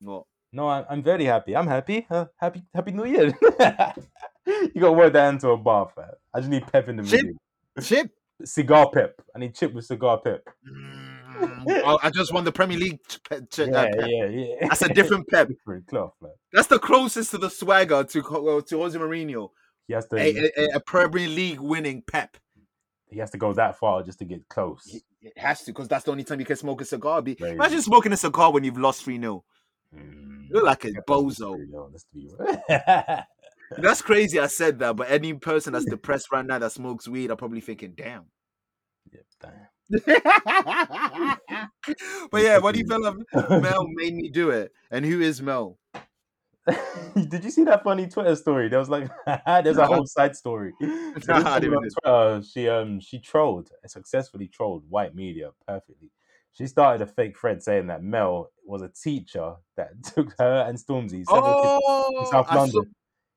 [0.00, 0.24] What?
[0.52, 1.56] No, I'm, I'm very happy.
[1.56, 2.06] I'm happy.
[2.10, 3.26] Uh, happy Happy New Year.
[4.46, 6.06] you got to work that into a bar, fam.
[6.32, 7.26] I just need pep in the Chip?
[7.82, 8.10] Chip?
[8.44, 9.20] Cigar pep.
[9.34, 10.44] I need chip with cigar pep.
[10.66, 13.00] Mm, I- I just won the Premier League.
[13.28, 14.06] pe- ch- uh, Yeah, pep.
[14.08, 14.54] yeah, yeah.
[14.68, 15.48] That's a different pep.
[15.56, 16.30] different cloth, man.
[16.52, 19.50] That's the closest to the swagger to uh, to Jose Mourinho.
[19.88, 20.16] He has to.
[20.16, 22.36] A, a, a- a Premier League winning pep.
[23.10, 24.86] he has to go that far just to get close.
[25.20, 27.20] It has to, because that's the only time you can smoke a cigar.
[27.22, 29.42] Be imagine smoking a cigar when you've lost 3 0.
[29.94, 31.56] Mm, You're like a bozo.
[31.56, 32.36] to be honest with you.
[33.76, 34.38] That's crazy.
[34.40, 37.60] I said that, but any person that's depressed right now that smokes weed are probably
[37.60, 38.26] thinking, damn.
[39.12, 39.68] yeah, damn.
[42.30, 43.16] but yeah, what do you feel of
[43.62, 44.72] Mel made me do it?
[44.90, 45.78] And who is Mel?
[47.14, 48.68] Did you see that funny Twitter story?
[48.68, 49.08] There was like,
[49.64, 50.74] there's a whole side story.
[51.26, 51.58] Nah.
[51.58, 56.10] Twitter, she um she trolled, successfully trolled white media perfectly.
[56.58, 60.76] She started a fake thread saying that Mel was a teacher that took her and
[60.76, 61.72] Stormzy several kids
[62.20, 62.94] in Oh, South I saw, London.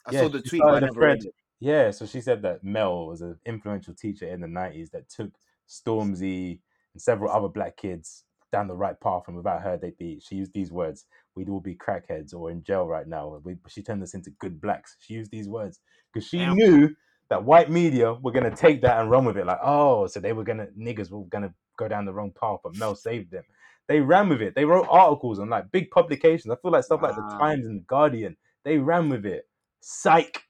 [0.07, 0.61] I Yeah, saw the tweet.
[0.64, 1.26] I started a never read thread.
[1.27, 1.35] it.
[1.60, 5.38] Yeah, so she said that Mel was an influential teacher in the 90s that took
[5.69, 6.60] Stormzy
[6.93, 10.35] and several other black kids down the right path, and without her, they'd be, she
[10.35, 13.39] used these words, we'd all be crackheads or in jail right now.
[13.43, 14.98] We, she turned us into good blacks.
[14.99, 15.80] She used these words
[16.11, 16.56] because she Damn.
[16.56, 16.95] knew
[17.31, 19.45] that white media were going to take that and run with it.
[19.45, 22.33] Like, oh, so they were going to, niggas were going to go down the wrong
[22.37, 23.45] path, but Mel saved them.
[23.87, 24.53] They ran with it.
[24.53, 26.51] They wrote articles on like big publications.
[26.51, 28.35] I feel like stuff like the Times and the Guardian.
[28.65, 29.47] They ran with it.
[29.79, 30.43] Psych.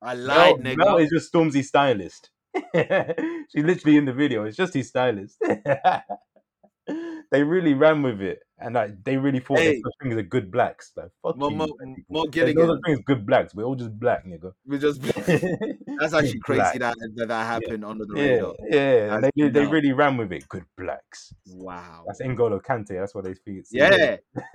[0.00, 0.76] I Mel, lied, nigga.
[0.76, 2.30] Mel is just Stormzy's stylist.
[2.74, 4.44] She's literally in the video.
[4.44, 5.42] It's just his stylist.
[7.32, 9.80] they really ran with it, and like they really thought Hey.
[9.82, 10.92] there's thing as a good blacks.
[10.96, 11.68] Like fuck More- you, more-
[12.08, 12.80] more getting it.
[12.84, 13.54] thing as good blacks.
[13.54, 14.52] We're all just black, nigga.
[14.66, 15.00] We just
[15.98, 18.54] that's actually crazy that that, that happened under the Yeah, radar.
[18.68, 18.94] yeah.
[18.94, 19.14] yeah.
[19.14, 20.48] And they they really ran with it.
[20.48, 21.32] Good blacks.
[21.46, 22.04] Wow.
[22.06, 22.98] That's N'Golo Kante.
[22.98, 23.64] That's what they speak.
[23.70, 24.16] Yeah,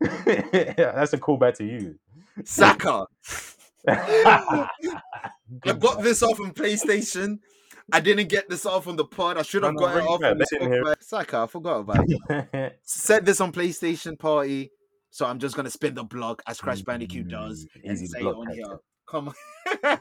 [0.00, 1.98] That's a callback to you.
[2.44, 3.06] Saka.
[3.88, 4.68] I
[5.78, 7.38] got this off on PlayStation.
[7.92, 9.38] I didn't get this off on the pod.
[9.38, 10.30] I should have no, got it off back.
[10.32, 11.02] on the Let him hear Spotify.
[11.02, 12.78] Saka, I forgot about it.
[12.82, 14.70] Said this on PlayStation Party,
[15.10, 18.20] so I'm just gonna spin the block as Crash Bandicoot does Mm, and easy say
[18.22, 18.78] block, on here.
[19.08, 19.32] Come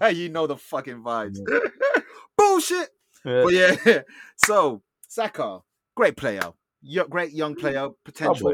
[0.02, 1.38] on, you know the fucking vibes.
[2.38, 2.90] Bullshit.
[3.26, 3.44] Yeah.
[3.44, 4.02] But yeah,
[4.38, 5.60] so Saka,
[5.96, 6.54] great player,
[7.10, 8.54] great young player, potential.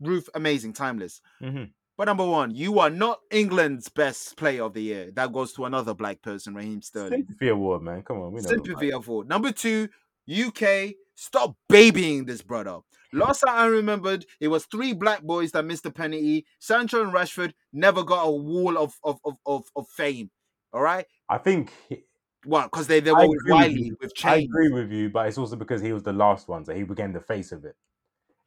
[0.00, 1.20] Roof, amazing, timeless.
[1.42, 1.70] Mhm.
[1.98, 5.10] But number one, you are not England's best player of the year.
[5.10, 7.24] That goes to another black person, Raheem Sterling.
[7.26, 8.02] Sympathy award, man.
[8.02, 8.48] Come on, we know.
[8.48, 9.28] Sympathy award.
[9.28, 9.88] Number two,
[10.32, 12.78] UK, stop babying this brother.
[13.12, 16.46] Last time I remembered, it was three black boys that missed the penalty.
[16.60, 20.30] Sancho and Rashford never got a wall of of of of, of fame.
[20.72, 22.04] All right, I think he-
[22.44, 22.70] what?
[22.70, 25.56] Because they they were with agree with with I agree with you, but it's also
[25.56, 27.74] because he was the last one, so he became the face of it.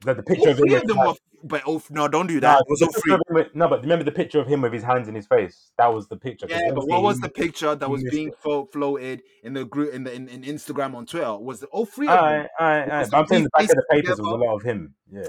[0.06, 1.14] That the picture All of him with of them his were,
[1.44, 2.60] but oh, no, don't do No, that.
[2.62, 3.14] It was all picture three.
[3.14, 5.72] of him no, but remember the picture of him with his hands in his face.
[5.78, 6.48] That was the picture.
[6.50, 10.04] Yeah, but what was the picture that was being flo- floated in the group in
[10.04, 11.38] the in, in Instagram on Twitter?
[11.38, 12.24] Was the, all three of them?
[12.24, 13.10] Alright, alright, alright.
[13.12, 14.96] But I'm saying the back of the papers was a lot of him.
[15.12, 15.28] Yeah,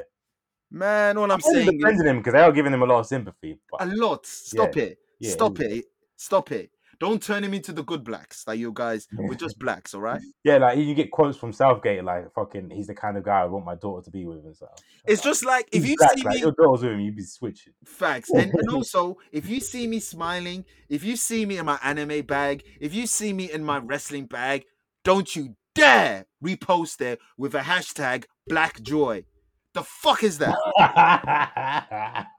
[0.70, 3.00] Man, all I'm I'm saying saying is him because they are giving him a lot
[3.00, 3.58] of sympathy.
[3.70, 4.24] But a lot.
[4.24, 4.98] Stop it.
[5.20, 5.84] yeah, Stop it.
[6.16, 6.70] Stop it.
[7.02, 8.44] Don't turn him into the good blacks.
[8.46, 10.20] Like you guys, we're just blacks, all right?
[10.44, 13.46] yeah, like you get quotes from Southgate, like fucking, he's the kind of guy I
[13.46, 14.78] want my daughter to be with and stuff.
[15.04, 17.24] It's just like if you black, see like, me your daughter's with him, you'd be
[17.24, 17.72] switching.
[17.84, 21.76] facts, and, and also if you see me smiling, if you see me in my
[21.82, 24.66] anime bag, if you see me in my wrestling bag,
[25.02, 29.24] don't you dare repost it with a hashtag Black Joy.
[29.74, 30.54] The fuck is that?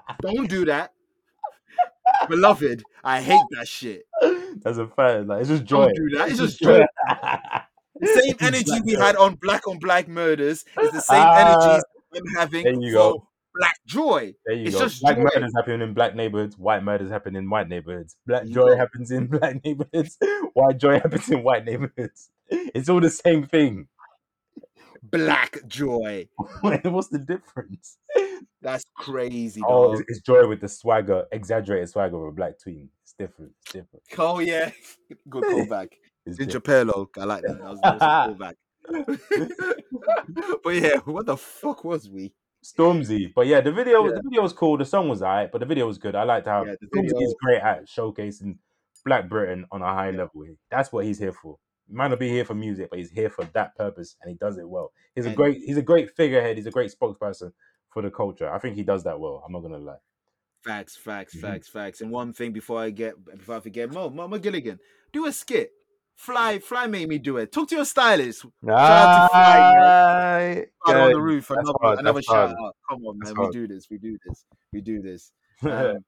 [0.22, 0.94] Don't do that.
[2.30, 4.06] Beloved, I hate that shit.
[4.62, 5.28] That's a fact.
[5.28, 5.86] Like it's just joy.
[5.86, 6.30] Don't do that.
[6.30, 6.86] It's just joy.
[8.00, 11.84] The same energy we had on Black on Black Murders is the same Ah, energies
[12.16, 13.28] I'm having there you go.
[13.56, 14.34] Black Joy.
[14.46, 14.82] There you It's go.
[14.82, 15.24] just Black joy.
[15.24, 16.58] murders happen in black neighborhoods.
[16.58, 18.16] White murders happen in white neighborhoods.
[18.26, 18.78] Black joy go.
[18.78, 20.18] happens in black neighborhoods.
[20.54, 22.30] White joy happens in white neighborhoods.
[22.50, 23.88] It's all the same thing.
[25.04, 26.28] Black Joy.
[26.62, 27.98] What's the difference?
[28.62, 32.90] That's crazy, Oh, it's, it's joy with the swagger, exaggerated swagger of a black tween.
[33.20, 33.52] It's different.
[33.62, 34.04] It's different.
[34.18, 34.72] Oh, yeah.
[35.30, 35.90] Good callback.
[36.26, 36.90] It's Ginger different.
[36.92, 37.08] Perlo.
[37.22, 37.60] I like that.
[37.60, 38.56] That was, that was a
[38.90, 40.60] callback.
[40.64, 42.34] but yeah, what the fuck was we?
[42.64, 43.32] Stormzy.
[43.34, 44.12] But yeah, the video Yeah.
[44.16, 44.78] the video was cool.
[44.78, 46.16] The song was alright, but the video was good.
[46.16, 48.58] I liked how Yeah, the Stormzy video- is great at showcasing
[49.06, 50.20] Black Britain on a high Yeah.
[50.20, 50.46] level.
[50.72, 51.58] That's what he's here for.
[51.88, 54.38] He might not be here for music, but he's here for that purpose, and he
[54.38, 54.94] does it well.
[55.16, 56.56] He's a great he's a great figurehead.
[56.56, 57.52] He's a great spokesperson
[57.90, 58.50] for the culture.
[58.50, 59.44] I think he does that well.
[59.46, 59.98] I'm not gonna lie.
[60.64, 61.42] Facts, facts, Mhm.
[61.42, 62.02] facts, facts.
[62.02, 64.80] And one thing before I get before I forget, Mo, Mo, Mo Gilligan,
[65.12, 65.72] do a skit.
[66.16, 67.52] Fly, fly, made me do it.
[67.52, 68.46] Talk to your stylist.
[68.70, 71.48] out to Fly, on the roof.
[71.48, 72.58] That's Another, hard, another shout hard.
[72.64, 72.76] out.
[72.90, 73.40] Come on, That's man.
[73.40, 73.54] We hard.
[73.54, 73.88] do this.
[73.90, 74.46] We do this.
[74.72, 75.32] We do this.
[75.64, 76.04] Um,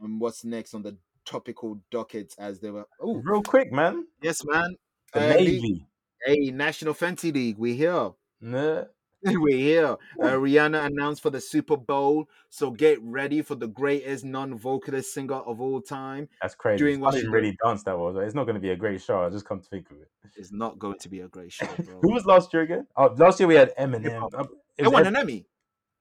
[0.00, 2.86] and what's next on the topical docket as they were?
[3.00, 4.06] Oh, Real quick, man.
[4.20, 4.76] yes, man.
[5.12, 5.86] The Uh, league- Navy.
[6.24, 7.56] Hey, National Fantasy League.
[7.56, 8.10] We here.
[8.40, 8.84] Nah.
[9.24, 9.96] We're here.
[10.20, 15.34] Uh, Rihanna announced for the Super Bowl, so get ready for the greatest non-vocalist singer
[15.36, 16.28] of all time.
[16.42, 16.78] That's crazy.
[16.78, 18.16] Doing I what didn't she really dance that was.
[18.16, 19.24] It's not going to be a great show.
[19.24, 20.08] I just come to think of it.
[20.36, 21.98] It's not going to be a great show, bro.
[22.02, 22.86] Who was last year again?
[22.96, 24.28] Oh, last year we had Eminem.
[24.34, 24.44] Uh,
[24.76, 25.46] it was won Em- an Emmy.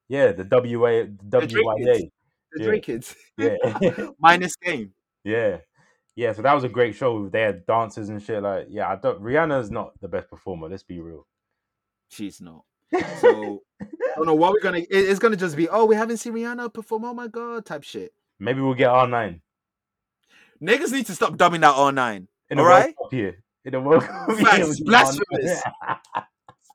[0.07, 2.11] yeah, the WA, The WYA.
[2.51, 2.65] The Yeah.
[2.67, 3.15] Drake kids.
[3.37, 3.55] Yeah,
[4.19, 4.93] Minus game.
[5.23, 5.57] yeah,
[6.15, 6.31] yeah.
[6.33, 7.27] So that was a great show.
[7.27, 8.43] They had dancers and shit.
[8.43, 9.21] Like, yeah, I don't.
[9.21, 10.69] Rihanna's not the best performer.
[10.69, 11.25] Let's be real.
[12.09, 12.63] She's not.
[13.19, 13.85] So I
[14.15, 14.79] don't know what we're gonna.
[14.79, 17.05] it- It's gonna just be, oh, we haven't seen Rihanna perform.
[17.05, 18.13] Oh my god, type shit.
[18.39, 19.41] Maybe we'll get R nine
[20.61, 22.27] Niggas need to stop dubbing that R nine.
[22.49, 22.95] in the right.
[23.11, 23.43] Here.
[23.65, 25.61] In the World Cup Facts, blasphemous.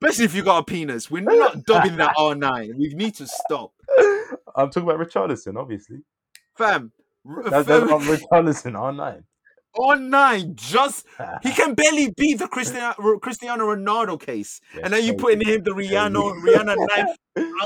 [0.03, 1.11] Especially if you got a penis.
[1.11, 2.75] We're not dubbing that R nine.
[2.77, 3.73] We need to stop,
[4.57, 5.99] I'm talking about Richarlison, obviously.
[6.57, 6.93] fam.
[7.25, 9.25] That's, that's Richarlison R nine.
[9.75, 11.07] All nine, just
[11.43, 15.63] he can barely beat the Cristiano Cristiano Ronaldo case, and then you put in him
[15.63, 17.17] the Rihanna Rihanna ninth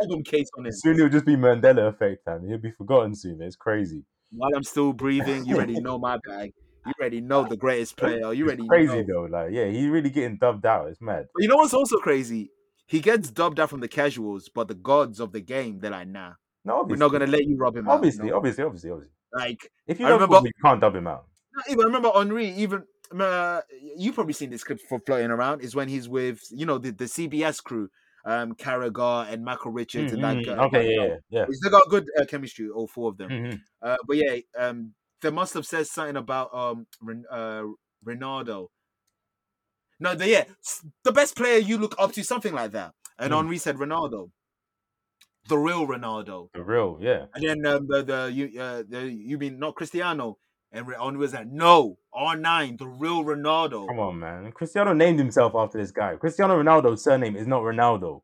[0.01, 0.73] album case on him.
[0.73, 2.47] Soon it'll just be Mandela effect, man.
[2.49, 3.41] He'll be forgotten soon.
[3.43, 4.03] It's crazy.
[4.33, 6.53] While I'm still breathing, you already know my bag.
[6.87, 8.33] You already know the greatest player.
[8.33, 9.27] You already Crazy know.
[9.27, 9.29] though.
[9.31, 10.89] Like, yeah, he's really getting dubbed out.
[10.89, 11.27] It's mad.
[11.33, 12.51] But you know what's also crazy?
[12.87, 16.09] He gets dubbed out from the casuals, but the gods of the game, they're like,
[16.09, 16.33] nah,
[16.65, 17.95] No, we're not gonna let you rub him out.
[17.95, 18.37] obviously, no.
[18.37, 19.15] obviously, obviously, obviously.
[19.33, 21.25] Like, If you I know remember- you can't dub him out.
[21.55, 22.49] Not even I remember Henry.
[22.51, 22.85] Even
[23.19, 23.61] uh,
[23.97, 25.63] you probably seen this clip for floating around.
[25.63, 27.89] Is when he's with you know the, the CBS crew,
[28.25, 30.47] um, Carragher and Micah Richards and that Mhm.
[30.47, 30.65] guy.
[30.65, 31.47] Okay, yeah, yeah, yeah.
[31.63, 33.31] They got good uh, chemistry, all four of them.
[33.31, 33.61] Mhm.
[33.83, 37.65] Uh, but yeah, um, they must have said something about um Ren- uh,
[38.05, 38.69] Ronaldo.
[40.01, 40.45] No, the, yeah,
[41.05, 42.95] the best player you look up to, something like that.
[43.19, 43.37] And Mm.
[43.37, 44.31] Henry said Ronaldo,
[45.49, 46.49] the real Ronaldo.
[46.53, 47.27] The real, yeah.
[47.35, 50.39] And then um, the the you uh, the you mean not Cristiano?
[50.75, 53.87] And Re- Henry was like, no, R nine, the real Ronaldo.
[53.87, 54.51] Come on, man.
[54.51, 56.17] Cristiano named himself after this guy.
[56.17, 58.23] Cristiano Ronaldo's surname is not Ronaldo.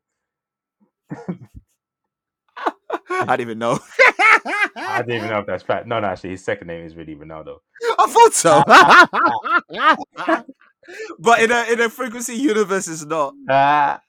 [3.09, 3.79] I didn't even know.
[4.75, 5.87] I didn't even know if that's fact.
[5.87, 7.59] No, no, actually, his second name is really Ronaldo.
[7.97, 8.63] I thought so.
[11.19, 13.33] but in a in a frequency universe, it's not.
[13.49, 14.01] Ah.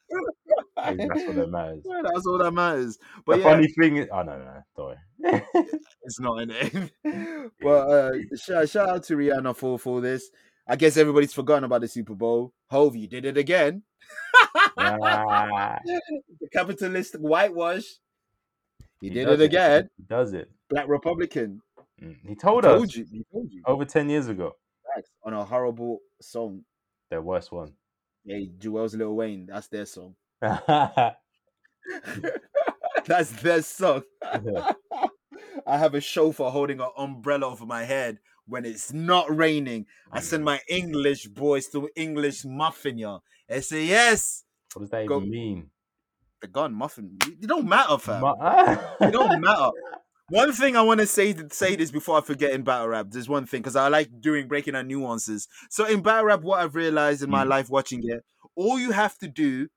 [0.84, 1.82] That's what that matters.
[1.84, 2.98] Yeah, That's all that matters.
[3.24, 5.42] But the yeah, funny thing is, oh no, no, don't worry.
[6.02, 6.92] it's not in it.
[7.60, 10.30] but uh, shout, shout out to Rihanna for for this.
[10.66, 12.52] I guess everybody's forgotten about the Super Bowl.
[12.70, 13.82] Hove, you did it again.
[14.78, 17.84] Ah, The capitalist whitewash.
[19.00, 19.90] He, He did it again.
[19.96, 20.50] he does it.
[20.70, 21.60] Black Republican.
[22.00, 23.06] Mm, He told told us you.
[23.10, 23.62] He told you.
[23.66, 24.56] over ten years ago.
[25.24, 26.64] On a horrible song.
[27.10, 27.72] Their worst one.
[28.26, 29.46] Hey, Jewel's Lil Wayne.
[29.46, 30.14] That's their song.
[33.06, 34.02] That's their song.
[35.66, 39.86] I have a chauffeur holding an umbrella over my head when it's not raining.
[40.10, 43.22] I send my English boys to English muffin, y'all.
[43.48, 44.44] They say yes.
[44.74, 45.70] What does that Go- even mean?
[46.40, 47.18] The gun muffin.
[47.40, 48.24] It don't matter, fam.
[49.00, 49.70] It don't matter.
[50.28, 53.06] One thing I want to say say this before I forget in battle rap.
[53.10, 55.46] There's one thing because I like doing breaking down nuances.
[55.70, 57.48] So in battle rap, what I've realized in my Mm.
[57.48, 58.24] life watching it,
[58.56, 59.68] all you have to do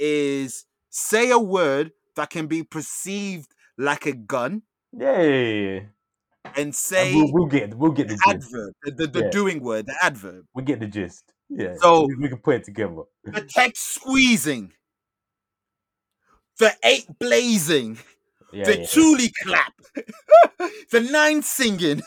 [0.00, 4.62] is say a word that can be perceived like a gun,
[4.92, 5.80] yeah.
[6.56, 8.28] and say And we'll, we'll get we'll get the gist.
[8.28, 9.30] adverb, the, the, the Yeah.
[9.30, 11.32] doing word, the adverb, We get the gist.
[11.48, 11.74] Yeah.
[11.76, 13.02] So- we, can put it together.
[13.24, 14.72] the text squeezing,
[16.58, 17.98] the eight blazing,
[18.52, 18.64] Yeah.
[18.64, 18.86] the yeah.
[18.86, 19.72] Thule clap,
[20.90, 22.02] the nine singing,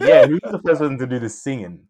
[0.00, 1.86] yeah, who's the first one to do the singing?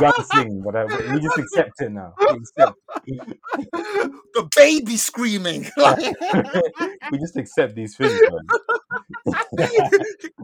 [0.00, 0.96] Gun sing, whatever.
[1.12, 2.14] We just accept it now.
[2.20, 2.76] Accept.
[3.06, 5.70] the baby screaming.
[7.10, 8.18] we just accept these things.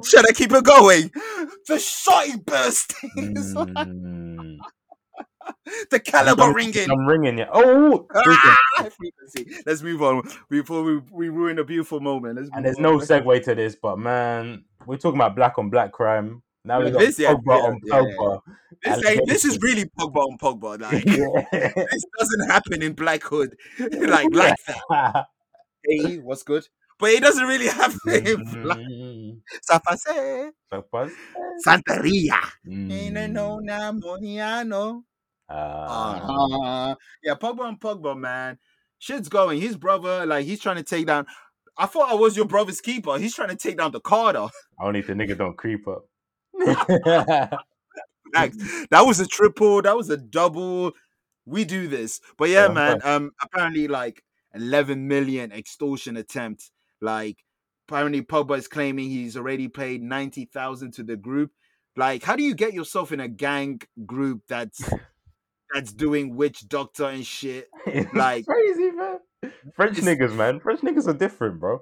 [0.04, 1.10] Should I keep it going?
[1.66, 4.56] The shotty bursting, Mm.
[5.90, 6.90] the caliber I'm- ringing.
[6.90, 7.48] I'm ringing, yeah.
[7.52, 8.22] Oh, Ah,
[8.84, 9.62] frequency.
[9.66, 12.36] Let's move on before we, we ruin a beautiful moment.
[12.38, 12.82] Let's and there's on.
[12.82, 16.42] no segue to this, but man, we're talking about black on black crime.
[16.64, 18.40] Now we got this- Pogba yeah, on yeah, Pogba.
[18.82, 20.80] This, this is really Pogba on Pogba.
[20.80, 21.04] Like
[21.90, 25.26] this doesn't happen in Blackhood, like like that.
[25.86, 26.66] Hey, what's good?
[26.98, 28.78] But it doesn't really happen in Black.
[29.70, 30.50] Safase,
[31.66, 32.38] Santeria.
[32.68, 32.92] Mm.
[32.92, 35.02] Ain't no na moniano.
[35.48, 36.94] Uh, Uh-huh.
[37.22, 38.58] Yeah, Pogba and Pogba, man.
[38.98, 39.60] Shit's going.
[39.60, 41.26] His brother, like, he's trying to take down.
[41.78, 43.18] I thought I was your brother's keeper.
[43.18, 44.48] He's trying to take down the Carter.
[44.78, 46.04] I only if the nigga don't creep up.
[48.32, 49.82] That was a triple.
[49.82, 50.92] That was a double.
[51.46, 53.00] We do this, but yeah, Yeah, man.
[53.02, 54.22] Um, apparently, like
[54.54, 56.70] 11 million extortion attempt.
[57.00, 57.38] Like,
[57.88, 61.50] apparently, Pogba is claiming he's already paid 90,000 to the group.
[61.96, 64.80] Like, how do you get yourself in a gang group that's
[65.74, 67.68] that's doing witch doctor and shit?
[67.86, 69.18] It's Like- crazy, man.
[69.74, 70.60] French niggas, man.
[70.60, 71.80] French niggas are different, bro.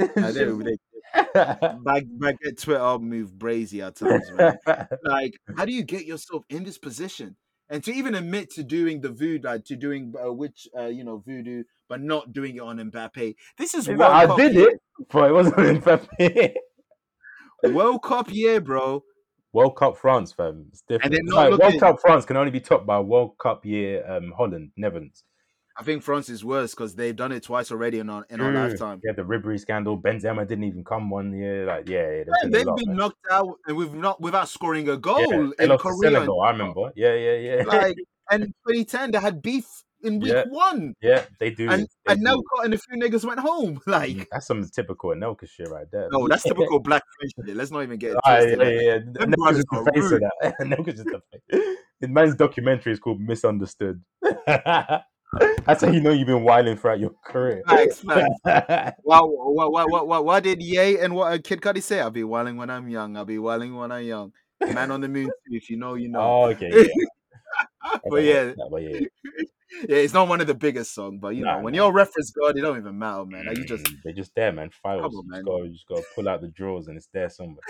[0.00, 0.78] I know, they-
[1.14, 4.88] back back at Twitter move brazy at times, man.
[5.04, 7.36] like how do you get yourself in this position
[7.68, 11.04] and to even admit to doing the voodoo like to doing uh, which uh, you
[11.04, 14.68] know voodoo but not doing it on Mbappe this is World I did year.
[14.70, 16.54] it, but it wasn't in Mbappe.
[17.64, 19.02] World Cup year bro
[19.52, 20.66] World Cup France, fam.
[20.70, 21.14] It's different.
[21.32, 24.72] like looking- World Cup France can only be topped by World Cup year um, Holland,
[24.76, 25.22] Netherlands.
[25.76, 28.52] I think France is worse because they've done it twice already in our in our
[28.52, 29.98] lifetime Yeah, the Ribery scandal.
[29.98, 31.66] Benzema didn't even come one year.
[31.66, 32.96] Like, yeah, yeah there's Man, been they've lot, been man.
[32.96, 36.40] knocked out and we've not without scoring a goal Yeah, they in lost Korea Senegal.
[36.42, 36.92] I remember.
[36.94, 37.62] Yeah, yeah, yeah.
[37.66, 37.96] like
[38.30, 39.66] and 2010 they had beef
[40.02, 40.44] in week Yeah.
[40.48, 41.68] one yeah, they do.
[41.70, 42.24] and they and do.
[42.24, 45.86] now and a few niggas went home like Mm, that's some typical Anelka shit right
[45.90, 46.08] there.
[46.12, 48.98] no that's typical black shit let's not even get it Ah, yeah, like yeah, yeah.
[48.98, 50.84] Just the face of that.
[50.86, 51.20] Just the
[51.50, 51.76] face.
[52.00, 54.02] His man's documentary is called Misunderstood.
[55.66, 57.62] That's how you know you've been wilding throughout your career.
[57.66, 58.04] Facts.
[58.04, 62.00] Wow, what, what, what, what, what did Ye and what uh, Kid Cudi say?
[62.00, 63.16] I'll be wilding when I'm young.
[63.16, 64.32] I'll be wilding when I'm young.
[64.60, 66.20] Man on the moon, too, if you know, you know.
[66.20, 66.70] oh, okay.
[66.72, 67.98] Yeah.
[68.10, 69.00] but yeah, but yeah.
[69.88, 71.82] yeah, it's not one of the biggest songs, but you Nah, know, when nah.
[71.82, 73.46] you're a reference god, it don't even matter, man.
[73.46, 74.70] Like, you just Mm, they're just there, man.
[74.82, 75.02] Files.
[75.04, 75.44] On, just man.
[75.44, 77.62] gotta, you just gotta pull out the drawers and it's there somewhere.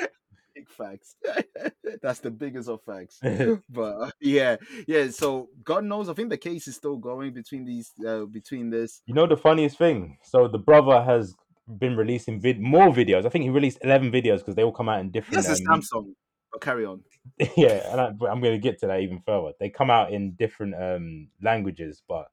[0.65, 1.17] Big facts.
[2.03, 3.19] That's the biggest of facts.
[3.69, 5.11] but uh, yeah, yeah.
[5.11, 9.03] So God knows, I think the case is still going between these, uh, between this.
[9.07, 10.19] You know the funniest thing?
[10.23, 11.35] So the brother has
[11.79, 13.25] been releasing vid- more videos.
[13.27, 15.45] I think he released eleven videos because they all come out in different.
[15.45, 16.15] Yes, a um, Samsung.
[16.53, 17.03] But carry on.
[17.57, 19.53] yeah, and I, I'm going to get to that even further.
[19.59, 22.27] They come out in different um, languages, but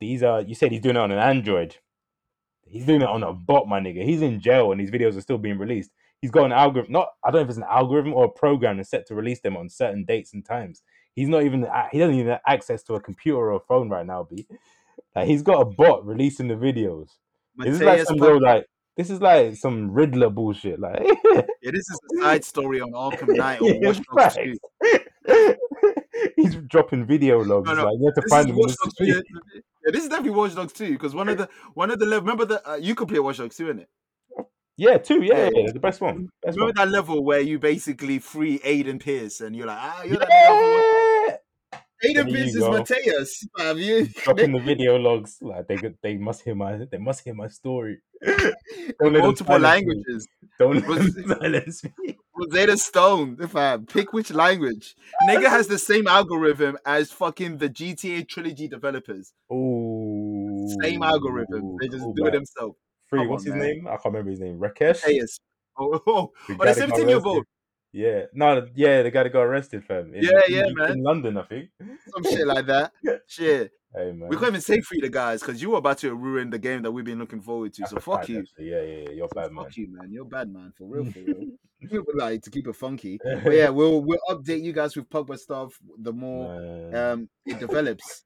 [0.00, 0.40] these are.
[0.40, 1.76] You said he's doing it on an Android.
[2.66, 4.02] He's doing it on a bot, my nigga.
[4.04, 5.90] He's in jail, and these videos are still being released.
[6.24, 6.90] He's got an algorithm.
[6.90, 9.40] Not, I don't know if it's an algorithm or a program that's set to release
[9.40, 10.80] them on certain dates and times.
[11.14, 11.68] He's not even.
[11.92, 14.26] He doesn't even have access to a computer or a phone right now.
[14.30, 14.46] B.
[15.14, 17.10] Like he's got a bot releasing the videos.
[17.58, 18.64] This is like some real like.
[18.96, 20.80] This is like some Riddler bullshit.
[20.80, 24.38] Like yeah, this is a side story on Arkham Knight or Yeah, Watch Dogs
[25.26, 25.56] 2.
[26.36, 27.68] He's dropping video logs.
[27.68, 29.12] No, no, Like you have to This find is them in Watch Dogs street.
[29.12, 29.22] 2.
[29.56, 32.06] Yeah, this is definitely Watch Dogs 2 because one of the one of the.
[32.06, 33.90] Remember the uh, you could play Watch Dogs 2 in it.
[34.76, 35.22] Yeah, two.
[35.22, 36.28] Yeah, Yeah, yeah, the best one.
[36.42, 36.88] Best Remember one.
[36.88, 40.18] that level where you basically free Aiden Pearce and you're like, ah, you're?
[40.20, 41.36] Yeah,
[42.04, 42.70] Aiden Pearce is go.
[42.72, 43.46] Mateus.
[43.58, 44.06] Have you?
[44.24, 45.38] dropping the video logs.
[45.40, 47.98] Like they they must hear my they must hear my story.
[49.00, 49.58] multiple silence me.
[49.58, 50.28] languages.
[50.58, 52.16] Don't Was- silence me.
[52.36, 54.96] Rosetta Stone, if I pick which language.
[55.28, 59.32] Nigga has the same algorithm as fucking the GTA trilogy developers.
[59.52, 61.76] Ooh, Same algorithm.
[61.80, 62.76] They just do it themselves.
[63.14, 63.20] Free.
[63.20, 63.74] Come What's on, his man.
[63.76, 63.86] name?
[63.86, 64.58] I can't remember his name.
[64.58, 65.02] Rakesh.
[65.06, 65.40] Mateus.
[65.76, 67.44] Oh, oh, The oh guy the 17 year old.
[67.90, 70.14] Yeah, no, yeah, the guy that got arrested, fam.
[70.14, 70.92] In, Yeah, yeah, in, man.
[70.92, 71.70] In London, I think.
[72.12, 72.92] Some shit like that.
[73.26, 73.72] Shit.
[73.92, 74.28] Hey, man.
[74.28, 76.82] We can't even say free the guys because you were about to ruin the game
[76.82, 77.80] that we've been looking forward to.
[77.82, 78.40] That's So fuck you.
[78.40, 78.70] actually.
[78.70, 79.10] Yeah, yeah, yeah.
[79.10, 79.64] You're bad, man.
[79.64, 80.12] Fuck you, man.
[80.12, 80.72] You're bad, man.
[80.76, 81.44] For real, for real.
[81.90, 83.18] We would like to keep it funky.
[83.22, 86.94] But yeah, we'll we'll update you guys with Pogba stuff the more Man.
[86.94, 88.24] um it develops.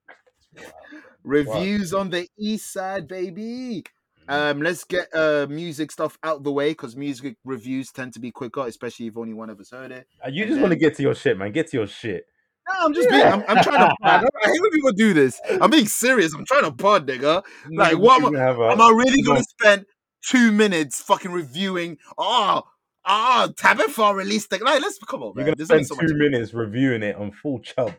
[1.24, 3.82] Reviews on the east side, baby.
[4.28, 8.30] Um, let's get uh music stuff out the way because music reviews tend to be
[8.30, 10.06] quicker, especially if only one of us heard it.
[10.24, 11.52] Uh, you and just want to get to your shit, man.
[11.52, 12.26] Get to your shit.
[12.68, 13.22] No, I'm just being.
[13.22, 13.94] I'm, I'm trying to.
[14.02, 15.40] I hate when people do this.
[15.60, 16.34] I'm being serious.
[16.34, 17.42] I'm trying to pod, nigga.
[17.70, 19.86] Like, what am Am I really gonna spend
[20.28, 21.96] two minutes fucking reviewing?
[22.18, 22.62] Oh,
[23.06, 24.82] oh, Tabitha released the like.
[24.82, 25.54] Let's come on, You're man.
[25.54, 26.30] gonna There's spend so two much.
[26.30, 27.94] minutes reviewing it on full chub,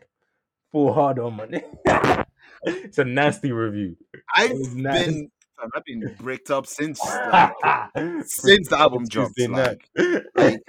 [0.70, 1.62] full hard on, money.
[2.64, 3.96] it's a nasty review.
[4.32, 5.06] I've It nice.
[5.06, 5.30] been,
[5.60, 7.52] fam, I've been bricked up since, like,
[8.26, 9.38] since the album dropped.
[9.38, 9.88] Like,
[10.36, 10.60] like,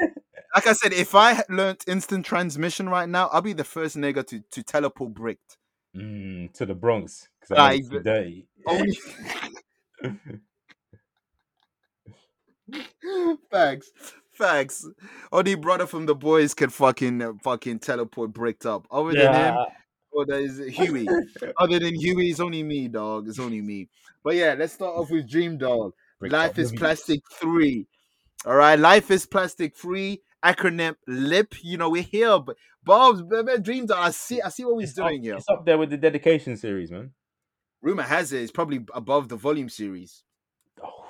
[0.56, 4.26] like I said, if I learnt instant transmission right now, I'll be the first nigga
[4.28, 5.58] to to teleport bricked.
[5.96, 8.48] Mm, to the Bronx because I Like, dirty.
[8.66, 8.98] Only
[13.52, 13.92] facts,
[14.32, 14.88] facts.
[15.32, 18.88] Only brother from the boys can fucking fucking teleport bricked up.
[18.92, 19.66] Other than him, Yeah,
[20.14, 21.08] Oh, that is Huey.
[21.58, 23.28] Other than Huey, it's only me, dog.
[23.30, 23.90] It's only me.
[24.24, 25.94] But yeah, let's start off with Dreamdoll.
[26.20, 26.72] Bricked Life is.
[26.72, 27.88] Plastic 3.
[28.46, 31.56] All right, Life is Plastic 3 acronym LIP.
[31.64, 33.92] You know, we're here, but Bob's Dreamdoll.
[33.92, 35.36] I see, I see what we're doing up, here.
[35.36, 37.12] it's up there with the dedication series, man.
[37.82, 40.24] Rumor has it it's probably above the volume series.
[40.84, 41.06] Oh,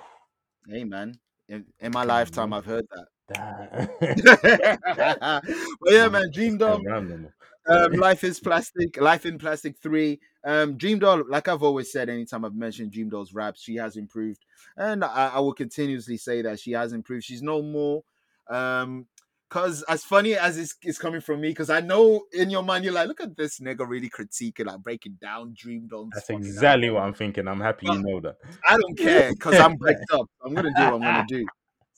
[0.67, 1.19] Hey, man.
[1.49, 2.53] In, in my lifetime.
[2.53, 3.07] I've heard that.
[3.99, 6.75] but yeah, man, Dreamdoll.
[6.75, 7.33] Can't rhyme no more.
[7.67, 10.19] um, Life is Plastic, Life in Plastic 3.
[10.43, 14.45] Um, Dreamdoll, like I've always said, anytime I've mentioned Dreamdoll's raps, she has improved.
[14.77, 17.25] And I, I will continuously say that she has improved.
[17.25, 18.03] She's no more.
[18.49, 19.07] Um,
[19.51, 22.85] Cause as funny as it's, it's coming from me, because I know in your mind
[22.85, 26.11] you're like, look at this nigga really critiquing, like breaking down Dream Doll's.
[26.13, 26.95] That's exactly album.
[26.95, 27.49] what I'm thinking.
[27.49, 28.37] I'm happy you know that.
[28.65, 30.25] I don't care because I'm bricked up.
[30.41, 31.45] I'm gonna do what I'm gonna do.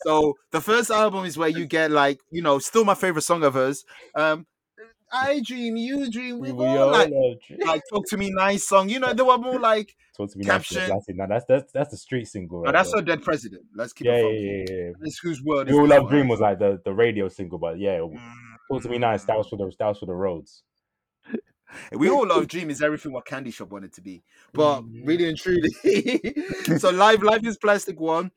[0.05, 3.43] So the first album is where you get like, you know, still my favorite song
[3.43, 3.84] of hers.
[4.15, 4.45] Um,
[5.11, 7.11] I dream, you dream, we We all like,
[7.65, 8.89] like talk to me nice song.
[8.89, 10.89] You know, they were more like, Talk to me nice, caption.
[10.89, 11.15] that's it.
[11.15, 12.63] Now that's that's that's the street single.
[12.63, 13.63] no, that's a dead president.
[13.75, 14.91] Let's keep yeah, it yeah, yeah, yeah.
[15.01, 16.09] This whose word We all love?
[16.09, 17.99] Dream was like the, the radio single, but yeah,
[18.69, 19.23] talk to me nice.
[19.25, 20.63] That was for the that was for the roads.
[21.91, 24.23] We all love Dream is everything what Candy Shop wanted to be.
[24.53, 25.07] But Mhm.
[25.07, 25.69] really and truly,
[26.77, 28.31] so live life is plastic one.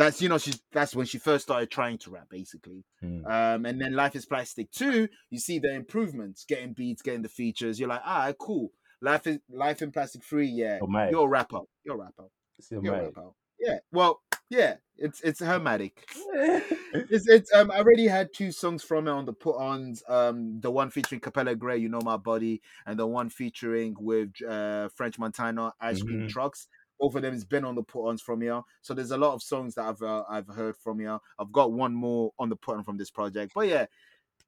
[0.00, 2.84] That's you know she's that's when she first started trying to rap basically.
[3.04, 3.26] Mm.
[3.30, 5.08] Um, and then life is plastic two.
[5.28, 7.78] You see the improvements, getting beats, getting the features.
[7.78, 8.70] You're like, ah, cool.
[9.02, 10.46] Life is life in plastic three.
[10.48, 11.10] Yeah, Oh, mate.
[11.10, 11.60] you're a rapper.
[11.84, 12.24] You're a rapper.
[12.60, 13.28] Still, You're a rapper.
[13.60, 13.78] Yeah.
[13.92, 14.76] Well, yeah.
[14.96, 15.92] It's it's hermatic.
[16.92, 20.02] It's it's um I already had two songs from it on the put ons.
[20.08, 24.30] Um the one featuring Capella Grey, You Know My Body, and the one featuring with
[24.46, 26.28] uh French Montana, Ice Cream Mhm.
[26.30, 26.66] Trucks.
[27.00, 28.60] Both of them has been on the put ons from here.
[28.82, 31.18] So there's a lot of songs that I've uh, I've heard from here.
[31.38, 33.52] I've got one more on the put on from this project.
[33.54, 33.86] But yeah,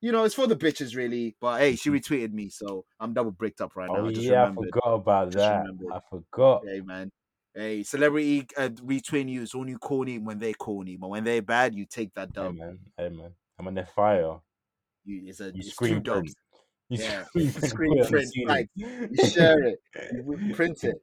[0.00, 1.36] you know, it's for the bitches really.
[1.40, 4.04] But hey, she retweeted me, so I'm double bricked up right now.
[4.04, 5.62] Oh I just yeah, I forgot about Just that.
[5.64, 5.88] remembered.
[5.94, 6.62] I forgot.
[6.66, 7.10] Hey man.
[7.54, 11.74] Hey, celebrity uh, retweeting you is only corny when they're corny, but when they're bad,
[11.74, 12.56] you take that Hey dub.
[12.56, 13.30] man, hey man.
[13.58, 14.38] I'm on their fire.
[15.04, 16.04] You, it's a You it's two print.
[16.04, 16.34] dubs.
[16.88, 17.24] You Yeah.
[17.24, 17.64] screen print.
[17.64, 18.48] Screen put it on the print, ceiling.
[18.48, 19.78] like, You share it,
[20.12, 20.96] you print it.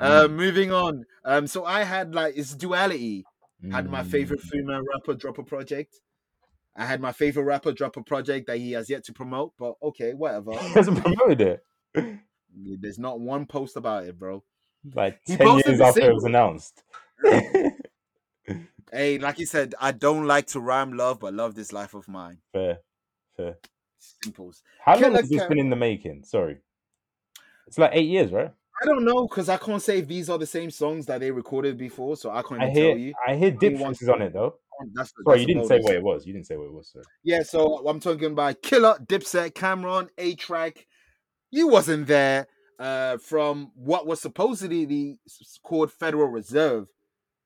[0.00, 0.24] Mm.
[0.24, 1.04] Uh, moving on.
[1.24, 3.24] Um, so I had like it's duality.
[3.70, 4.48] Had my favorite Mm.
[4.50, 5.94] female rapper drop a project.
[6.76, 9.74] I had my favorite rapper drop a project that he has yet to promote, but
[9.82, 10.52] okay, whatever.
[10.58, 12.18] He hasn't promoted it.
[12.56, 14.42] There's not one post about it, bro.
[14.94, 16.82] Like He ten years after it was announced.
[18.92, 22.06] Hey, like he said, I don't like to rhyme love, but love this life of
[22.06, 22.38] mine.
[22.52, 22.78] fair,
[23.36, 23.56] fair.
[24.22, 24.62] Simples.
[24.84, 26.22] How long has this been in the making?
[26.24, 26.58] Sorry,
[27.66, 28.52] it's like eight years, right?
[28.82, 31.30] I don't know because I can't say if these are the same songs that they
[31.30, 33.14] recorded before, so I can't I hear, tell you.
[33.26, 34.56] I hear Dipshits on it though.
[34.92, 36.26] That's the, Sorry, that's you didn't say what it was.
[36.26, 36.90] You didn't say what it was.
[36.90, 37.04] Sorry.
[37.22, 40.86] Yeah, so I'm talking about Killa, Dipset, Cam'ron, A Track.
[41.50, 42.48] You wasn't there.
[42.80, 45.16] Uh, from what was supposedly the
[45.62, 46.88] called Federal Reserve,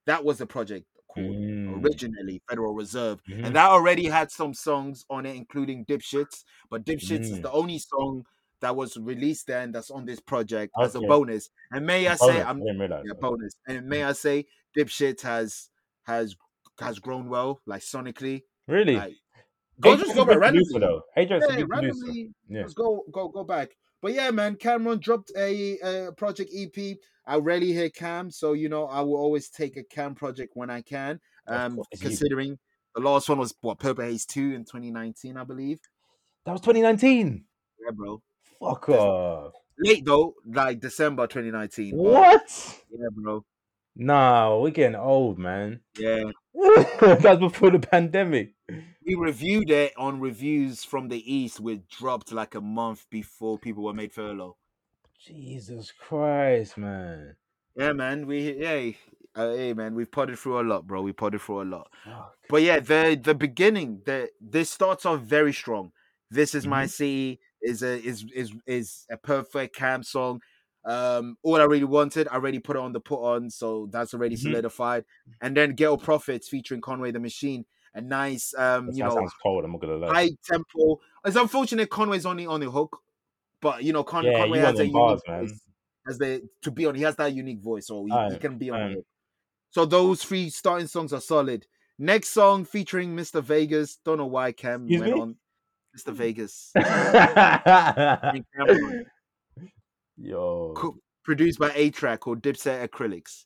[0.06, 3.44] that was the project called Mm, originally Federal Reserve, mhm.
[3.44, 6.44] and that already had some songs on it, including Dipshits.
[6.70, 7.42] But Dipshits is Mm.
[7.42, 8.24] the only song
[8.60, 11.50] that was released then that's on this project as a bonus.
[11.70, 13.20] And may I say, Bonus, I I'm yeah, that.
[13.20, 13.54] bonus.
[13.66, 15.68] And may I say, Dipshit has
[16.04, 16.36] has
[16.80, 18.42] has grown well, like sonically.
[18.66, 18.96] Really?
[18.96, 19.14] Like,
[19.80, 20.78] go Adrian's just go back randomly.
[20.78, 21.02] though.
[21.16, 22.30] Adrian's Yeah, randomly.
[22.48, 22.60] Yeah.
[22.62, 23.70] Let's go go go back.
[24.00, 26.96] But yeah, man, Cam'ron dropped a, a project EP.
[27.26, 30.70] I rarely hear Cam, so you know I will always take a Cam project when
[30.70, 31.20] I can.
[31.46, 32.58] Um, course, you considering
[32.94, 35.80] the last one was what Purple Haze two in 2019, I believe.
[36.46, 37.44] That was 2019.
[37.84, 38.22] Yeah, bro.
[38.60, 39.52] Fuck That's- off.
[39.80, 41.96] Late though, like December 2019.
[41.96, 42.80] but What?
[42.90, 43.44] Yeah, bro.
[43.94, 45.80] Nah, we're getting old, man.
[45.96, 46.24] Yeah.
[47.00, 48.54] That's before the pandemic.
[49.06, 53.84] We reviewed it on reviews from the East, which dropped like a month before people
[53.84, 54.56] were made furlough.
[55.24, 57.36] Jesus Christ, man.
[57.76, 58.26] Yeah, man.
[58.26, 58.90] We yeah,
[59.36, 61.02] uh, hey man, we've potted through a lot, bro.
[61.02, 61.88] We potted through a lot.
[62.04, 62.34] Fuck.
[62.48, 65.92] But yeah, the the beginning, the this starts off very strong.
[66.30, 66.90] This is my Mhm.
[66.90, 70.40] city is a is is is a perfect camp song.
[70.84, 74.14] Um, all I really wanted, I already put it on the put on, so that's
[74.14, 74.40] already Mhm.
[74.42, 75.04] solidified.
[75.40, 79.34] And then Ghetto Prophets featuring Conway the Machine, a nice um, That you know, sounds
[79.42, 79.64] cold.
[79.64, 80.12] I'm not gonna lie.
[80.12, 81.00] high tempo.
[81.24, 83.00] It's unfortunate Conway's only on the hook,
[83.60, 85.40] but you know, Con- Yeah, Conway has a them unique man.
[85.40, 85.60] voice.
[86.08, 88.70] As the to be on, he has that unique voice, so he, he can be
[88.70, 88.94] on aye.
[88.94, 89.04] the.
[89.70, 91.66] So those three starting songs are solid.
[91.98, 93.42] Next song featuring Mr.
[93.42, 93.96] Vegas.
[94.04, 95.20] Don't know why Cam Excuse went me?
[95.20, 95.36] on
[95.98, 96.12] Mr.
[96.12, 96.72] Vegas.
[100.16, 103.44] Yo, co- produced by A-Trak called Dipset Acrylics.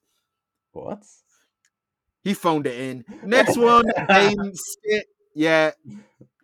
[0.72, 1.02] what?
[2.24, 3.04] He phoned it in.
[3.24, 5.06] Next one, Dame Skit.
[5.34, 5.72] Yeah,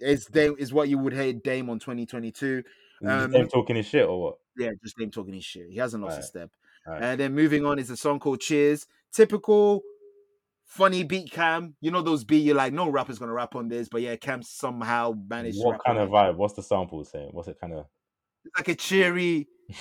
[0.00, 2.62] is Dame is what you would hear Dame on 2022.
[3.00, 4.34] Is Um, um, talking his shit or what?
[4.56, 5.68] Yeah, just Dame talking his shit.
[5.70, 6.50] He hasn't lost a step.
[6.86, 7.02] alright.
[7.02, 8.86] And then moving on is a song called Cheers.
[9.12, 9.82] Typical
[10.68, 11.74] funny beat Cam.
[11.80, 14.42] You know those beat you're like, no rapper's gonna rap on this, but yeah, Cam
[14.42, 16.12] somehow managed What kind of it.
[16.12, 16.36] vibe?
[16.36, 17.30] What's the sample saying?
[17.32, 17.86] What's it kind of?
[18.44, 19.48] It's like a cheery.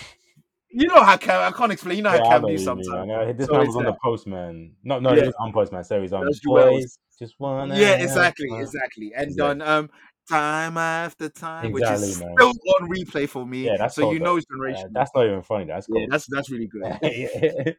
[0.69, 2.57] You know how Cam I can't explain, you know how Yeah, I Cam do.
[2.57, 3.07] Sometimes.
[3.07, 3.33] know.
[3.33, 3.99] This So man was on the that.
[4.03, 4.75] Postman.
[4.83, 5.23] No, no, Yeah.
[5.23, 5.83] it was on Postman.
[5.85, 6.99] So he's on Boys.
[7.17, 7.73] Just wanna.
[7.75, 9.13] Yeah, exactly, exactly.
[9.15, 9.59] And Exactly.
[9.59, 9.89] done um
[10.29, 12.33] time after time, which is man.
[12.37, 12.49] still
[12.81, 13.65] on replay for me.
[13.65, 14.25] Yeah, that's so you dope.
[14.25, 14.93] know it's Uh, generational.
[14.93, 15.65] that's not even funny.
[15.65, 17.75] That's yeah, that's that's really good.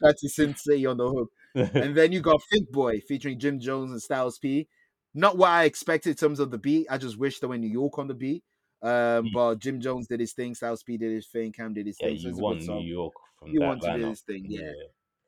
[0.00, 1.30] That's Sin City on the hook.
[1.74, 4.68] And then you got Think Boy featuring Jim Jones and Styles P.
[5.14, 6.86] Not what I expected in terms of the beat.
[6.90, 8.42] I just wish there were New York on the beat.
[8.82, 8.90] Um,
[9.26, 9.32] Mm.
[9.32, 12.08] but Jim Jones did his thing, Styles P did his thing, Cam did his yeah,
[12.08, 12.18] thing.
[12.18, 12.80] So you it's a won New.
[12.80, 14.70] York from You that want to do his thing, yeah.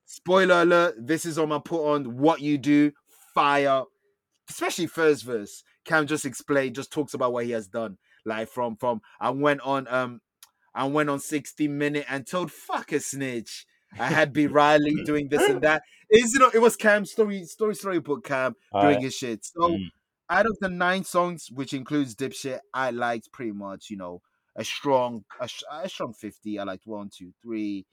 [0.05, 2.93] Spoiler alert, this is on my put on what you do,
[3.35, 3.85] fire,
[4.49, 5.63] especially first verse.
[5.89, 7.99] Cam just explained, just talks about what he has done.
[8.25, 10.21] Like from from I went on um
[10.75, 13.67] I went on 60 minute and told fuck a snitch.
[13.99, 15.83] I had B Riley doing this and that.
[16.11, 19.03] Is you know it was Cam story story storybook Cam doing Alright.
[19.03, 19.45] his shit.
[19.45, 19.91] So Mm.
[20.31, 24.23] out of the nine songs, which includes Dipshit, I liked pretty much, you know,
[24.57, 26.59] a strong a, a strong 50.
[26.59, 27.87] I liked one, two, three,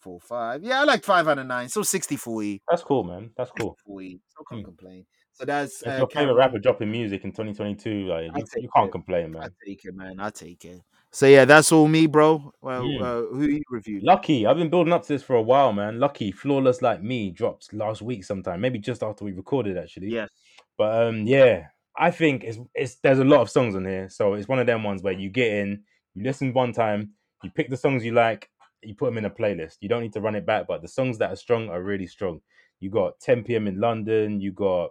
[0.00, 0.62] four, five.
[0.64, 1.68] Yeah, I liked five out of nine.
[1.68, 2.62] So 60 40.
[2.68, 3.32] That's cool, man.
[3.36, 3.76] That's cool.
[3.86, 4.20] 40.
[4.28, 4.64] So can't Mm.
[4.64, 5.06] complain.
[5.38, 6.36] So that's uh, your favorite Cam'ron.
[6.36, 8.92] rapper dropping music in 2022, like you, you can't it.
[8.92, 9.44] complain, man.
[9.44, 10.18] I take it, man.
[10.18, 10.82] I take it.
[11.12, 12.52] So yeah, that's all me, bro.
[12.60, 14.02] Well, uh, who you reviewed?
[14.02, 15.98] LUCKI, I've been building up to this for a while, man.
[16.00, 20.08] LUCKI, flawless like me dropped last week sometime, maybe just after we recorded actually.
[20.08, 20.28] Yes.
[20.76, 21.66] But um, yeah,
[21.96, 24.66] I think it's it's there's a lot of songs on here, so it's one of
[24.66, 25.84] them ones where you get in,
[26.14, 27.12] you listen one time,
[27.44, 28.50] you pick the songs you like,
[28.82, 29.76] you put them in a playlist.
[29.80, 32.08] You don't need to run it back, but the songs that are strong are really
[32.08, 32.40] strong.
[32.80, 33.66] You got 10 p.m.
[33.66, 34.40] in London.
[34.40, 34.90] You got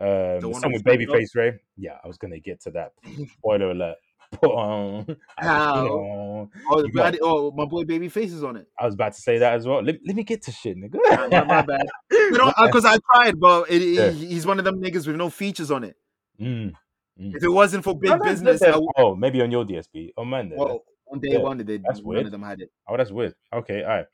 [0.00, 1.58] um, the, one song with Babyface Ray.
[1.76, 2.92] Yeah, I was gonna get to that.
[3.38, 3.96] Spoiler alert.
[4.40, 5.04] Put on.
[5.06, 5.86] Put How?
[5.88, 6.50] on.
[6.70, 8.68] Oh, You got- oh, my boy Babyface is on it.
[8.78, 9.82] I was about to say that as well.
[9.82, 10.98] Let, let me get to shit, nigga.
[11.30, 11.86] My, my, bad.
[12.30, 14.10] Because I tried, but it, Yeah.
[14.10, 15.96] he's one of them niggas with no features on it.
[16.40, 16.72] Mm,
[17.20, 17.34] mm.
[17.34, 19.50] If it wasn't for big No, no, no, business, there's- I, w- oh, maybe on
[19.50, 20.10] your DSP.
[20.16, 22.26] Oh man, well, on day Yeah, one, they, that's none weird.
[22.26, 22.70] of them had it.
[22.88, 23.34] Oh, that's weird.
[23.52, 24.06] Okay, all right.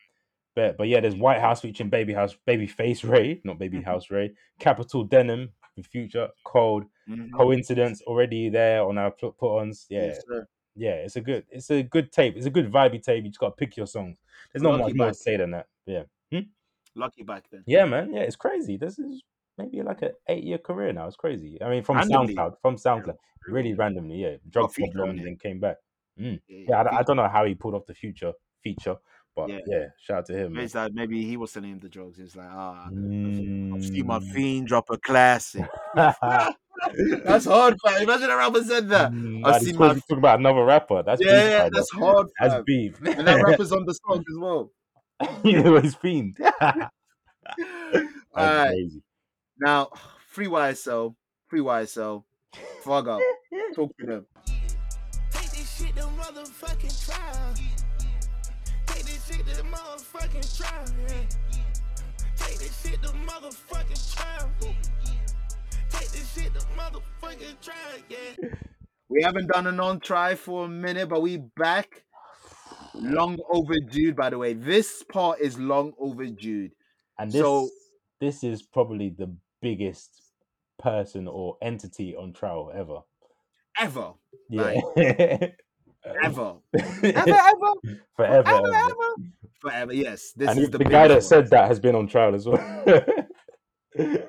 [0.54, 0.78] Bet.
[0.78, 3.84] But yeah, there's White House featuring Baby House, Baby Face Ray, not Baby Mhm.
[3.84, 4.32] House Ray.
[4.58, 7.32] Capital Denim, the future, Cold, Mhm.
[7.32, 9.86] Coincidence already there on our put ons.
[9.88, 10.24] Yeah, Yes,
[10.74, 12.36] yeah, it's a good, it's a good tape.
[12.36, 13.24] It's a good vibey tape.
[13.24, 14.18] You just gotta pick your songs.
[14.52, 15.66] There's not LUCKI much more to say than that.
[15.86, 16.04] Yeah,
[16.96, 17.62] LUCKI back then.
[17.66, 18.12] yeah, man.
[18.12, 18.76] Yeah, it's crazy.
[18.76, 19.22] This is
[19.58, 21.06] maybe like an eight year career now.
[21.06, 21.60] It's crazy.
[21.62, 22.34] I mean, from Randomly.
[22.34, 23.16] SoundCloud, from SoundCloud,
[23.48, 24.16] really randomly.
[24.22, 25.76] Yeah, drug problems and came back.
[26.16, 28.32] Yeah, Yeah, I, don't- I don't know how he pulled off the future
[28.62, 28.96] feature,
[29.36, 29.84] but yeah, Yeah.
[30.00, 30.52] shout out to him.
[30.52, 30.54] Man.
[30.54, 32.18] Maybe, that maybe he was selling him the drugs.
[32.18, 33.74] It's like, ah, Mm.
[33.76, 35.66] I've seen my fiend drop a classic.
[35.94, 38.02] That's hard, fam.
[38.02, 39.10] Imagine a rapper said that.
[39.12, 41.02] Mm, I've seen my- he's talking about another rapper.
[41.02, 42.62] That's yeah, beef, yeah, that's the- hard, That's fam.
[42.66, 43.00] beef.
[43.02, 44.70] And that rapper's on the song as well.
[45.44, 46.36] you know he's fiend.
[46.38, 46.90] That's
[48.36, 48.68] Alright.
[48.68, 49.02] crazy.
[49.58, 49.88] Now,
[50.28, 51.14] free YSL,
[51.46, 52.24] free YSL,
[52.82, 53.20] fuck up.
[53.74, 54.26] Talk to them.
[55.30, 57.54] Take this shit to motherfucking trial.
[59.28, 60.84] Take this shit to motherfucking trial.
[61.08, 61.24] Yeah.
[62.36, 64.50] Take this shit to motherfucking trial.
[65.90, 67.76] Take this shit to motherfucking trial.
[68.08, 68.48] Yeah.
[69.08, 72.02] We haven't done an on try for a minute, but we back.
[72.94, 74.54] Long overdue, by the way.
[74.54, 76.70] This part is long overdue.
[77.18, 77.68] And this So-
[78.20, 80.22] this is probably the biggest
[80.78, 83.00] person or entity on trial ever.
[83.78, 84.14] Ever.
[84.48, 84.80] Yeah.
[84.96, 85.52] Ever.
[86.22, 87.72] ever, Ever, ever.
[88.14, 88.74] forever, Ever, ever.
[88.74, 89.14] ever.
[89.60, 89.92] Forever.
[89.94, 90.32] Yes.
[90.36, 91.22] This and is the, the, guy that one.
[91.22, 93.04] said that has been on trial as well.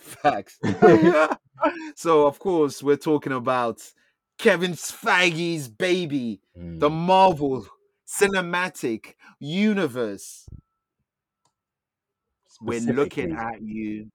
[0.00, 0.58] Facts.
[1.94, 3.80] so of course we're talking about
[4.38, 6.92] Kevin Feige's baby, the Mm.
[6.92, 7.66] Marvel
[8.06, 10.46] Cinematic Universe.
[12.60, 14.10] We're looking at you.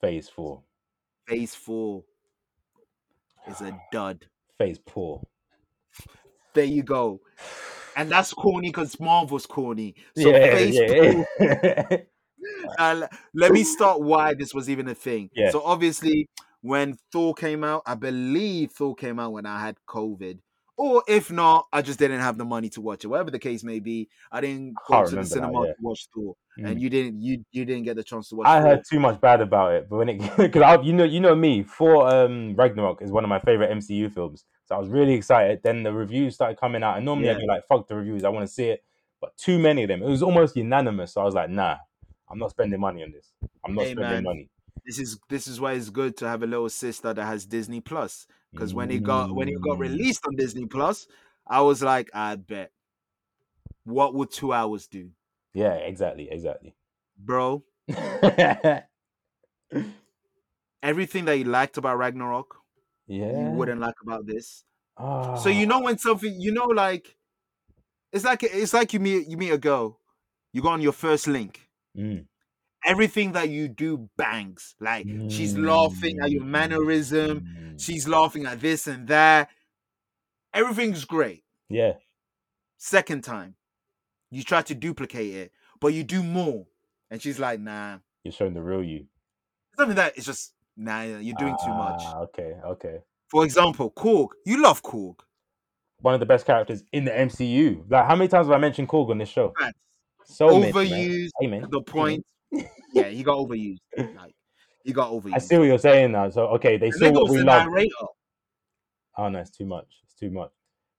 [0.00, 0.62] phase four,
[1.26, 2.04] Phase four
[3.48, 4.26] is a dud.
[4.58, 5.22] Phase four.
[6.54, 7.20] There you go.
[7.96, 9.94] And that's corny because Marvel's corny.
[10.16, 11.82] So yeah, phase yeah.
[11.82, 12.02] four
[12.78, 15.30] Uh, let me start why this was even a thing.
[15.34, 15.50] Yeah.
[15.50, 16.28] So obviously,
[16.60, 20.38] when Thor came out, I believe Thor came out when I had COVID,
[20.76, 23.08] or if not, I just didn't have the money to watch it.
[23.08, 25.72] Whatever the case may be, I didn't go to the cinema yeah.
[25.72, 26.70] to watch Thor, Mm.
[26.70, 27.20] and you didn't.
[27.20, 28.46] You you didn't get the chance to watch.
[28.46, 28.70] I Thor.
[28.70, 31.62] heard too much bad about it, but when it because you know you know me
[31.62, 35.60] for um Ragnarok is one of my favorite MCU films, so I was really excited.
[35.62, 38.30] Then the reviews started coming out, and normally I'd be like, "Fuck the reviews, I
[38.30, 38.82] want to see it,"
[39.20, 40.02] but too many of them.
[40.02, 41.76] It was almost unanimous, so I was like, "Nah,
[42.30, 43.32] I'm not spending money on this.
[43.64, 44.22] I'm not Hey, spending man.
[44.24, 44.48] money."
[44.86, 47.80] This is this is why it's good to have a little sister that has Disney
[47.80, 48.26] Plus.
[48.54, 49.80] Because when it got when it got Mm.
[49.80, 51.06] released on Disney Plus,
[51.46, 52.72] I was like, I bet.
[53.84, 55.12] What would two hours do?
[55.54, 56.74] Yeah, exactly, exactly.
[57.16, 57.64] bro.
[60.82, 62.56] Everything that you liked about Ragnarok,
[63.06, 63.32] yeah.
[63.38, 64.64] you wouldn't like about this.
[64.96, 67.16] Ah, So you know when something, you know, like
[68.12, 70.00] it's like it's like you meet you meet a girl,
[70.52, 71.70] you go on your first link.
[71.96, 72.26] Mm.
[72.86, 74.76] Everything that you do bangs.
[74.80, 77.40] Like she's laughing at your mannerism.
[77.40, 77.80] Mm.
[77.82, 79.50] She's laughing at this and that.
[80.54, 81.42] Everything's great.
[81.68, 81.94] Yeah.
[82.78, 83.56] Second time,
[84.30, 86.66] you try to duplicate it, but you do more,
[87.10, 89.06] and she's like, "Nah." You're showing the real you.
[89.76, 91.02] Something that it's just nah.
[91.02, 92.02] You're doing too much.
[92.04, 92.98] Ah, Okay, okay.
[93.28, 94.28] For example, Korg.
[94.44, 95.16] You love Korg.
[96.00, 97.84] One of the best characters in the MCU.
[97.90, 99.52] Like, how many times have I mentioned Korg on this show?
[100.24, 100.48] So.
[100.48, 102.24] Overused to the point.
[102.92, 103.78] Yeah, he got overused.
[104.14, 104.34] Like
[104.84, 105.34] he got overused.
[105.34, 106.30] I see what you're saying now.
[106.30, 107.66] So okay, they saw what we love.
[107.66, 107.90] narrator,
[109.18, 109.86] Oh no, it's too much.
[110.04, 110.50] It's too much.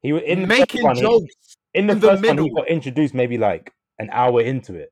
[0.02, 1.58] He was in making first one, he- jokes.
[1.74, 4.92] in the in the first one, he got introduced maybe like an hour into it.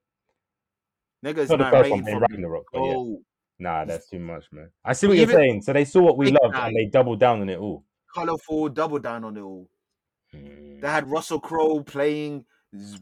[1.24, 2.66] Niggas Not the first one, in Ragnarok.
[2.72, 2.94] But yeah.
[2.96, 3.22] oh,
[3.58, 4.70] Nah, that's too much, man.
[4.84, 5.62] I see what you're saying.
[5.62, 6.40] So they saw what we time.
[6.54, 7.86] and they doubled down on it all.
[8.14, 9.70] colorful, double down on it all.
[10.36, 10.82] Mm.
[10.82, 12.46] They had Russell Crowe playing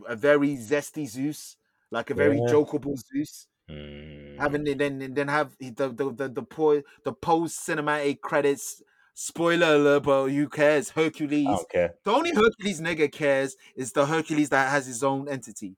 [0.08, 1.58] a very zesty Zeus,
[1.90, 2.54] like a very Yeah.
[2.54, 3.48] jokeable Zeus.
[3.70, 4.38] Mm.
[4.40, 8.82] Having it then then have the the the the, po- the post cinematic credits.
[9.16, 10.90] Spoiler alert, but who cares?
[10.90, 11.48] Hercules.
[11.48, 11.90] I.
[12.04, 15.76] The only Hercules nigga cares is the Hercules that has his own entity.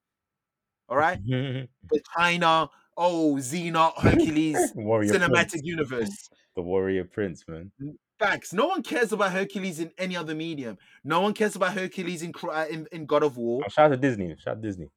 [0.88, 5.64] All right, the the China, oh Xena, Hercules cinematic prince.
[5.64, 6.30] universe.
[6.56, 7.72] The warrior prince, man.
[8.18, 8.54] Facts.
[8.54, 10.78] No one cares about Hercules in any other medium.
[11.04, 13.64] No one cares about Hercules in uh, in, in God of War.
[13.66, 14.34] Oh, shout out to Disney.
[14.40, 14.90] Shout out to Disney.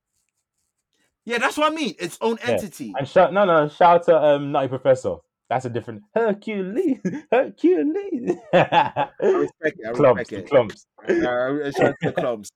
[1.28, 1.94] Yeah, that's what I mean.
[1.98, 2.52] Its own Yeah.
[2.52, 2.94] entity.
[2.98, 5.16] And shout no no shout out to um Nutty Professor.
[5.50, 6.98] That's a different Hercules.
[7.30, 8.32] Hercules.
[8.52, 9.86] I respect it.
[9.86, 10.50] I Klumps, respect it.
[10.50, 10.86] Klumps.
[11.06, 12.50] Uh, shout out to the clubs.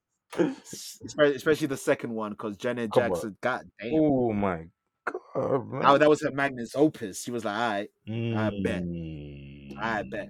[1.05, 3.09] Especially, especially the second one, because Janet Come on.
[3.11, 3.93] Jackson, god damn.
[3.94, 4.65] Oh my
[5.05, 5.82] god, man.
[5.82, 7.23] That, that was her magnus opus.
[7.23, 8.82] She was like, all right, I bet.
[8.85, 9.78] Mm.
[9.78, 10.28] I bet.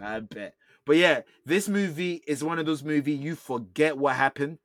[0.00, 0.54] I bet.
[0.86, 4.58] But yeah, this movie is one of those movies you forget what happened.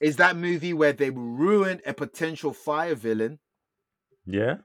[0.00, 3.38] Is that movie where they ruined a potential fire villain?
[4.26, 4.56] Yeah.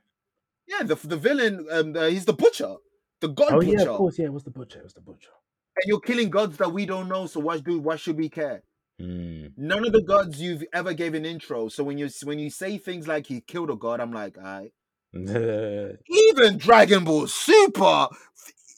[0.68, 2.76] Yeah, the the villain, um, uh, he's the butcher,
[3.22, 4.18] the god Oh butcher, yeah, of course.
[4.18, 4.80] Yeah, it was the butcher.
[4.80, 5.30] It was the butcher.
[5.76, 7.28] and you're killing gods that we don't know.
[7.28, 8.64] So why do why should we care?
[9.02, 9.52] Mm.
[9.58, 11.68] None of the gods you've ever gave an intro.
[11.68, 14.44] So when you when you say things like he killed a god, I'm like, all
[14.44, 14.72] right.
[15.14, 18.08] Even Dragon Ball Super,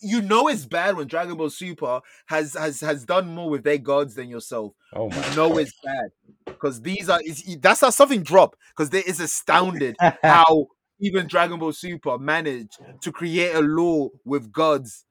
[0.02, 3.78] you know it's bad when Dragon Ball Super has has has done more with their
[3.78, 4.74] gods than yourself.
[4.96, 5.30] oh my.
[5.30, 6.10] You know it's bad
[6.46, 7.22] because these are
[7.60, 10.68] that's how something drop because they is astounded how
[11.00, 15.06] even Dragon Ball Super managed to create a law with gods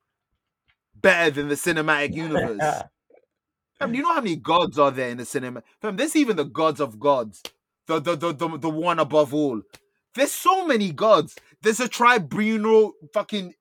[0.94, 2.82] better than the cinematic universe.
[3.78, 5.62] Fam, do you know how many gods are there in the cinema?
[5.82, 7.42] Fam, there's even the gods of gods,
[7.86, 9.60] the the the the, the one above all.
[10.14, 11.36] There's so many gods.
[11.62, 13.54] There's a tribunal fucking.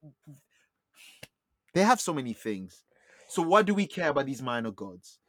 [1.76, 2.84] They have so many things.
[3.27, 5.19] So what do we care about these minor gods?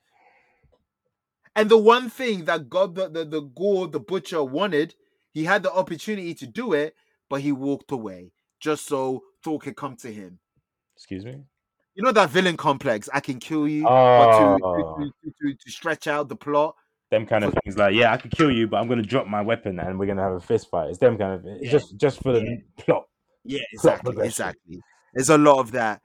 [1.54, 4.94] And the one thing that God, the the, the God, the butcher wanted,
[5.32, 6.94] he had the opportunity to do it,
[7.28, 10.38] but he walked away just so Thor could come to him.
[10.96, 11.42] Excuse me.
[11.94, 13.08] You know that villain complex.
[13.12, 14.56] I can kill you, to, Oh.
[14.98, 16.76] to, to, to, to stretch out the plot.
[17.10, 19.40] Them kind of things like, yeah, I could kill you, but I'm gonna drop my
[19.40, 20.90] weapon and we're gonna have a fist fight.
[20.90, 21.70] It's them kind of it's Yeah.
[21.70, 22.56] just just for the Yeah.
[22.84, 23.08] plot.
[23.44, 24.28] Yeah, exactly, progression.
[24.28, 24.80] exactly.
[25.14, 26.02] There's a lot of that.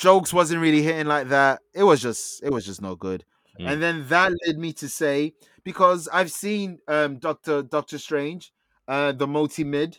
[0.00, 1.60] Jokes wasn't really hitting like that.
[1.74, 3.24] It was just, it was just no good.
[3.60, 3.70] Mm.
[3.70, 8.52] And then that led me to say because I've seen um Doctor Doctor Strange,
[8.88, 9.98] uh, the multi mid.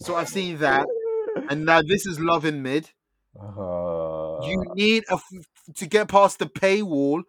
[0.00, 0.86] So I've seen that,
[1.50, 2.90] and now this is Love in Mid.
[3.40, 5.46] Uh, You need a f-
[5.76, 7.22] to get past the paywall,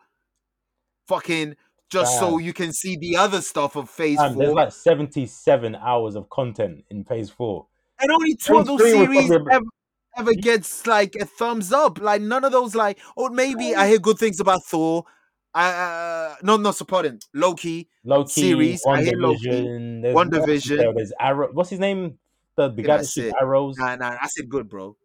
[1.08, 1.56] fucking
[1.90, 6.16] just so you can see the other stuff of Phase fam, there's like 77 hours
[6.16, 7.66] of content in phase four.
[8.00, 9.64] and only two of those series probably ever,
[10.20, 12.00] ever gets like a thumbs up.
[12.00, 15.06] Like none of those, like, oh, maybe I hear good things about Thor.
[15.54, 17.90] I uh, no, no, supporting Loki.
[18.04, 19.04] Loki, Series, One.
[19.04, 20.78] Division, One what else is Division.
[20.78, 20.94] there?
[20.94, 21.50] There's Arrow.
[21.54, 22.20] What's his name?
[22.56, 23.78] The the guy that shoots arrows.
[23.78, 24.96] Nah, nah, I said good, bro.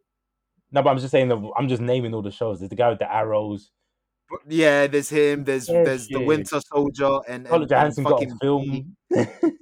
[0.71, 1.29] No, but I'm just saying.
[1.29, 2.59] The, I'm just naming all the shows.
[2.59, 3.71] There's the guy with the arrows.
[4.47, 5.45] Yeah, there's him.
[5.45, 6.19] There's Yeah, there's the.
[6.19, 8.95] Winter Soldier and, and, Johansson got a fucking film.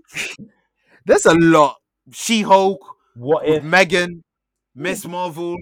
[1.06, 1.76] There's a lot.
[2.12, 2.80] She Hulk
[3.16, 3.64] what if?
[3.64, 4.24] Megan,
[4.76, 5.58] Miss Marvel.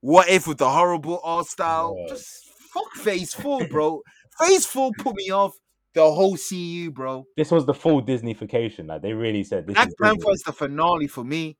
[0.00, 1.96] What if with the horrible art style?
[1.98, 2.14] Yeah.
[2.14, 2.28] Just
[2.72, 4.02] fuck Phase Four, bro.
[4.38, 5.52] Phase Four put me off
[5.94, 7.24] the whole CU, bro.
[7.36, 8.86] This was the full Disneyfication.
[8.86, 9.74] Like they really said this.
[9.74, 11.56] Black is Panther is the finale for me.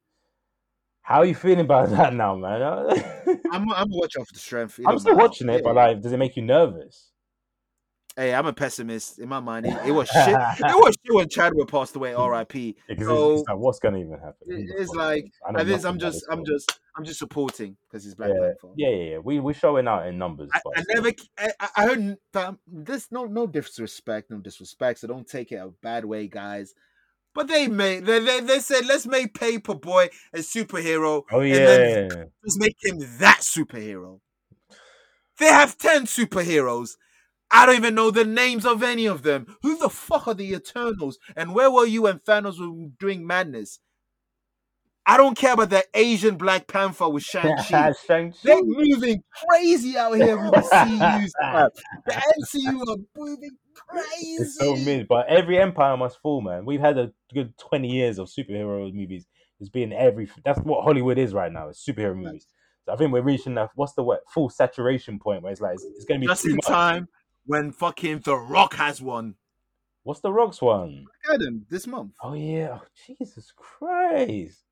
[1.03, 2.62] How are you feeling about that now, man?
[3.53, 4.78] I'm I'm watching off the strength.
[4.87, 5.27] I'm still matter.
[5.27, 7.12] watching it, but like, does it make you nervous?
[8.16, 9.66] Hey, I'm a pessimist in my mind.
[9.66, 10.28] It, it was shit.
[10.28, 12.14] it was shit when Chadwick passed away.
[12.14, 12.74] R.I.P.
[12.98, 14.34] So- like, what's gonna even happen?
[14.47, 15.30] It- It's like?
[15.47, 19.10] I this, I'm just, I'm just, I'm just supporting because he's Black yeah, yeah, yeah,
[19.12, 19.18] yeah.
[19.18, 20.48] We we're showing out in numbers.
[20.55, 25.01] I, I never, I, I- heard n- this no, no disrespect, no disrespect.
[25.01, 26.74] So don't take it a bad way, guys.
[27.34, 31.24] But they made, they, they, they said, let's make Paper Boi a superhero.
[31.30, 32.09] Oh and yeah, then
[32.43, 34.20] let's make him that superhero.
[35.38, 36.97] They have 10 superheroes.
[37.51, 39.56] I don't even know the names of any of them.
[39.62, 41.18] Who the fuck are the Eternals?
[41.36, 43.78] And where were you when Thanos was doing madness?
[45.09, 47.93] I don't care about the Asian Black Panther with Shang-Chi.
[48.06, 48.36] Shang-Chi.
[48.43, 51.32] They're moving crazy out here with the CUs.
[51.40, 51.68] man.
[52.06, 52.12] The
[52.43, 54.43] MCU are moving crazy.
[54.43, 56.64] It's so mid, but every empire must fall, man.
[56.64, 59.27] We've had a good twenty years of superhero movies.
[59.60, 60.28] It's been every.
[60.44, 61.68] That's what Hollywood is right now.
[61.68, 62.48] It's superhero movies.
[62.85, 63.70] So I think we're reaching that.
[63.77, 66.43] What's the what full saturation point where it's like it's, it's going to be Just
[66.43, 66.66] too in much.
[66.66, 67.09] time
[67.47, 69.36] when fucking The Rock has one.
[70.02, 71.06] What's the Rocks one?
[71.32, 72.12] Adam, this month.
[72.23, 74.62] Oh yeah, oh, Jesus Christ.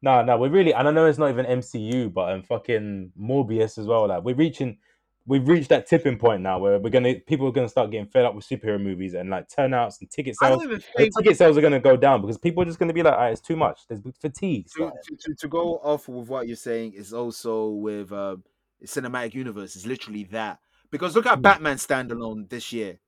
[0.00, 3.78] No, no, we're really, and I know it's not even MCU, but um, fucking Morbius
[3.78, 4.08] as well.
[4.08, 4.78] Like we're reaching,
[5.26, 8.24] we've reached that tipping point now where we're gonna, people are gonna start getting fed
[8.24, 10.62] up with superhero movies and like turnouts and ticket sales.
[10.62, 13.14] don't the ticket sales are gonna go down because people are just gonna be like,
[13.14, 13.80] "Ah, it's too much.
[13.88, 14.66] There's fatigue.
[14.76, 18.42] to, to, to, to go off with what you're saying is also with um,
[18.84, 20.58] cinematic universe is literally that
[20.92, 21.42] because look at Hmm.
[21.42, 23.00] Batman standalone this year.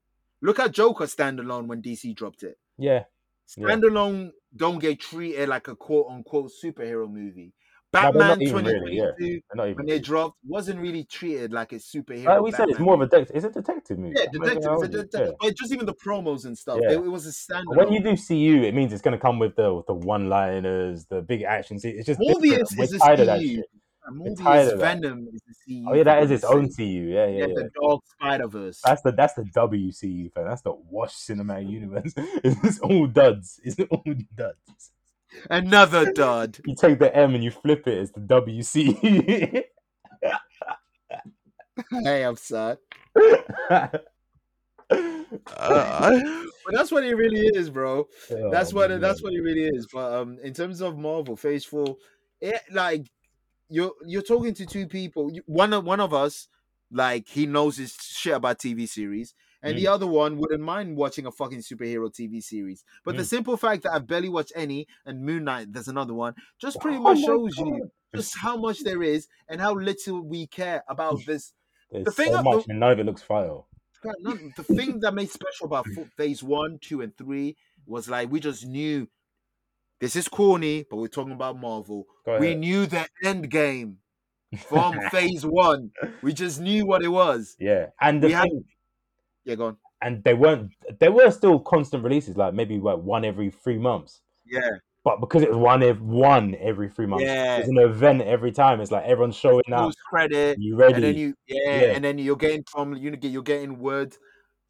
[0.42, 2.58] Look at Joker standalone when DC dropped it.
[2.76, 3.04] Yeah,
[3.56, 3.68] Yeah.
[3.68, 7.52] Standalone don't get treated like a quote unquote superhero movie.
[7.92, 9.72] Batman not even really, 2022 yeah.
[9.74, 12.24] when they dropped wasn't really treated like a superhero.
[12.24, 13.36] Like we said, it's more of a detective.
[13.36, 14.14] It's a detective movie.
[14.16, 15.34] yeah, I'm not gonna detective, it's a detective.
[15.40, 16.90] But just even the promos and stuff, Yeah.
[16.90, 17.76] it, it was a standalone.
[17.76, 21.06] When you do CU, it means it's going to come with the the one liners,
[21.06, 21.98] the big action scenes.
[21.98, 22.76] It's just Morbius.
[22.76, 23.62] Is a tired of that CU.
[24.06, 24.14] Shit.
[24.14, 25.00] Morbius tired of that.
[25.00, 25.84] Venom is the CU.
[25.88, 26.68] Oh yeah, that is its own.
[26.72, 26.82] CU.
[26.84, 28.80] Yeah, yeah, Yeah, the Dog Spider Verse.
[28.84, 30.44] That's the that's the WCU fan.
[30.46, 32.14] That's the wash cinematic universe.
[32.44, 33.60] It's all duds.
[33.64, 34.04] It's all
[34.36, 34.90] duds.
[35.50, 36.58] Another dud.
[36.64, 37.98] You take the M and you flip it.
[37.98, 39.62] It's the WCU.
[42.04, 42.78] hey, I'm sad.
[44.90, 48.06] Oh, but that's what it really is, bro.
[48.50, 49.86] That's Oh, what it, that's what it really is.
[49.92, 51.96] But um, in terms of Marvel Phase Four,
[52.40, 53.06] it like
[53.68, 55.30] you're you're talking to two people.
[55.46, 56.48] One of one of us,
[56.90, 59.78] like he knows his shit about TV series, and Mm.
[59.78, 62.84] the other one wouldn't mind watching a fucking superhero TV series.
[63.04, 63.24] But the Mm.
[63.24, 66.98] simple fact that I've barely watched any, and Moon Knight, there's another one, just pretty
[66.98, 71.26] Oh much shows you just how much there is and how little we care about
[71.26, 71.52] this
[71.90, 73.62] There's the thing so much, and none of it looks fire.
[74.56, 78.66] The thing that made special about phase one, two, and three was like we just
[78.66, 79.08] knew
[80.00, 82.06] this is corny, but we're talking about Marvel.
[82.40, 83.98] We knew the end game
[84.68, 85.90] from phase one.
[86.22, 87.56] We just knew what it was.
[87.58, 88.64] yeah, and the we had- thing,
[89.44, 89.76] Yeah, go on.
[90.02, 90.72] and they weren't.
[91.00, 94.20] There were still constant releases, like maybe like one every three months.
[94.46, 94.68] Yeah,
[95.04, 97.56] But because it was one ev- one every three months, Yeah.
[97.56, 98.80] it's an event every time.
[98.80, 99.92] It's like everyone's showing up.
[100.10, 100.94] credit, You ready?
[100.94, 101.92] and then you yeah, Yeah.
[101.94, 104.16] and then you're getting from you get you're getting word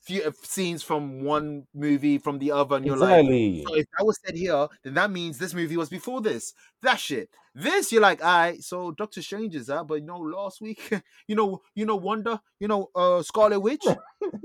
[0.04, 3.24] few uh, scenes from one movie from the other, and you're like.
[3.24, 6.52] So if that was said here, then that means this movie was before this.
[6.82, 7.30] That shit.
[7.54, 10.92] This you're like, all right, so Doctor Strange is that, but you know, last week,
[11.28, 13.84] you know, you know, Wonder, you know, uh Scarlet Witch.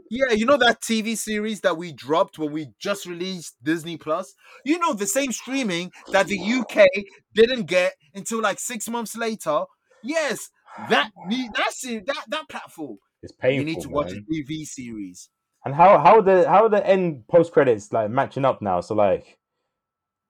[0.10, 4.36] yeah, you know that TV series that we dropped when we just released Disney Plus.
[4.64, 6.88] You know, the same streaming that the UK
[7.34, 9.64] didn't get until like six months later.
[10.04, 10.52] Yes,
[10.90, 11.12] that
[11.56, 12.98] that's it, that that platform.
[13.24, 13.58] it's painful.
[13.58, 14.26] you need to watch man.
[14.30, 15.30] a TV series.
[15.66, 18.82] And how how the how the end post credits like matching up now?
[18.82, 19.38] So like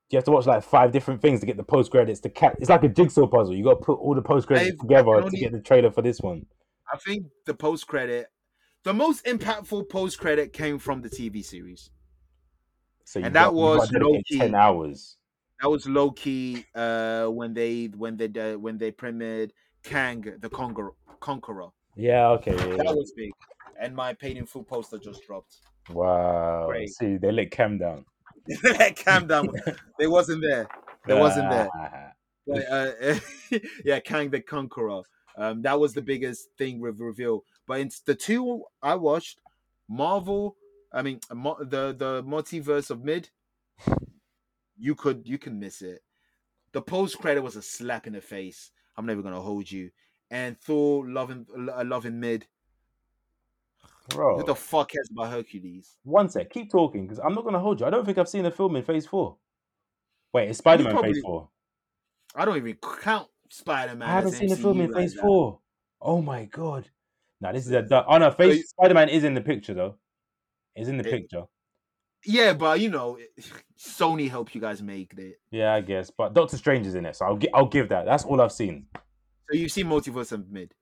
[0.09, 2.55] you have to watch like five different things to get the post credits to catch.
[2.59, 3.55] It's like a jigsaw puzzle.
[3.55, 6.19] You got to put all the post credits together to get the trailer for this
[6.19, 6.47] one.
[6.91, 8.25] I think the post credit,
[8.83, 11.91] the most impactful post credit came from the TV series.
[13.05, 14.39] So you And that got- gotta was dedicate low-key.
[14.39, 15.17] ten hours.
[15.61, 19.51] That was low key uh, when they when they uh, when they premiered
[19.83, 20.93] Kang the Conqueror.
[21.19, 21.69] Conqueror.
[21.95, 22.29] Yeah.
[22.29, 22.55] Okay.
[22.55, 22.77] Yeah, yeah.
[22.77, 23.29] That was big.
[23.79, 25.57] And my paid in full poster just dropped.
[25.89, 26.65] Wow.
[26.67, 26.89] Great.
[26.89, 28.05] See, they let Cam down.
[28.63, 29.49] They let calm down.
[29.99, 30.67] They wasn't there.
[31.05, 31.69] They wasn't there.
[31.75, 32.11] Ah,
[32.47, 33.19] But, uh,
[33.85, 35.03] yeah, Kang the Conqueror.
[35.37, 37.43] Um, that was the biggest thing with reveal.
[37.67, 39.39] But it's the two I watched,
[39.87, 40.55] Marvel.
[40.91, 43.29] I mean, the the multiverse of mid.
[44.77, 46.01] You could you can miss it.
[46.71, 48.71] The post credit was a slap in the face.
[48.97, 49.91] I'm never gonna hold you.
[50.31, 52.47] And Thor loving uh, loving mid.
[54.09, 55.97] Bro, Who the fuck cares about Hercules?
[56.03, 56.49] one sec.
[56.51, 57.85] Keep talking because I'm not gonna hold you.
[57.85, 59.37] I don't think I've seen a film in Phase Four.
[60.33, 61.49] Wait, it's Spider Man probably- Phase Four.
[62.35, 64.07] I don't even count Spider Man.
[64.09, 65.59] I haven't seen a film in Phase Four.
[66.01, 66.89] Oh my god!
[67.41, 69.73] Now this is a du- oh no, Phase you- Spider Man is in the picture
[69.73, 69.95] though.
[70.75, 71.43] Is in the Eh, picture.
[72.25, 73.17] Yeah, but you know,
[73.77, 75.39] Sony helped you guys make it.
[75.51, 76.09] Yeah, I guess.
[76.09, 78.05] But Doctor Strange is in it, so I'll gi- I'll give that.
[78.05, 78.87] That's all I've seen.
[79.49, 80.73] So you've seen Multiverse of Mid.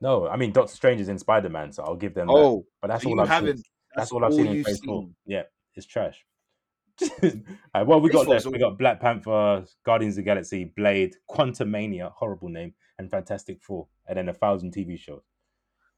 [0.00, 2.26] No, I mean Doctor Strange is in Spider Man, so I'll give them.
[2.28, 2.32] that.
[2.32, 3.56] Oh, but that's so all I've haven't.
[3.58, 3.64] seen.
[3.94, 5.08] That's, all I've seen in Phase Four.
[5.24, 5.42] Yeah,
[5.74, 6.24] it's trash.
[7.74, 8.46] Uh, what have we got left?
[8.46, 13.86] We got Black Panther, Guardians of the Galaxy, Blade, Quantumania, horrible name, and Fantastic Four,
[14.06, 15.22] and then a thousand TV shows.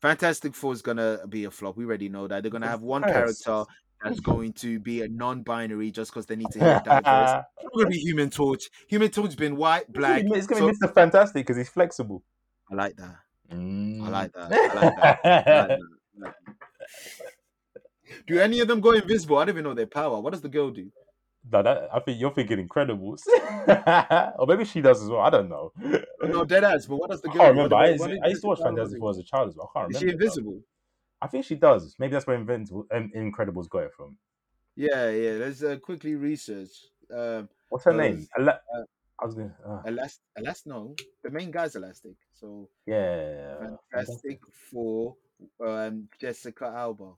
[0.03, 1.77] Fantastic Four is gonna be a flop.
[1.77, 3.65] We already know that they're gonna have one character
[4.03, 7.45] that's going to be a non-binary just because they need to hit diverse.
[7.61, 8.71] It's gonna be Human Torch.
[8.89, 10.23] Human Torch has been white, black.
[10.27, 10.95] It's gonna so- be Mr.
[10.95, 12.25] Fantastic because he's flexible.
[12.71, 13.17] I like that.
[13.53, 14.03] Mm.
[14.05, 14.53] I like that.
[14.53, 15.21] I like that.
[15.25, 15.71] I like that.
[16.23, 17.25] I like that.
[18.27, 19.37] Do any of them go invisible?
[19.39, 20.21] I don't even know their power.
[20.21, 20.91] What does the girl do?
[21.51, 23.21] No, that, I think you're thinking Incredibles,
[24.39, 25.21] or maybe she does as well.
[25.21, 25.73] I don't know.
[26.23, 26.87] No, dead ass.
[26.87, 27.43] But what does the I girl?
[27.43, 27.77] can't remember.
[27.77, 29.23] What I used, what to- is- I used to watch is Fantastic Four as a
[29.23, 29.71] child as well.
[29.75, 30.13] I can't Is remember.
[30.13, 30.25] she though.
[30.25, 30.61] invisible?
[31.23, 31.97] I think she does.
[31.99, 34.17] Maybe that's where Invincible, um, Incredibles got it from.
[34.77, 35.31] Yeah, yeah.
[35.33, 36.71] Let's uh, quickly research.
[37.15, 38.29] Um, What's her Uh, name?
[38.39, 38.53] Uh,
[39.21, 39.55] I was gonna.
[39.67, 42.15] Uh, Elast, Elast, no, the main guy's elastic.
[42.33, 43.77] So yeah.
[43.93, 44.41] Fantastic
[44.71, 45.17] Four
[45.65, 47.13] um Jessica Alba.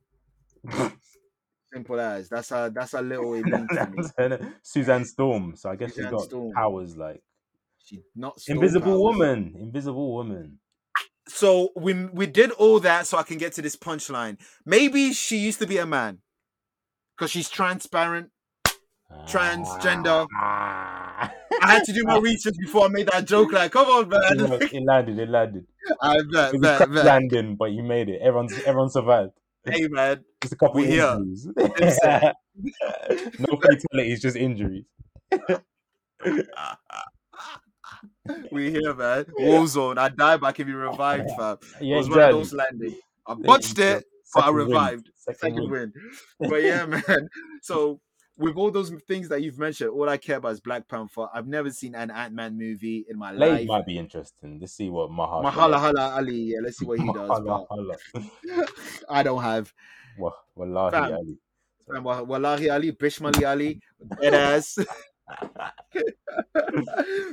[1.73, 3.41] Simple as that's a that's a little.
[4.63, 5.57] Suzanne Storm.
[5.57, 6.53] So I guess she's got Storm.
[6.53, 7.23] powers like
[7.79, 9.01] She not Invisible powers.
[9.01, 9.57] Woman.
[9.59, 10.59] Invisible Woman.
[11.29, 14.39] So we we did all that so I can get to this punchline.
[14.67, 16.19] Maybe she used to be a man
[17.17, 18.31] because she's transparent.
[19.27, 20.27] Transgender.
[21.61, 23.53] I had to do my research before I made that joke.
[23.53, 24.51] Like, come on, it, man.
[24.51, 24.73] worked.
[24.73, 25.19] It landed.
[25.19, 25.67] It landed.
[26.01, 27.05] I It bet, was a bet, bet.
[27.05, 28.21] landing, but you made it.
[28.21, 29.33] Everyone's everyone survived.
[29.65, 30.25] Hey, man.
[30.41, 31.49] Just a couple injuries.
[33.39, 34.85] No fatalities, just injuries.
[38.51, 39.25] We here, man.
[39.39, 39.99] Warzone.
[39.99, 41.59] I died back if you revived, fam.
[41.81, 42.95] It Yeah, was one of those landings.
[43.27, 44.05] I botched it,
[44.35, 45.11] but I revived.
[45.17, 45.93] Second, Second win.
[46.41, 46.49] win.
[46.51, 47.29] But yeah, man.
[47.63, 48.01] So
[48.41, 51.27] with all those things that you've mentioned, all I care about is Black Panther.
[51.33, 53.67] I've never seen an Ant Man movie in my Blade life.
[53.69, 54.59] might be interesting.
[54.59, 55.43] Let's see what Maha.
[55.45, 56.53] Mahala Hala Ali.
[56.55, 57.29] Yeah, let's see what he does.
[57.29, 57.97] Mahala But Hala.
[59.11, 59.73] I don't have.
[60.19, 61.13] Wa- Wallahi Fam.
[61.13, 61.39] Ali.
[61.87, 63.81] Fam, wa- Wallahi Ali, Bishmali Ali,
[64.21, 64.79] dead ass.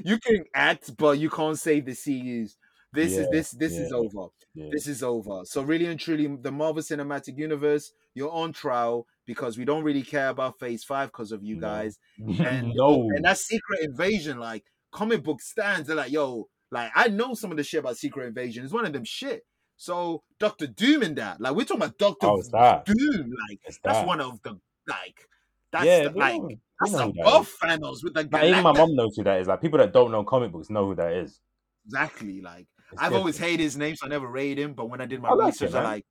[0.03, 2.57] you can act, but you can't save the CUs.
[2.93, 4.27] This is Yeah, this this is over.
[4.53, 4.69] Yeah.
[4.71, 5.41] This is over.
[5.45, 10.01] So really and truly, the Marvel Cinematic Universe, you're on trial because we don't really
[10.01, 11.99] care about Phase Five because of you guys.
[12.39, 13.03] And no.
[13.15, 17.51] and that Secret Invasion, like comic book stands, they're like, yo, like I know some
[17.51, 18.63] of the shit about Secret Invasion.
[18.63, 19.45] It's one of them shit.
[19.75, 22.85] So Doctor Doom in that, like we're talking about Doctor Oh, that.
[22.85, 24.07] Doom, like It's that's that.
[24.07, 25.27] one of the like
[25.71, 26.49] that's yeah, the- like know-
[26.79, 27.47] that's know who that.
[27.61, 29.47] Thanos with the Like, even my mom knows who that is.
[29.47, 31.39] Like people that don't know comic books know who that is.
[31.85, 33.51] exactly like It's I've always different.
[33.51, 34.73] hated his name, so I never rated him.
[34.73, 36.05] But when I did my I like research, it, I like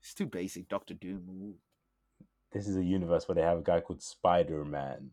[0.00, 0.68] it's too basic.
[0.68, 1.54] Doctor Doom.
[2.52, 5.10] This is a universe where they have a guy called Spider Man.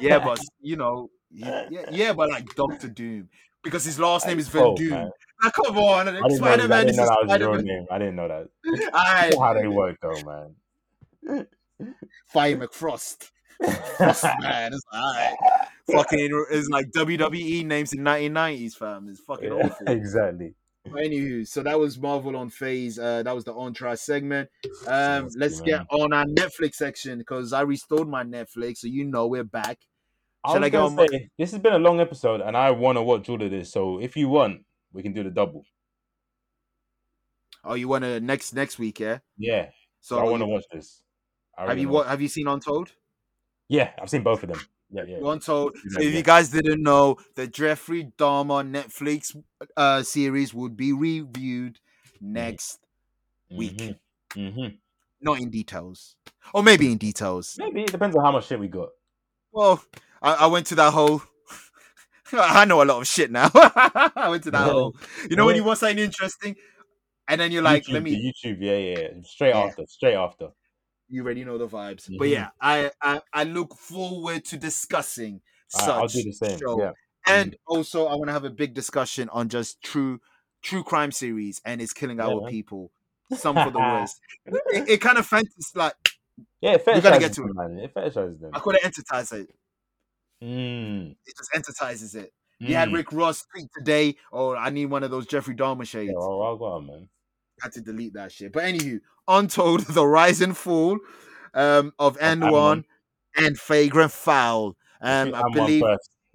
[0.00, 3.28] Yeah, but you know, yeah, yeah, but like Doctor Doom
[3.62, 4.90] because his last name is Van Oh, Doom.
[4.90, 5.10] man.
[5.42, 7.64] Now, come on, I didn't know, Spider Man is a that was his Spider Man.
[7.64, 7.86] name.
[7.90, 8.90] I didn't know that.
[8.94, 10.22] I how they work, though,
[11.26, 11.46] man.
[12.26, 13.30] Fire McFrost.
[13.96, 15.36] Frost man, it's alright.
[15.90, 19.08] Fucking it's like WWE names in 1990s, fam.
[19.08, 19.88] It's fucking Yeah, awful.
[19.88, 20.54] exactly.
[20.86, 22.98] Anywho, so that was Marvel on Phase.
[22.98, 24.50] Uh, that was the on try segment.
[24.86, 29.26] Um, let's get on our Netflix section because I restored my Netflix, so you know
[29.26, 29.78] we're back.
[30.46, 32.98] Shall was I go gonna my- this has been a long episode, and I want
[32.98, 33.72] to watch all of this.
[33.72, 35.64] So if you want, we can do the double.
[37.64, 39.20] Oh, you want to next next week, yeah?
[39.38, 39.70] Yeah.
[40.00, 41.02] So I want to watch this.
[41.56, 42.08] I have really you what?
[42.08, 42.92] Have you seen Untold?
[43.68, 44.60] Yeah, I've seen both of them.
[44.90, 45.18] Yeah, yeah.
[45.22, 45.72] Untold.
[45.74, 46.18] Yeah, So if yeah.
[46.18, 49.36] you guys didn't know, the Jeffrey Dahmer Netflix
[49.76, 51.80] uh series would be reviewed
[52.20, 52.80] next
[53.50, 53.80] week.
[54.34, 54.66] hmm
[55.20, 56.16] Not in details,
[56.52, 57.56] or maybe in details.
[57.58, 58.90] Maybe it depends on how much shit we got.
[59.52, 59.82] Well,
[60.20, 61.22] I, I went to that whole.
[62.32, 63.50] I know a lot of shit now.
[63.54, 64.94] I went to that whole.
[65.30, 66.56] You know when you want something interesting,
[67.28, 69.22] and then you're like, YouTube, "Let me." YouTube, yeah, yeah, yeah.
[69.24, 70.48] Straight after, straight after.
[71.14, 72.08] You already know the vibes.
[72.18, 72.30] But Mhm.
[72.32, 75.88] yeah, I, I I look forward to discussing such.
[75.88, 76.58] I'll do the same.
[76.58, 76.80] show.
[76.80, 76.92] Yeah.
[77.26, 80.20] And also, I want to have a big discussion on just true
[80.62, 82.50] true crime series, and it's killing Yeah, our man.
[82.50, 82.90] people.
[83.36, 84.20] Some for the worst.
[84.46, 85.94] it, it kind of fantasy like
[86.60, 87.78] Yeah, it We gotta get to them, man.
[87.78, 88.50] It fetishizes them.
[88.52, 89.48] I call it entertise it.
[90.42, 91.12] Mm.
[91.26, 92.32] It just entertises it.
[92.58, 92.94] You had mm.
[92.94, 96.56] Rick Ross tweet today, "Oh, I need one of those Jeffrey Dahmer shades." Yeah, well,
[96.56, 97.08] go on, man.
[97.64, 98.52] Had to delete that shit.
[98.52, 100.98] But anywho, Untold, The Rise and Fall
[101.54, 102.84] um, of AND1
[103.36, 104.76] and Flagrant Foul.
[105.00, 105.82] Um, Pick I believe.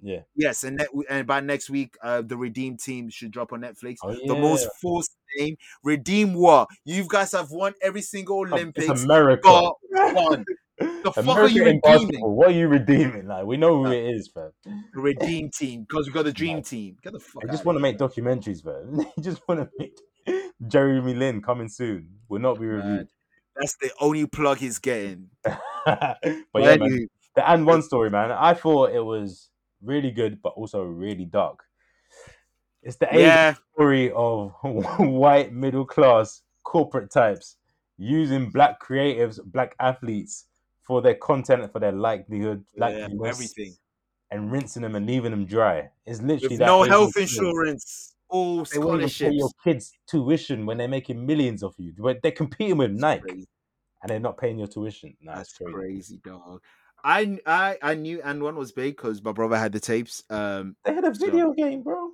[0.01, 0.21] Yeah.
[0.33, 3.97] Yes, and net, and by next week, uh, the Redeem team should drop on Netflix.
[4.03, 4.69] Oh, The most yeah.
[4.81, 6.67] forced name, Redeem what?
[6.85, 9.03] You guys have won every single It's Olympics.
[9.03, 9.43] America.
[9.43, 9.75] Got
[10.15, 10.45] one.
[10.79, 12.21] The fuck are you redeeming?
[12.21, 13.27] What are you redeeming?
[13.27, 14.31] Like we know who Uh, it is.
[14.33, 14.51] The
[14.93, 16.95] Redeem team, because we got the Dream team.
[17.03, 17.43] Get the fuck.
[17.43, 18.95] They just want to make documentaries, fam.
[19.17, 19.97] They just want to make
[20.67, 22.09] Jeremy Lin coming soon.
[22.27, 23.07] Will not be reviewed.
[23.55, 25.29] That's the only plug he's getting.
[25.43, 28.31] but yeah, man, the and one story, man.
[28.31, 29.49] I thought it was
[29.81, 31.63] really good, but also really dark.
[32.81, 37.57] It's the age yeah, story of white middle class corporate types
[37.97, 40.45] using black creatives, black athletes
[40.83, 43.75] for their content, for their likelihood, yeah, everything.
[44.31, 45.89] and rinsing them and leaving them dry.
[46.05, 50.87] It's literally no health insurance, all They won't even pay your kids tuition when they're
[50.87, 51.93] making millions of you.
[52.21, 53.47] They're competing with Nike
[54.01, 55.15] and they're not paying your tuition.
[55.21, 55.73] Nah, That's crazy.
[55.73, 56.61] crazy, dog.
[57.03, 60.23] I I I knew and one was big because my brother had the tapes.
[60.29, 62.11] Um, They had a So- video game, bro.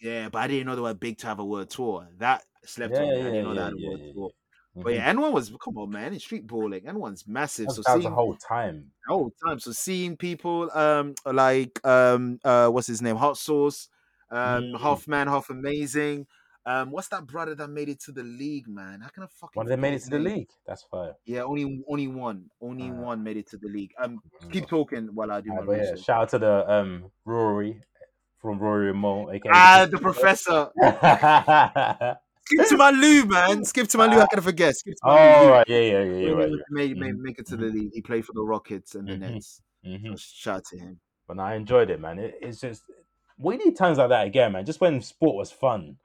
[0.00, 2.08] yeah, but I didn't know they were big to have a world tour.
[2.18, 3.08] That slept Yeah, on.
[3.14, 3.20] me.
[3.20, 4.30] I didn't know yeah, had a yeah, word yeah, tour.
[4.74, 4.82] yeah.
[4.82, 6.14] But yeah, AND1 was come on, man.
[6.14, 6.82] It's street balling.
[6.86, 7.66] AND1's massive.
[7.68, 8.92] That So that was the whole time.
[9.06, 9.58] The whole time.
[9.60, 13.16] So seeing people um like um uh what's his name?
[13.16, 13.88] Hot Sauce,
[14.30, 14.80] um Mm.
[14.80, 16.26] half man, half amazing.
[16.66, 19.00] Um what's that brother that made it to the league, man?
[19.00, 21.14] How can I fucking When they made it to the league, that's fire.
[21.26, 22.50] Yeah, only only one.
[22.60, 23.00] Only Ah.
[23.00, 23.92] one made it to the league.
[23.98, 24.20] Um
[24.52, 27.80] keep talking while I do my but yeah, shout out to the um Rory
[28.40, 30.70] from Rory and Mo, aka Ah, the professor.
[30.76, 33.64] oh, Skip to my Lou, man.
[33.64, 34.18] Skip to my Lou.
[34.20, 34.74] How can I forget?
[34.76, 35.50] Skip to my Lou.
[35.50, 36.50] right, yeah, yeah, yeah, right.
[36.70, 37.92] made, made, Mhm, make it to the league.
[37.94, 39.20] He played for the Rockets and the Mhm.
[39.32, 39.62] Nets.
[39.82, 41.00] hmm So shout out to him.
[41.26, 42.18] But no, I enjoyed it, man.
[42.18, 42.82] It, it's just
[43.38, 44.64] we need times like that again, man.
[44.64, 45.96] Just when sport was fun,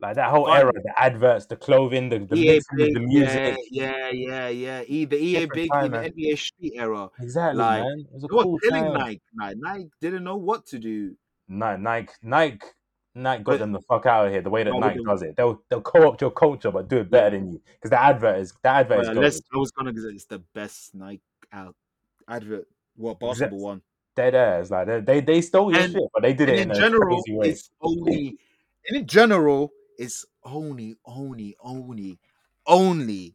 [0.00, 0.58] like that whole Fun.
[0.60, 3.56] era, the adverts, the clothing, the, the Big, the music.
[3.70, 4.82] yeah, yeah, yeah, yeah.
[4.86, 6.10] E, the EA Different Big time, in the.
[6.10, 7.08] NBA Street era.
[7.20, 7.98] Exactly, Like, man.
[8.00, 8.94] It was a cool killing time.
[8.94, 9.20] Nike.
[9.34, 9.60] Nike.
[9.60, 11.16] Nike didn't know what to do.
[11.48, 12.66] Nike, Nike, Nike,
[13.14, 14.40] Nike got But- them the fuck out of here.
[14.42, 17.10] The way that No, Nike does it, they'll they'll co-opt your culture, but do it
[17.10, 17.60] better than you.
[17.74, 19.24] Because the advert is the advert is But gold.
[19.54, 21.20] I was gonna say it's the best Nike
[21.52, 21.76] out
[22.26, 22.66] advert.
[22.96, 23.82] What basketball one?
[24.14, 26.70] Dead ass, like they they, they stole your And- shit, but they did it in
[26.70, 28.36] in, general, it's only.
[28.86, 32.18] In general, it's only, only, only,
[32.66, 33.34] only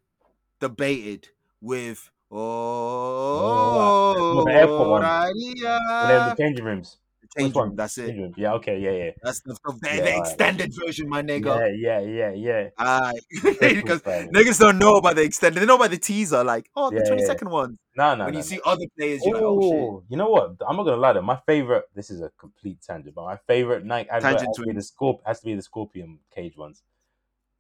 [0.59, 1.29] debated
[1.61, 2.09] with.
[2.29, 5.01] Oh, Well, the airport one.
[5.01, 5.79] Radia.
[5.89, 6.97] When they're in the changing rooms.
[7.37, 8.15] Change room, That's it.
[8.15, 8.35] Rooms.
[8.37, 9.11] Yeah, okay, yeah, yeah.
[9.21, 10.17] That's the, the, the Yeah, alright.
[10.19, 11.71] extended version, my nigga.
[11.77, 12.69] Yeah, yeah, yeah, yeah.
[12.77, 13.13] Aye.
[13.59, 15.59] Because niggas don't know about the extended.
[15.61, 17.07] They know about the teaser, like, oh, the Yeah, yeah.
[17.09, 17.77] 20 second one.
[17.97, 18.47] No, no, when no, you no.
[18.47, 20.11] see other players, you're like, oh shit.
[20.11, 20.55] You know what?
[20.67, 21.13] I'm not gonna lie.
[21.13, 21.21] Though.
[21.23, 21.85] My favorite.
[21.95, 24.81] This is a complete tangent, but my favorite Nike advert Tangent has to, be the.
[24.81, 26.83] Scorp- has to be the Scorpion cage ones.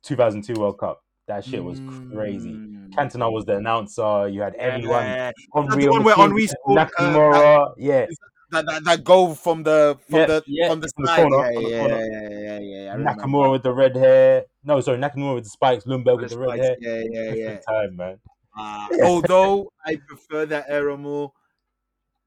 [0.03, 1.03] 2002 World Cup.
[1.27, 1.79] That shit was
[2.13, 2.51] crazy.
[2.51, 2.89] Mm.
[2.91, 4.29] Cantona was the announcer.
[4.29, 5.03] You had everyone.
[5.03, 5.31] Yeah.
[5.53, 7.73] Henry the on one where team, Henry scored, uh, Nakamura.
[7.77, 8.05] yeah,
[8.51, 11.27] That, that, that goal from the from Yeah, the yeah, from the from the side.
[11.29, 12.95] corner, yeah, yeah, yeah, yeah, yeah, yeah.
[12.95, 14.45] Nakamura with the red hair.
[14.63, 15.83] No, sorry, Nakamura with the spikes.
[15.83, 16.75] Ljungberg with The the red hair.
[16.79, 17.31] Yeah, yeah, yeah.
[17.33, 18.19] Different time, man.
[18.57, 21.33] Uh, although I prefer that era more.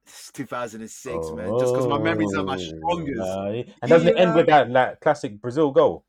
[0.07, 1.59] It's 2006, man.
[1.59, 3.17] Just because my memories are my Oh, strongest.
[3.17, 3.47] nah.
[3.83, 6.05] And doesn't it end with that like classic Brazil goal?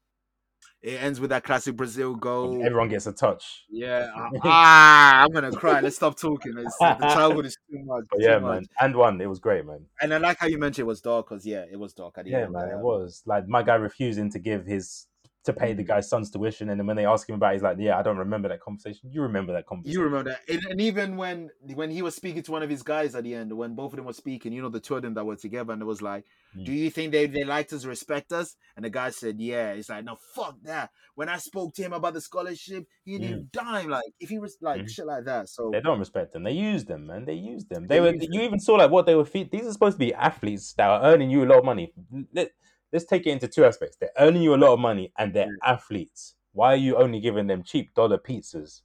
[0.81, 2.61] It ends with that classic Brazil goal.
[2.63, 3.65] Everyone gets a touch.
[3.69, 4.07] Yeah.
[4.15, 5.79] uh, ah, I'm gonna cry.
[5.81, 6.57] Let's stop talking.
[6.57, 8.05] It's, the childhood is too much.
[8.11, 8.55] Too yeah, much.
[8.55, 8.67] man.
[8.79, 9.85] And one, it was great, man.
[10.01, 12.47] And I like how you mentioned it was dark because yeah, it was dark Yeah,
[12.47, 15.05] man, it um, was like my guy refusing to give his
[15.43, 15.77] to pay Mm.
[15.77, 17.97] the guy's son's tuition, and then when they ask him about, it, he's like, "Yeah,
[17.97, 19.09] I don't remember that conversation.
[19.11, 19.99] You remember that conversation?
[19.99, 22.83] You remember that, and, and even when when he was speaking to one of his
[22.83, 25.01] guys at the end, when both of them were speaking, you know, the two of
[25.01, 26.65] them that were together, and it was like, Mm.
[26.65, 29.89] "Do you think they they liked us, respect us?" And the guy said, "Yeah." It's
[29.89, 33.89] like, "No, fuck that." When I spoke to him about the scholarship, he didn't dime.
[33.89, 34.89] Like if he was like Mhm.
[34.89, 35.49] shit like that.
[35.49, 36.43] So They don't respect them.
[36.43, 37.25] They use them, man.
[37.25, 37.87] They use them.
[37.87, 38.13] They, They were.
[38.19, 39.25] You even saw like what they were.
[39.25, 39.49] Feed.
[39.51, 41.93] These are supposed to be athletes that are earning you a lot of money.
[42.33, 42.51] Let,
[42.93, 43.97] let's take it into two aspects.
[43.97, 46.35] They're earning you a lot of money, and they're athletes.
[46.53, 48.81] Why are you only giving them cheap dollar pizzas?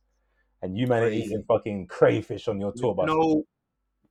[0.62, 3.06] And you man are eating fucking crayfish on your tour bus.
[3.08, 3.44] no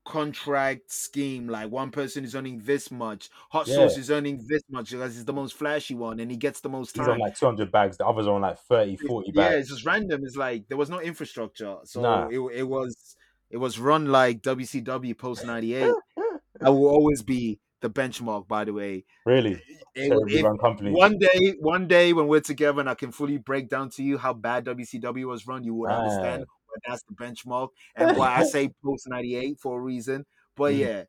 [0.05, 1.47] contract scheme.
[1.47, 3.76] Like one person is earning this much, hot Yeah.
[3.77, 6.69] sauce is earning this much because he's the most flashy one and he gets the
[6.69, 7.97] most He's on like 200 bags.
[7.97, 9.61] The others are on like 30, 40 yeah, bags.
[9.61, 10.22] it's just random.
[10.23, 12.27] It's like there was no infrastructure, so Nah.
[12.30, 13.15] it it was
[13.49, 15.91] it was run like WCW post ninety eight.
[16.63, 18.48] I will always be the benchmark.
[18.48, 19.53] By the way, Really?
[19.94, 20.91] It- Terribly if- company.
[20.91, 24.18] one day, one day when we're together and I can fully break down to you
[24.18, 26.53] how bad WCW was run, you would understand Ah.
[26.68, 30.26] why that's the benchmark and why I say post ninety eight for a reason.
[30.56, 30.80] But Mm.
[30.80, 31.03] yeah,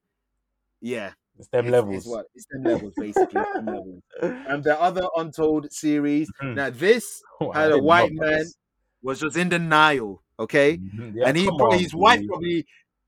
[0.81, 1.97] yeah, It's them it's, levels.
[1.97, 3.43] It's what it's them levels basically.
[3.55, 4.03] them levels.
[4.51, 6.31] And the other untold series.
[6.43, 6.55] Mhm.
[6.55, 8.55] Now this Oh, had a white man this.
[9.03, 10.23] was just in denial.
[10.39, 11.15] Okay, Mhm.
[11.17, 12.29] Yeah, and he come probably on, his wife Billy.
[12.29, 12.67] probably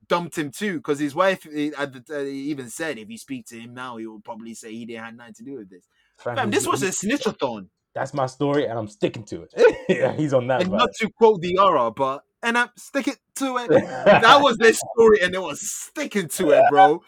[0.09, 3.47] dumped him too because his wife he, the, uh, he even said if you speak
[3.47, 5.87] to him now, he will probably say he didn't have nothing to do with this.
[6.19, 7.69] Fam, Fam, this was a snitchathon.
[7.95, 9.55] That's my story, and I'm sticking to it.
[9.89, 10.63] yeah, He's on that.
[10.63, 13.69] And not to quote the aura, but and I'm sticking to it.
[13.71, 17.03] that was their story, and they were sticking to it, bro.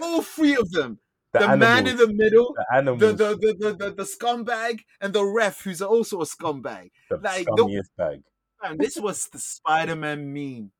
[0.00, 0.98] All three of them.
[1.32, 5.22] The, man in the middle, the the the, the, the, the the scumbag, and the
[5.22, 6.90] ref, who's also a scumbag.
[7.10, 8.22] the like, the- bag.
[8.62, 10.70] Man, this was the Spider-Man meme.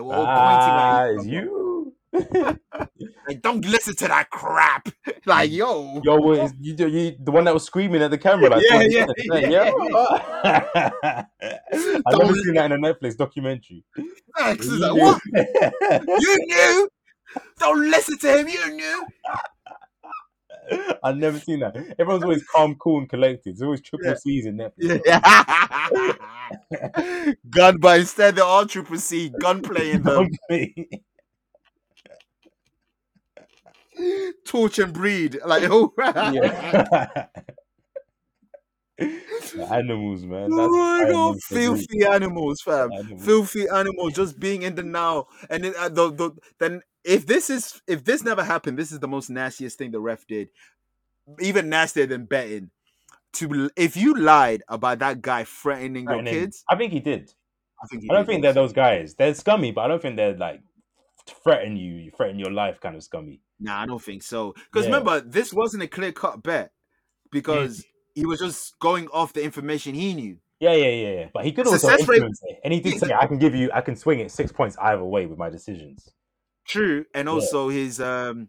[0.00, 1.94] They were all Ah, pointing at you.
[3.28, 4.88] Like, don't listen to that crap.
[5.26, 8.64] Like, yo, Yo, what you, you, the one that was screaming at the camera, like,
[8.66, 9.72] Yeah, 20 yeah, yeah,
[10.42, 11.24] yeah.
[11.44, 13.84] I've Don't never seen that in a Netflix documentary.
[14.38, 15.20] Like, what?
[16.20, 16.88] You knew?
[17.58, 18.48] Don't listen to him.
[18.48, 19.06] You knew?
[21.04, 21.76] I've never seen that.
[21.98, 23.50] Everyone's always calm, cool, and collected.
[23.50, 24.14] It's always triple Yeah.
[24.14, 25.00] C's in Netflix.
[25.06, 26.12] Yeah.
[27.50, 30.28] gun, but instead they're all triple C gunplay in them.
[34.44, 35.38] Torch and breed.
[35.44, 37.26] Like, oh, yeah.
[39.70, 40.50] Animals, man.
[40.50, 42.92] That's oh my god, filthy animals, fam.
[42.92, 43.24] Animals.
[43.24, 45.26] Filthy animals, just being in the now.
[45.48, 49.00] And then, uh, the, the, then, if this is if this never happened, this is
[49.00, 50.48] the most nastiest thing the ref did.
[51.40, 52.70] Even nastier than betting.
[53.34, 57.32] To if you lied about that guy threatening your kids, I think he did.
[57.82, 59.14] I think he I don't think they're those guys.
[59.14, 60.60] They're scummy, but I don't think they're like
[61.26, 63.40] threaten you, you threaten your life kind of scummy.
[63.60, 64.52] Nah, I don't think so.
[64.52, 64.94] Because Yeah.
[64.94, 66.72] remember, this wasn't a clear cut bet
[67.30, 70.38] because he was just going off the information he knew.
[70.58, 71.28] Yeah, yeah, yeah, yeah.
[71.32, 72.60] But he could also Success rate- influence it.
[72.64, 75.04] And he did say, I can give you, I can swing it six points either
[75.04, 76.10] way with my decisions.
[76.70, 77.34] True, and Yeah.
[77.34, 78.48] also his um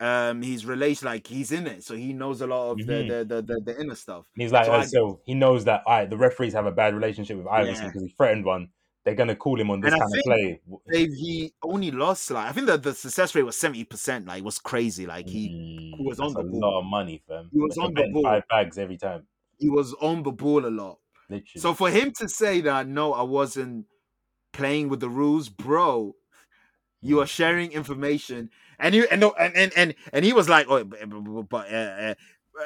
[0.00, 3.24] um his relation, like he's in it, so he knows a lot of the, the,
[3.24, 4.26] the the the inner stuff.
[4.34, 6.94] He's like, So I- so he knows that all right, the referees have a bad
[6.94, 7.90] relationship with Iverson Yeah.
[7.90, 8.70] because he threatened one.
[9.04, 10.60] They're gonna call him on this And kind of play.
[10.92, 14.26] He only lost like I think that the success rate was seventy percent.
[14.26, 15.06] Like it was crazy.
[15.06, 16.60] Like he Mm, was on the a ball.
[16.66, 17.52] lot of money, fam.
[17.52, 18.22] He was They're on the ball.
[18.22, 19.26] Five bags every time,
[19.58, 20.98] he was on the ball a lot.
[21.28, 21.62] literally.
[21.62, 23.86] So for him to say that no, I wasn't
[24.52, 26.16] playing with the rules, bro,
[27.02, 30.84] you are sharing information, and you and and and and, and he was like, oh,
[30.84, 32.14] but, uh, uh,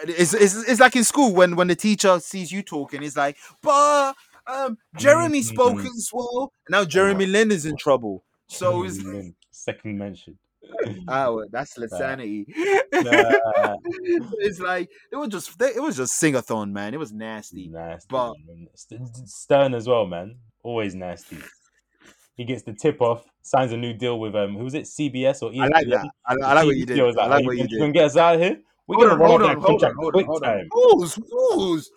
[0.07, 3.37] it's, it's it's like in school when when the teacher sees you talking, he's like,
[3.63, 4.15] but
[4.47, 5.87] um, Jeremy spoke Mhm.
[5.87, 6.53] as well.
[6.69, 8.25] Now Jeremy Lin is in trouble.
[8.49, 10.37] So it's Mm, second mention.
[11.09, 12.47] oh, that's insanity.
[12.93, 13.77] Nah.
[13.85, 16.93] it's like it was just it was just singathon, man.
[16.95, 17.69] It was nasty.
[17.69, 18.07] Nasty.
[18.11, 18.69] But- man.
[19.27, 20.37] Stern as well, man.
[20.63, 21.39] Always nasty.
[22.37, 24.85] He gets the tip off, signs a new deal with um, who was it?
[24.85, 25.61] CBS or ESPN?
[25.63, 26.07] I like that.
[26.27, 27.01] I, I like what you did.
[27.03, 27.79] Was I "Oh, like what you You did.
[27.79, 28.59] gonna get us out of here?
[28.87, 30.69] We're Hold gonna on, roll off that on, contract on, quick time.
[30.73, 31.91] Pause, pause.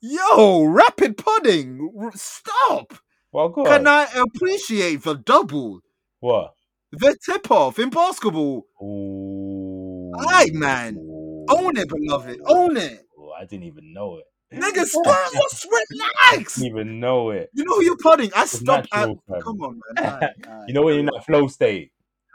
[0.00, 1.92] Yo, rapid pudding.
[2.00, 2.94] R- Stop.
[3.32, 3.86] Well, go Can.
[3.86, 5.80] I appreciate the double?
[6.20, 6.54] What?
[6.92, 8.66] The tip off in basketball.
[8.82, 10.12] Ooh.
[10.28, 10.96] Aight, man.
[11.50, 12.40] Own it, beloved.
[12.46, 13.06] Own it.
[13.38, 14.24] I didn't even know it.
[14.52, 15.32] Nigga, stop.
[15.32, 16.60] Just relax.
[16.62, 17.50] even know it.
[17.54, 18.30] You know who you're putting.
[18.34, 18.86] I stop.
[18.92, 19.08] at.
[19.42, 20.04] Come on, man.
[20.20, 21.92] Aight, aight, You know when you're in that flow state.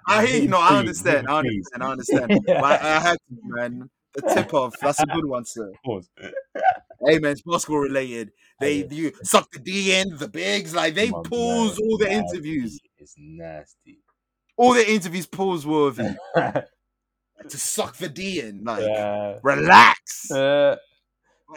[0.07, 0.47] I hear you.
[0.47, 1.27] No, I understand.
[1.27, 1.83] I understand.
[1.83, 2.31] I understand.
[2.49, 3.89] I, I had to, man.
[4.13, 4.73] The tip off.
[4.81, 5.69] That's a good one, sir.
[5.69, 6.09] Of course.
[7.05, 8.31] Hey man, it's basketball related.
[8.61, 8.85] They Yeah.
[8.91, 12.79] you suck the D in, the bigs, like they pause all the interviews.
[12.97, 13.99] It's nasty.
[14.55, 16.65] All the interviews pause worthy to
[17.49, 18.63] suck the D in.
[18.63, 19.39] Like yeah.
[19.43, 20.31] relax.
[20.31, 20.77] Uh,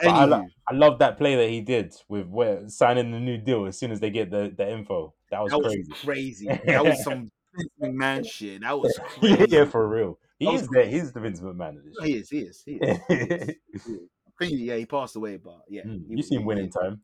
[0.06, 3.66] I, lo- I love that play that he did with where, signing the new deal
[3.66, 5.14] as soon as they get the, the info.
[5.30, 6.46] That was that was crazy.
[6.46, 6.60] crazy.
[6.66, 8.60] That was some Vince McMahon shit.
[8.62, 9.56] That was yeah, crazy.
[9.56, 10.18] yeah, for real.
[10.38, 10.86] He is there.
[10.86, 12.30] He's the Vince McMahon of this He is.
[12.30, 12.62] He is.
[12.64, 12.98] He is.
[13.08, 13.58] shit.
[13.80, 15.82] I think, yeah, he passed away, but yeah.
[15.82, 17.00] Mm, you seen he- winning time.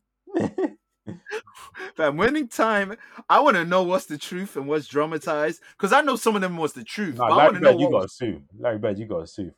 [1.96, 2.96] Fam, winning time.
[3.28, 6.40] I want to know what's the truth and what's dramatized because I know some of
[6.42, 7.16] them was the truth.
[7.16, 8.12] Nah, but I Larry know Bird, you got to Was...
[8.16, 8.42] sue.
[8.58, 9.52] Larry Bird, you got to sue.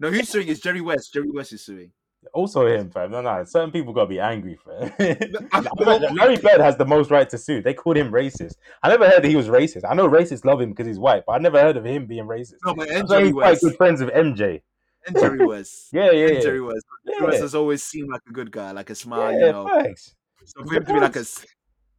[0.00, 0.48] No, who's suing?
[0.48, 1.12] Is Jerry West.
[1.12, 1.92] Jerry West is suing.
[2.34, 3.10] Also him, fam.
[3.10, 4.92] No, no, certain people got to be angry, fam.
[6.14, 7.62] Larry Bird has the most right to sue.
[7.62, 8.54] They called him racist.
[8.82, 9.82] I never heard that he was racist.
[9.88, 12.24] I know racists love him because he's white, but I never heard of him being
[12.26, 12.56] racist.
[12.64, 14.62] No, but and Jerry he's quite good friends with MJ.
[15.06, 15.88] And Jerry West.
[15.92, 16.40] Yeah, yeah, And yeah.
[16.40, 16.84] Jerry West.
[17.06, 17.26] Jerry Yeah.
[17.26, 19.68] West has always seemed like a good guy, like a smile, yeah, you know.
[19.68, 20.14] facts.
[20.44, 21.24] So for him to be like a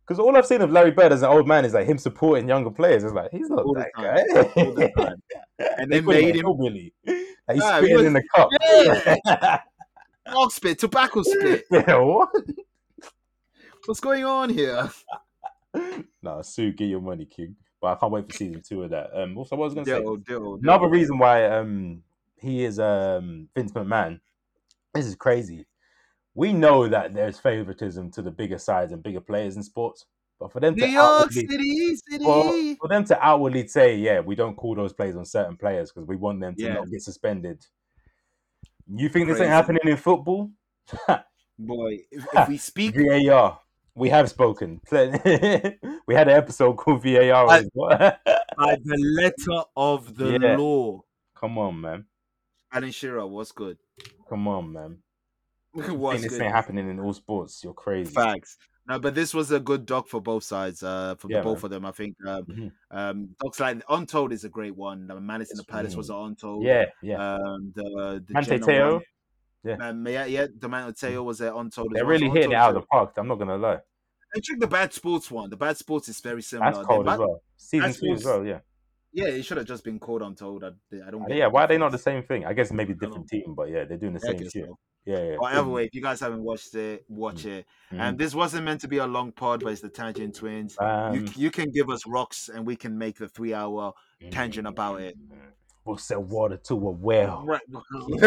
[0.06, 2.48] Because all I've seen of Larry Bird as an old man is like him supporting
[2.50, 3.04] younger players.
[3.04, 4.24] It's like he's not All that guy.
[4.62, 5.22] all the time.
[5.80, 6.94] And they they him made him hillbilly.
[7.06, 7.16] Like
[7.54, 8.50] he's Nah, spitting was- in the cup.
[8.62, 9.60] Yeah.
[10.32, 11.66] dog spit, tobacco spit.
[11.72, 12.30] yeah, what?
[13.86, 14.90] What's going on here?
[16.24, 17.56] Nah, Sue, get your money, King.
[17.80, 19.12] But I can't wait for season two of that.
[19.14, 20.00] Um, also, what I was gonna say.
[20.00, 22.02] Dill, dill, Another reason why um
[22.38, 24.20] he is um Vince McMahon.
[24.96, 25.68] This is crazy.
[26.34, 30.06] We know that there's favoritism to the bigger sides and bigger players in sports.
[30.40, 34.20] But for them New to York outwardly, City, for, for them to outwardly say, yeah,
[34.20, 36.74] we don't call those plays on certain players because we want them to Yeah.
[36.74, 37.64] not get suspended.
[38.94, 40.52] You think this ain't happening in football?
[41.60, 43.60] Boy, if, if we speak, VAR.
[43.96, 44.80] We have spoken.
[44.92, 47.48] we had an episode called VAR.
[47.74, 48.18] Well.
[48.58, 50.56] by the letter of the Yeah.
[50.56, 51.02] law,
[51.40, 52.06] Come on, man.
[52.72, 53.78] Alan Shearer, what's good?
[54.28, 54.98] Come on, man.
[55.72, 56.42] What's this good?
[56.42, 57.64] ain't happening in all sports.
[57.64, 58.14] You're crazy.
[58.14, 58.58] Facts.
[58.88, 60.82] No, but this was a good doc for both sides.
[60.82, 62.16] Uh, for Yeah, the both of them, I think.
[62.26, 62.72] Um, Mhm.
[62.92, 65.08] um, docs like Untold is a great one.
[65.08, 66.16] The Malice in the Palace was mm.
[66.16, 66.64] an Untold.
[66.64, 67.36] Yeah, yeah.
[67.36, 69.02] Um, the the Manti Te'o,
[69.64, 69.76] yeah.
[69.82, 70.48] Um, yeah, yeah.
[70.58, 71.92] The Manti Te'o was there Untold.
[71.94, 72.12] They're well.
[72.12, 73.14] really hitting it out of the park.
[73.18, 73.80] I'm not gonna lie.
[74.34, 75.50] And check the Bad Sports one.
[75.50, 76.72] The Bad Sports is very similar.
[76.72, 77.42] That's The cold as well.
[77.58, 78.46] Season two as well.
[78.46, 78.60] Yeah.
[79.14, 80.64] Yeah, it should have just been called Untold.
[80.64, 80.68] I,
[81.08, 81.24] I don't.
[81.24, 81.48] Uh, get Yeah.
[81.48, 82.46] Why are they not the same thing?
[82.46, 84.66] I guess maybe different team, but yeah, they're doing the Yeah, same shit.
[84.66, 84.78] so.
[85.06, 85.36] Yeah, yeah.
[85.38, 85.74] Whatever cool.
[85.74, 87.66] way, if you guys haven't watched it, watch it.
[87.94, 88.00] Mhm.
[88.02, 90.76] And this wasn't meant to be a long pod, but it's the Tangent Twinz.
[91.14, 93.94] you Um, you can give us rocks, and we can make the three hour
[94.32, 95.16] tangent about it.
[95.86, 97.46] We'll sell water to a well.
[97.46, 97.62] Right.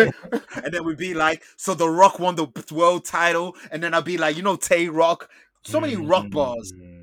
[0.64, 4.06] and then we'd be like, so The Rock won the world title, and then I'd
[4.06, 5.28] be like, you know, Tay Roc.
[5.62, 6.72] So many rock bars.
[6.72, 6.99] Mm.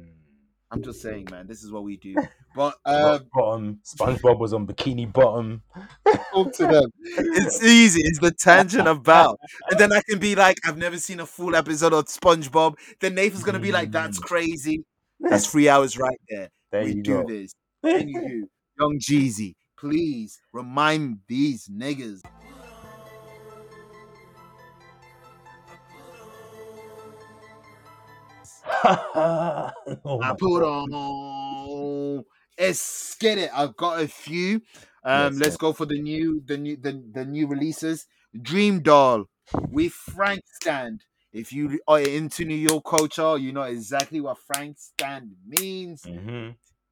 [0.70, 2.16] I'm just saying, man, this is what we do.
[2.56, 3.80] But uh, Rock bottom.
[3.86, 5.62] SpongeBob was on Bikini Bottom.
[6.34, 6.90] talk to them.
[7.04, 8.02] It's easy.
[8.04, 9.40] It's the tangent about.
[9.70, 12.78] And then I can be like, I've never seen a full episode of SpongeBob.
[13.00, 14.84] Then Nathan's gonna be like, that's crazy.
[15.20, 16.50] That's three hours right there.
[16.72, 17.28] There we you do go.
[17.28, 17.54] this.
[17.86, 18.42] Anywho,
[18.80, 22.22] Young Jeezy, please remind these niggas.
[30.20, 32.24] I put on.
[32.60, 33.52] Let's get it.
[33.54, 34.62] I've got a few.
[35.04, 38.08] Um, let's go for the new, the new, the, the new releases.
[38.36, 39.26] Dreamdoll
[39.70, 41.04] with Frank Stand.
[41.32, 46.04] If you are into New York culture, you know exactly what Frank Stand means.
[46.06, 46.50] hmm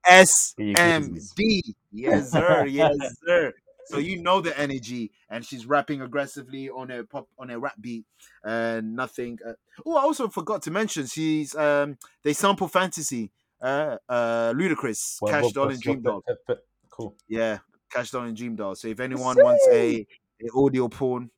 [0.07, 1.61] SMD.
[1.91, 2.65] Yes, sir.
[2.65, 3.53] Yes, sir.
[3.85, 7.75] So you know the energy, and she's rapping aggressively on a pop on a rap
[7.79, 8.05] beat,
[8.43, 9.39] and nothing.
[9.45, 9.53] Uh,
[9.85, 13.31] oh, I also forgot to mention she's um they sample fantasy.
[13.61, 16.23] Uh, uh, Ludacris, What- Cash what- Doll, and Dream what- Doll.
[16.25, 17.15] what- what- Cool.
[17.27, 17.59] Yeah,
[17.89, 18.77] Cash Doll and Dreamdoll.
[18.77, 20.07] So if anyone wants a,
[20.41, 21.29] a audio porn,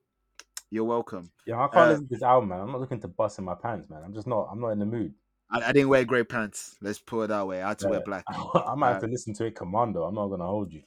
[0.70, 1.32] you're welcome.
[1.48, 2.60] Yeah, I can't Uh, listen to this album, man.
[2.60, 4.04] I'm not looking to bust in my pants, man.
[4.06, 4.50] I'm just not.
[4.52, 5.16] I'm not in the mood.
[5.50, 6.76] I, I didn't wear grey pants.
[6.82, 7.62] Let's put it that way.
[7.62, 8.26] I had to wear black.
[8.56, 10.04] I might have to listen to it commando.
[10.04, 10.82] I'm not gonna hold you.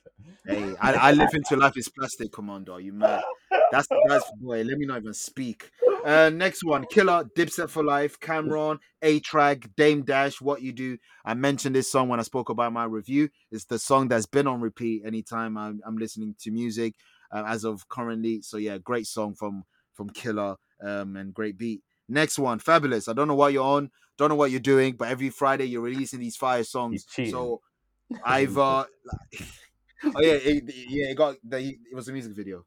[0.46, 2.76] Hey, I, I live into life is plastic, Commando.
[2.76, 3.22] You mad?
[3.70, 4.62] That's that's boy.
[4.62, 5.70] Let me not even speak.
[6.04, 10.98] Uh, next one, Killa, Dipset for Life, Cam'ron, A Track, Dame Dash, What You Do.
[11.26, 13.28] I mentioned this song when I spoke about my review.
[13.50, 16.94] It's the song that's been on repeat anytime I'm, I'm listening to music
[17.30, 18.40] uh, as of currently.
[18.40, 21.82] So yeah, great song from from Killa um, and great beat.
[22.10, 23.08] Next one, Fabolous.
[23.08, 25.80] I don't know what you're on, don't know what you're doing, but every Friday you're
[25.80, 27.06] releasing these fire songs.
[27.08, 27.60] So
[28.24, 28.84] I've uh,
[30.04, 32.64] oh yeah, it, yeah, it got the, it was a music video.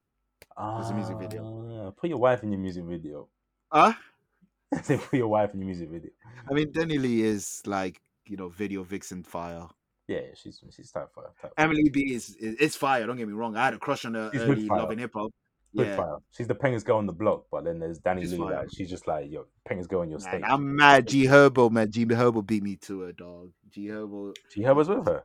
[0.79, 1.87] It's a music video.
[1.87, 3.27] Ah, Put your wife in your music video.
[3.71, 3.93] Huh?
[4.83, 6.11] Say, Put your wife in your music video.
[6.49, 9.67] I mean, Denny Lee is like you know video vixen fire.
[10.07, 11.31] Yeah, she's she's type fire.
[11.41, 11.65] Type fire.
[11.65, 13.05] Emily B is, is it's fire.
[13.05, 13.57] Don't get me wrong.
[13.57, 15.31] I had a crush on her She's early and Hip Hop.
[15.73, 16.15] Yeah.
[16.31, 18.39] She's the penguins girl on the block, but then there's Danny She's Lee.
[18.39, 20.43] Like, she's just like, yo, penguins girl in your state.
[20.45, 21.07] I'm mad.
[21.07, 21.91] G Herbo, man.
[21.91, 23.51] G Herbo beat me to her, dog.
[23.71, 25.23] G Herbo, She her was with her.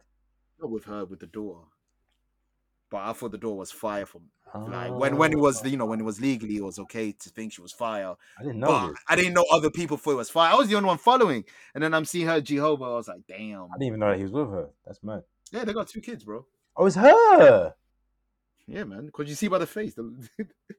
[0.60, 1.64] not with her, with the door.
[2.90, 4.22] But I thought the door was fire from
[4.54, 5.40] like when when it oh.
[5.40, 8.14] was you know when it was legally it was okay to think she was fire.
[8.38, 8.94] I didn't know.
[9.08, 10.52] I didn't know other people thought it was fire.
[10.52, 11.44] I was the only one following,
[11.74, 12.84] and then I'm seeing her Jehovah.
[12.84, 13.64] I was like, damn.
[13.64, 14.70] I didn't even know that he was with her.
[14.86, 15.22] That's mad.
[15.52, 16.46] Yeah, they got two kids, bro.
[16.76, 17.74] Oh, it's her.
[18.68, 19.06] Yeah, man.
[19.06, 19.94] Because you see by the face.
[19.94, 20.28] the-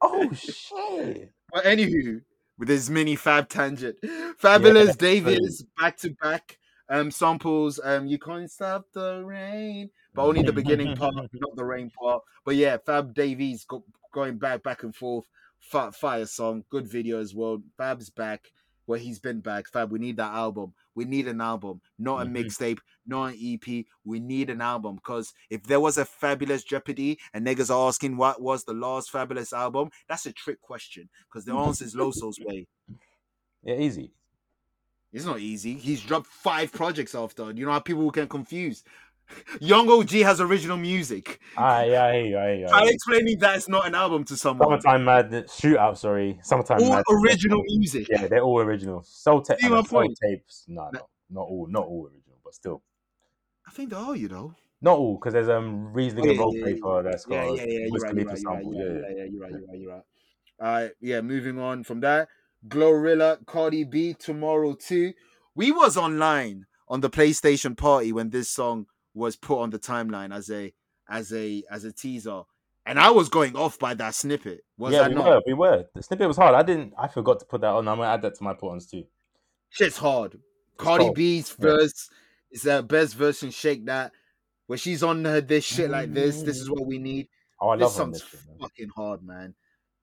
[0.00, 1.32] Oh shit.
[1.52, 2.22] But anywho,
[2.58, 3.96] with his mini fab tangent,
[4.40, 6.58] Fabolous Yeah, Davies back to back
[6.88, 7.80] um samples.
[7.82, 12.22] Um, you can't stop the rain, but only the beginning part, not the rain part.
[12.44, 13.84] But yeah, Fab Davies go,
[14.14, 15.26] going back back and forth.
[15.58, 17.62] Fi- Fire song, good video as well.
[17.76, 18.52] Fab's back.
[18.86, 19.66] Where he's been back.
[19.68, 20.72] Fab, we need that album.
[20.96, 22.44] We need an album, not a Mhm.
[22.46, 23.84] mixtape, not an EP.
[24.04, 28.16] We need an album because if there was a Fabolous Jeopardy and niggas are asking
[28.16, 32.38] what was the last Fabolous album, that's a trick question because the answer is Loso's
[32.40, 32.66] way.
[33.62, 34.12] Yeah, easy.
[35.12, 35.74] It's not easy.
[35.74, 37.50] He's dropped five projects after.
[37.50, 38.86] You know how people get confused.
[39.60, 41.40] Young OG has original music.
[41.56, 41.96] Hear you.
[42.38, 44.68] I hear Try explaining that it's not an album to someone.
[44.80, 45.98] Summertime Madness shootout.
[45.98, 47.04] Sorry, summertime All Madness.
[47.24, 48.06] original music.
[48.10, 49.02] Yeah, they're all original.
[49.02, 50.64] Soul, ta- See I my mean, soul tapes.
[50.68, 51.00] No, no,
[51.30, 51.66] not all.
[51.68, 52.82] Not all original, but still.
[53.70, 54.52] I think they are, you know.
[54.82, 57.44] Not all, because there's um Riesling Oh, and yeah, roll yeah, paper that's got Yeah,
[57.44, 57.86] a yeah, yeah.
[57.86, 58.74] You're right, you're right, you're right, sample.
[58.74, 60.02] you're Yeah, right, yeah, yeah, you're right, you're right, you're right.
[60.60, 61.20] All right, yeah.
[61.20, 62.28] Moving on from that,
[62.66, 65.12] Glorilla, Cardi B, tomorrow too.
[65.54, 70.34] We was online on the PlayStation party when this song was put on the timeline
[70.34, 70.72] as a
[71.08, 72.42] as a as a teaser,
[72.86, 74.64] and I was going off by that snippet.
[74.78, 75.26] Was yeah, I we not?
[75.26, 75.42] were.
[75.46, 75.84] We were.
[75.94, 76.56] The snippet was hard.
[76.56, 76.92] I didn't.
[76.98, 77.86] I forgot to put that on.
[77.86, 79.04] I'm gonna add that to my put ons too.
[79.68, 80.40] Shit's hard.
[80.76, 81.14] Cardi cold.
[81.14, 81.76] B's Yeah.
[82.50, 84.12] Is her best version Shake That,
[84.66, 86.42] where she's on her this shit like this.
[86.42, 87.28] This is what we need.
[87.60, 89.54] Oh, I this love song's this shit, fucking hard, man.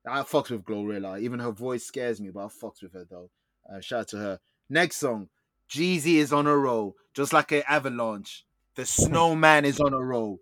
[0.06, 1.20] I fucks with Glorilla.
[1.20, 3.30] Even her voice scares me, but I fucks with her though.
[3.70, 4.40] Uh, shout out to her.
[4.70, 5.28] Next song,
[5.68, 8.44] Jeezy is on a roll, just like an avalanche.
[8.76, 10.38] The snowman is on a roll.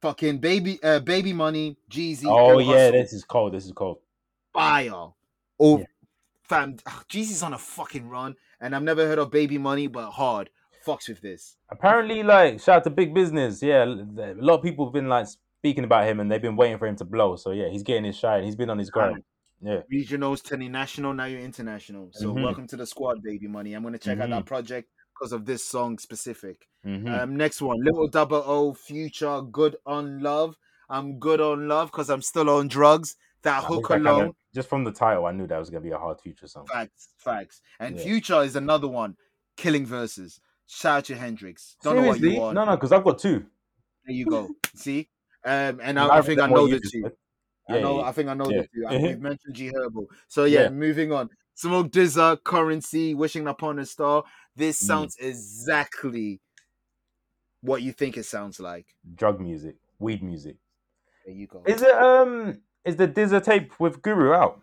[0.00, 2.24] Fucking baby, uh, baby money, Jeezy.
[2.26, 2.92] Oh yeah, Hustle.
[2.92, 3.52] this is cold.
[3.52, 3.98] This is cold.
[4.52, 4.90] fire.
[5.60, 5.84] Oh, Yeah.
[6.42, 6.76] fam,
[7.08, 10.50] Jeezy's on a fucking run, and I've never heard of Baby Money, but hard.
[10.86, 11.56] Fucks with this.
[11.70, 13.62] Apparently, like shout out to Big Business.
[13.62, 15.26] Yeah, a lot of people have been like
[15.60, 17.36] speaking about him, and they've been waiting for him to blow.
[17.36, 18.44] So yeah, he's getting his shine.
[18.44, 19.22] He's been on his grind.
[19.60, 22.10] Yeah, Regionals turning national, now you're international.
[22.12, 22.42] So Mhm.
[22.42, 23.74] welcome to the squad, Baby Money.
[23.74, 24.30] I'm gonna check out Mhm.
[24.30, 26.68] that project because of this song specific.
[26.84, 30.56] hmm Um, next one, Little Double O, Future, Good on Love.
[30.88, 33.16] I'm good on love because I'm still on drugs.
[33.42, 36.20] That hook alone, just from the title, I knew that was gonna be a hard
[36.20, 36.66] future song.
[36.66, 37.62] facts, facts.
[37.78, 38.02] And Yeah.
[38.02, 39.16] Future is another one,
[39.56, 40.40] killing verses.
[40.66, 41.76] Shout out to Hendrix.
[41.82, 42.34] Don't know what Seriously?
[42.34, 42.54] you want.
[42.56, 43.46] No, no, because I've got two.
[44.04, 44.48] There you go.
[44.74, 45.08] See,
[45.44, 47.02] um, and I, I think I know you the two.
[47.04, 47.12] said.
[47.70, 47.98] I Yeah, know.
[47.98, 48.62] yeah, I think I know yeah.
[48.62, 48.86] the two.
[48.88, 49.02] I, Mhm.
[49.02, 50.06] we've mentioned G Herbo.
[50.26, 51.30] So yeah, moving on.
[51.54, 54.24] Smoke Dizza, Currency, Wishing Upon a Star.
[54.56, 54.86] This Mm.
[54.86, 56.40] sounds exactly
[57.60, 58.86] what you think it sounds like.
[59.14, 60.56] Drug music, weed music.
[61.24, 61.62] There you go.
[61.66, 62.60] Is it um?
[62.84, 64.62] Is the Dizza tape with Guru out?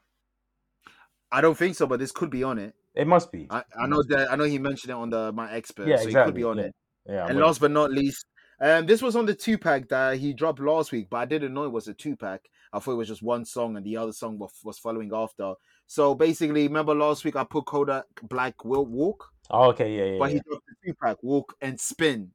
[1.32, 2.74] I don't think so, but this could be on it.
[2.96, 3.48] It must be.
[3.50, 4.32] I, I know that.
[4.32, 5.88] I know he mentioned it on the my expert.
[5.88, 6.32] Yeah, so he exactly.
[6.32, 6.64] could be on yeah.
[6.64, 6.76] it.
[7.08, 8.26] Yeah, I'm and last but not least,
[8.62, 11.54] um, this was on the two pack that he dropped last week, but I didn't
[11.54, 12.42] know it was a two pack.
[12.72, 15.54] I thought it was just one song, and the other song was, was following after.
[15.88, 19.30] So basically, remember last week I put Kodak Black Will Walk.
[19.50, 20.20] Oh, okay, yeah, yeah.
[20.20, 20.36] but yeah.
[20.36, 22.32] he dropped the two pack Walk and Spin.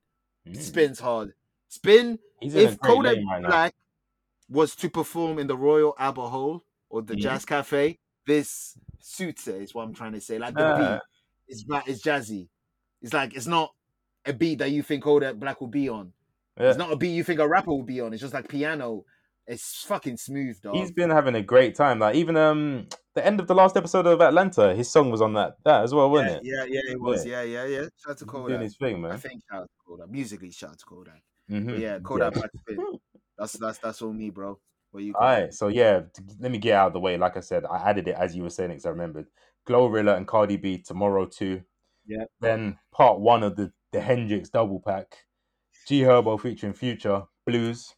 [0.47, 0.57] Mm.
[0.57, 1.33] Spins hard.
[1.69, 2.19] Spin.
[2.41, 3.43] He's If Kodak right.
[3.43, 3.75] Black
[4.51, 7.21] was to perform in the Royal Albert Hall or the Mhm.
[7.21, 9.63] Jazz Cafe, this suits it.
[9.63, 10.39] Is what I'm trying to say.
[10.39, 10.93] Like the Uh.
[10.95, 11.01] beat
[11.55, 12.49] is ba- is jazzy.
[13.01, 13.73] It's like it's not
[14.27, 16.13] a beat that you think Kodak Black will be on.
[16.59, 16.69] Yeah.
[16.69, 18.13] It's not a beat you think a rapper will be on.
[18.13, 19.05] It's just like piano.
[19.47, 20.75] It's fucking smooth, dog.
[20.77, 21.99] He's been having a great time.
[21.99, 25.33] Like even um the end of the last episode of Atlanta, his song was on
[25.35, 26.41] that that as well, wasn't it?
[26.45, 27.25] yeah, yeah, it was.
[27.25, 27.83] Yeah, yeah, yeah.
[27.97, 29.19] Shout out to He's doing his thing, I man.
[29.19, 30.11] think shout out to Kodak.
[30.11, 31.23] Musically, shout out to Kodak.
[31.51, 31.79] Mhm.
[31.79, 32.79] Yeah, Kodak Spin.
[33.41, 34.59] That's that's that's all me, bro.
[34.91, 35.15] Where you?
[35.15, 37.17] All right, so yeah, t- let me get out of the way.
[37.17, 39.27] Like I said, I added it as you were saying because I remembered.
[39.69, 41.63] Glorilla and Cardi B tomorrow too.
[42.07, 42.25] Yeah.
[42.41, 45.17] Then part one of the the Hendrix double pack,
[45.89, 47.95] G Herbo featuring Future Blues.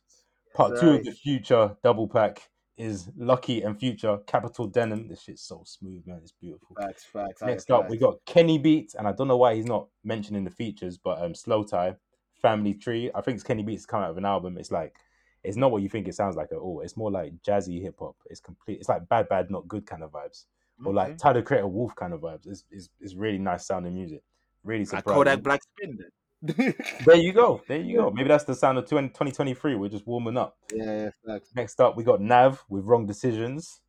[0.54, 5.08] Part two of the Future double pack is LUCKI and Future Capital Denim.
[5.08, 6.20] This shit's so smooth, man.
[6.22, 6.76] It's beautiful.
[6.78, 7.42] Facts, facts.
[7.42, 7.84] Next facts.
[7.84, 10.98] up, we got Kenny Beats, and I don't know why he's not mentioning the features,
[10.98, 11.96] but um, Slowthai,
[12.40, 13.10] Family Tree.
[13.14, 14.58] I think it's Kenny Beats come out of an album.
[14.58, 14.96] It's like,
[15.44, 16.80] it's not what you think it sounds like at all.
[16.82, 18.16] It's more like jazzy hip hop.
[18.26, 18.78] It's complete.
[18.80, 20.44] It's like bad, bad, not good kind of vibes,
[20.84, 21.16] or like Okay.
[21.16, 22.46] Tyler Creator Wolf kind of vibes.
[22.46, 24.22] It's, it's, it's really nice sounding music.
[24.64, 25.04] Really I surprising.
[25.04, 26.10] call Kodak Black Spin then.
[27.06, 27.62] There you go.
[27.68, 28.10] There you go.
[28.14, 29.74] Maybe that's the sound of 20, 2023.
[29.76, 30.56] We're just warming up.
[30.74, 31.38] yeah, yeah.
[31.54, 33.80] Next up, we got Nav with Wrong Decisions.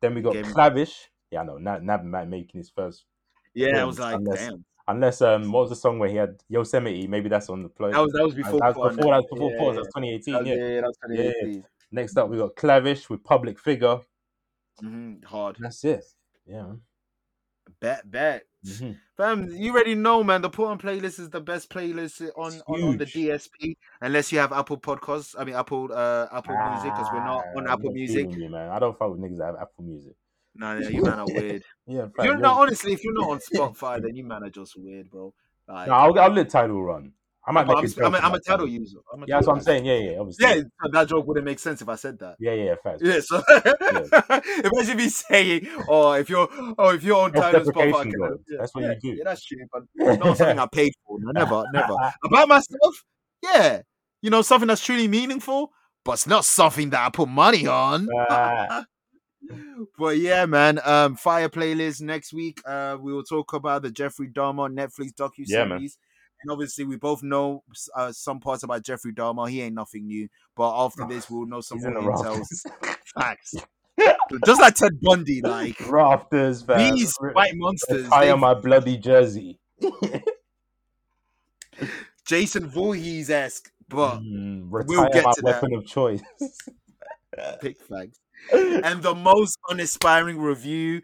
[0.00, 1.10] Then we got Game- Clavish.
[1.30, 1.58] Yeah, I know.
[1.58, 3.04] Nav, Nav making his first
[3.54, 4.64] Yeah, I was like, unless- damn.
[4.88, 7.06] Unless um, what was the song where he had Yosemite?
[7.06, 7.92] Maybe that's on the play.
[7.92, 8.58] That was that was before.
[8.60, 9.12] that was before.
[9.12, 9.50] That was before.
[9.52, 9.76] yeah, Pause.
[9.76, 10.32] That's 2018.
[10.34, 10.54] That was- yeah.
[10.54, 11.30] yeah, that was Yeah, yeah.
[11.32, 11.64] 2018.
[11.92, 14.00] Next up, we got Clavish with Public Figure.
[14.82, 15.56] Mhm, Hard.
[15.60, 16.04] That's it.
[16.46, 16.62] Yeah.
[16.62, 16.80] man.
[17.80, 18.42] Bet, bet.
[18.66, 18.96] Mhm.
[19.16, 20.40] Fam, you already know, man.
[20.42, 23.04] The Put On playlist is the best playlist on, on, on the.
[23.06, 25.34] DSP, unless you have Apple Podcasts.
[25.38, 28.26] I mean, Apple uh, Apple Music, because we're not Ah, on I'm Apple not Music.
[28.36, 28.68] You, man.
[28.70, 30.14] I don't fuck with niggas that have Apple Music.
[30.54, 31.62] No, no, you man are weird.
[31.86, 32.40] Yeah, If you're yeah.
[32.40, 35.32] not honestly, if you're not on Spotify, then you man are just weird, bro.
[35.66, 37.12] Like, No, I'll, I'll let Tidal run.
[37.44, 38.68] I might but make I'm, a I'm, a, I'm a title Tidal.
[38.68, 38.98] user.
[39.12, 39.84] I'm a Yeah, that's what I'm saying.
[39.84, 40.46] Yeah, yeah, obviously.
[40.46, 40.62] Yeah,
[40.92, 42.36] that joke wouldn't make sense if I said that.
[42.38, 43.02] yeah, yeah, facts.
[43.02, 43.42] Yeah, so
[44.72, 46.48] imagine me saying, "Oh, if you're,
[46.78, 48.36] oh, if you're on Tidal Spotify, Self-deprecation, can- bro.
[48.48, 49.08] yeah, That's what yeah, you do.
[49.18, 49.82] Yeah, that's true, but
[50.18, 51.18] not something I paid for.
[51.20, 51.96] No, never, never.
[52.24, 53.04] About myself,
[53.42, 53.82] yeah,
[54.20, 55.72] you know, something that's truly meaningful,
[56.04, 58.08] but it's not something that I put money on.
[58.30, 58.84] Ah.
[59.98, 60.80] But yeah, man.
[60.84, 62.60] Um, fire playlist next week.
[62.66, 65.48] Uh, we will talk about the Jeffrey Dahmer Netflix docu series.
[65.98, 66.42] Yeah.
[66.42, 67.62] And obviously, we both know
[67.94, 69.48] uh, some parts about Jeffrey Dahmer.
[69.48, 70.28] He ain't nothing new.
[70.56, 72.64] But after this, we'll know some more rafters.
[73.14, 73.54] Facts.
[74.46, 76.94] Just like Ted Bundy, like rafters, fam.
[76.94, 78.08] these white monsters.
[78.08, 79.60] They- on my bloody jersey.
[82.26, 85.44] Jason Voorhees esque, but Mm, we'll get my to that.
[85.44, 86.22] weapon of choice.
[87.60, 88.18] pick facts.
[88.52, 91.02] And the most uninspiring review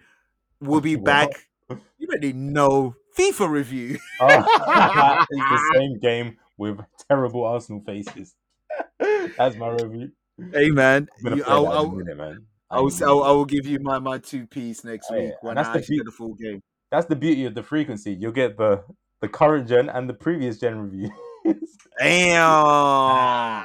[0.60, 1.31] will be back.
[1.98, 3.98] You already know FIFA review.
[4.20, 4.44] Ah,
[4.77, 8.35] oh, it's the same game with terrible Arsenal faces.
[9.36, 10.10] That's my review.
[10.52, 12.47] Hey man, you- I'll, that in a I'll, minute, man.
[12.70, 15.23] I will, I will, I will give you my, my two piece next Oh, yeah.
[15.23, 16.60] week when that's I the actually beau- get the full game.
[16.90, 18.12] That's the beauty of the frequency.
[18.15, 18.85] You'll get the
[19.20, 21.10] the current gen and the previous gen reviews.
[21.98, 23.65] Damn,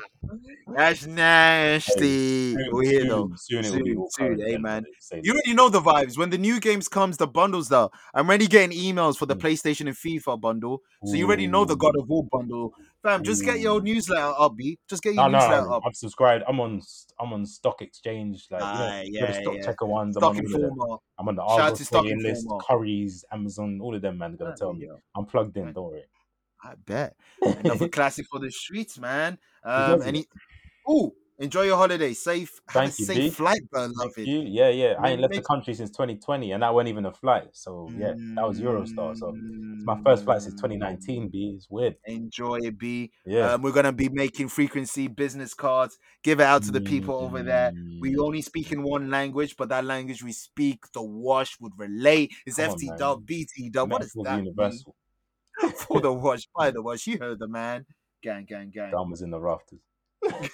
[0.76, 2.54] that's nasty.
[2.54, 3.32] soon, We're here soon, though.
[3.36, 4.86] soon it will be Soon, soon, hey, man.
[5.22, 6.18] You already know the vibes.
[6.18, 7.92] When the new games comes, the bundles though.
[8.14, 9.42] I'm already getting emails for the Mm.
[9.42, 10.82] PlayStation and FIFA bundle.
[11.06, 12.74] So you already know the God of War bundle.
[13.04, 13.84] Fam, just get your Ooh.
[13.84, 14.80] newsletter up, B.
[14.90, 15.84] Just get your No, newsletter no, up.
[15.86, 16.44] I'm subscribed.
[16.48, 16.82] I'm on.
[17.20, 18.62] I'm on Stock Exchange, like
[19.06, 19.62] you you know, yeah, stock yeah.
[19.66, 20.16] checker ones.
[20.18, 20.64] I'm Stock on all of them.
[20.72, 20.98] Informer.
[21.20, 22.64] I'm on the Shout out Argos to Stock list, Informer.
[22.64, 24.36] Currys, Amazon, all of them, man.
[24.38, 24.90] Gonna tell me.
[25.16, 25.72] I'm plugged in.
[25.74, 26.04] Don't worry.
[26.64, 27.16] I bet.
[27.60, 29.38] Another classic for the streets, man.
[29.64, 30.26] Um, any
[30.90, 32.14] Ooh, enjoy your holiday.
[32.14, 32.62] Safe.
[32.70, 33.38] Have a you, safe B.
[33.38, 33.64] flight,
[34.02, 34.18] Thank beloved.
[34.24, 34.42] you.
[34.42, 34.96] Yeah, yeah.
[35.02, 37.50] I ain't left the country since 2020, and that wasn't even a flight.
[37.54, 39.16] So yeah, that was Eurostar.
[39.18, 39.38] So
[39.74, 41.30] it's my first flight since 2019.
[41.30, 41.54] B.
[41.58, 41.98] It's weird.
[42.06, 43.12] Enjoy it, B.
[43.26, 43.56] Yeah.
[43.56, 45.98] Um, we're gonna be making frequency business cards.
[46.24, 47.74] Give it out to the people over there.
[48.02, 51.74] We Mm, only speak in one language, but that language we speak, the wash would
[51.78, 52.34] relate.
[52.46, 52.98] Is Come on, FT man.
[52.98, 53.92] dub, BT dub.
[53.92, 54.96] What does that universal.
[55.76, 57.08] For the wash, by the wash.
[57.08, 57.86] You heard the man.
[58.22, 58.92] Gang, gang, gang.
[58.92, 59.80] Dahmer's in the rafters.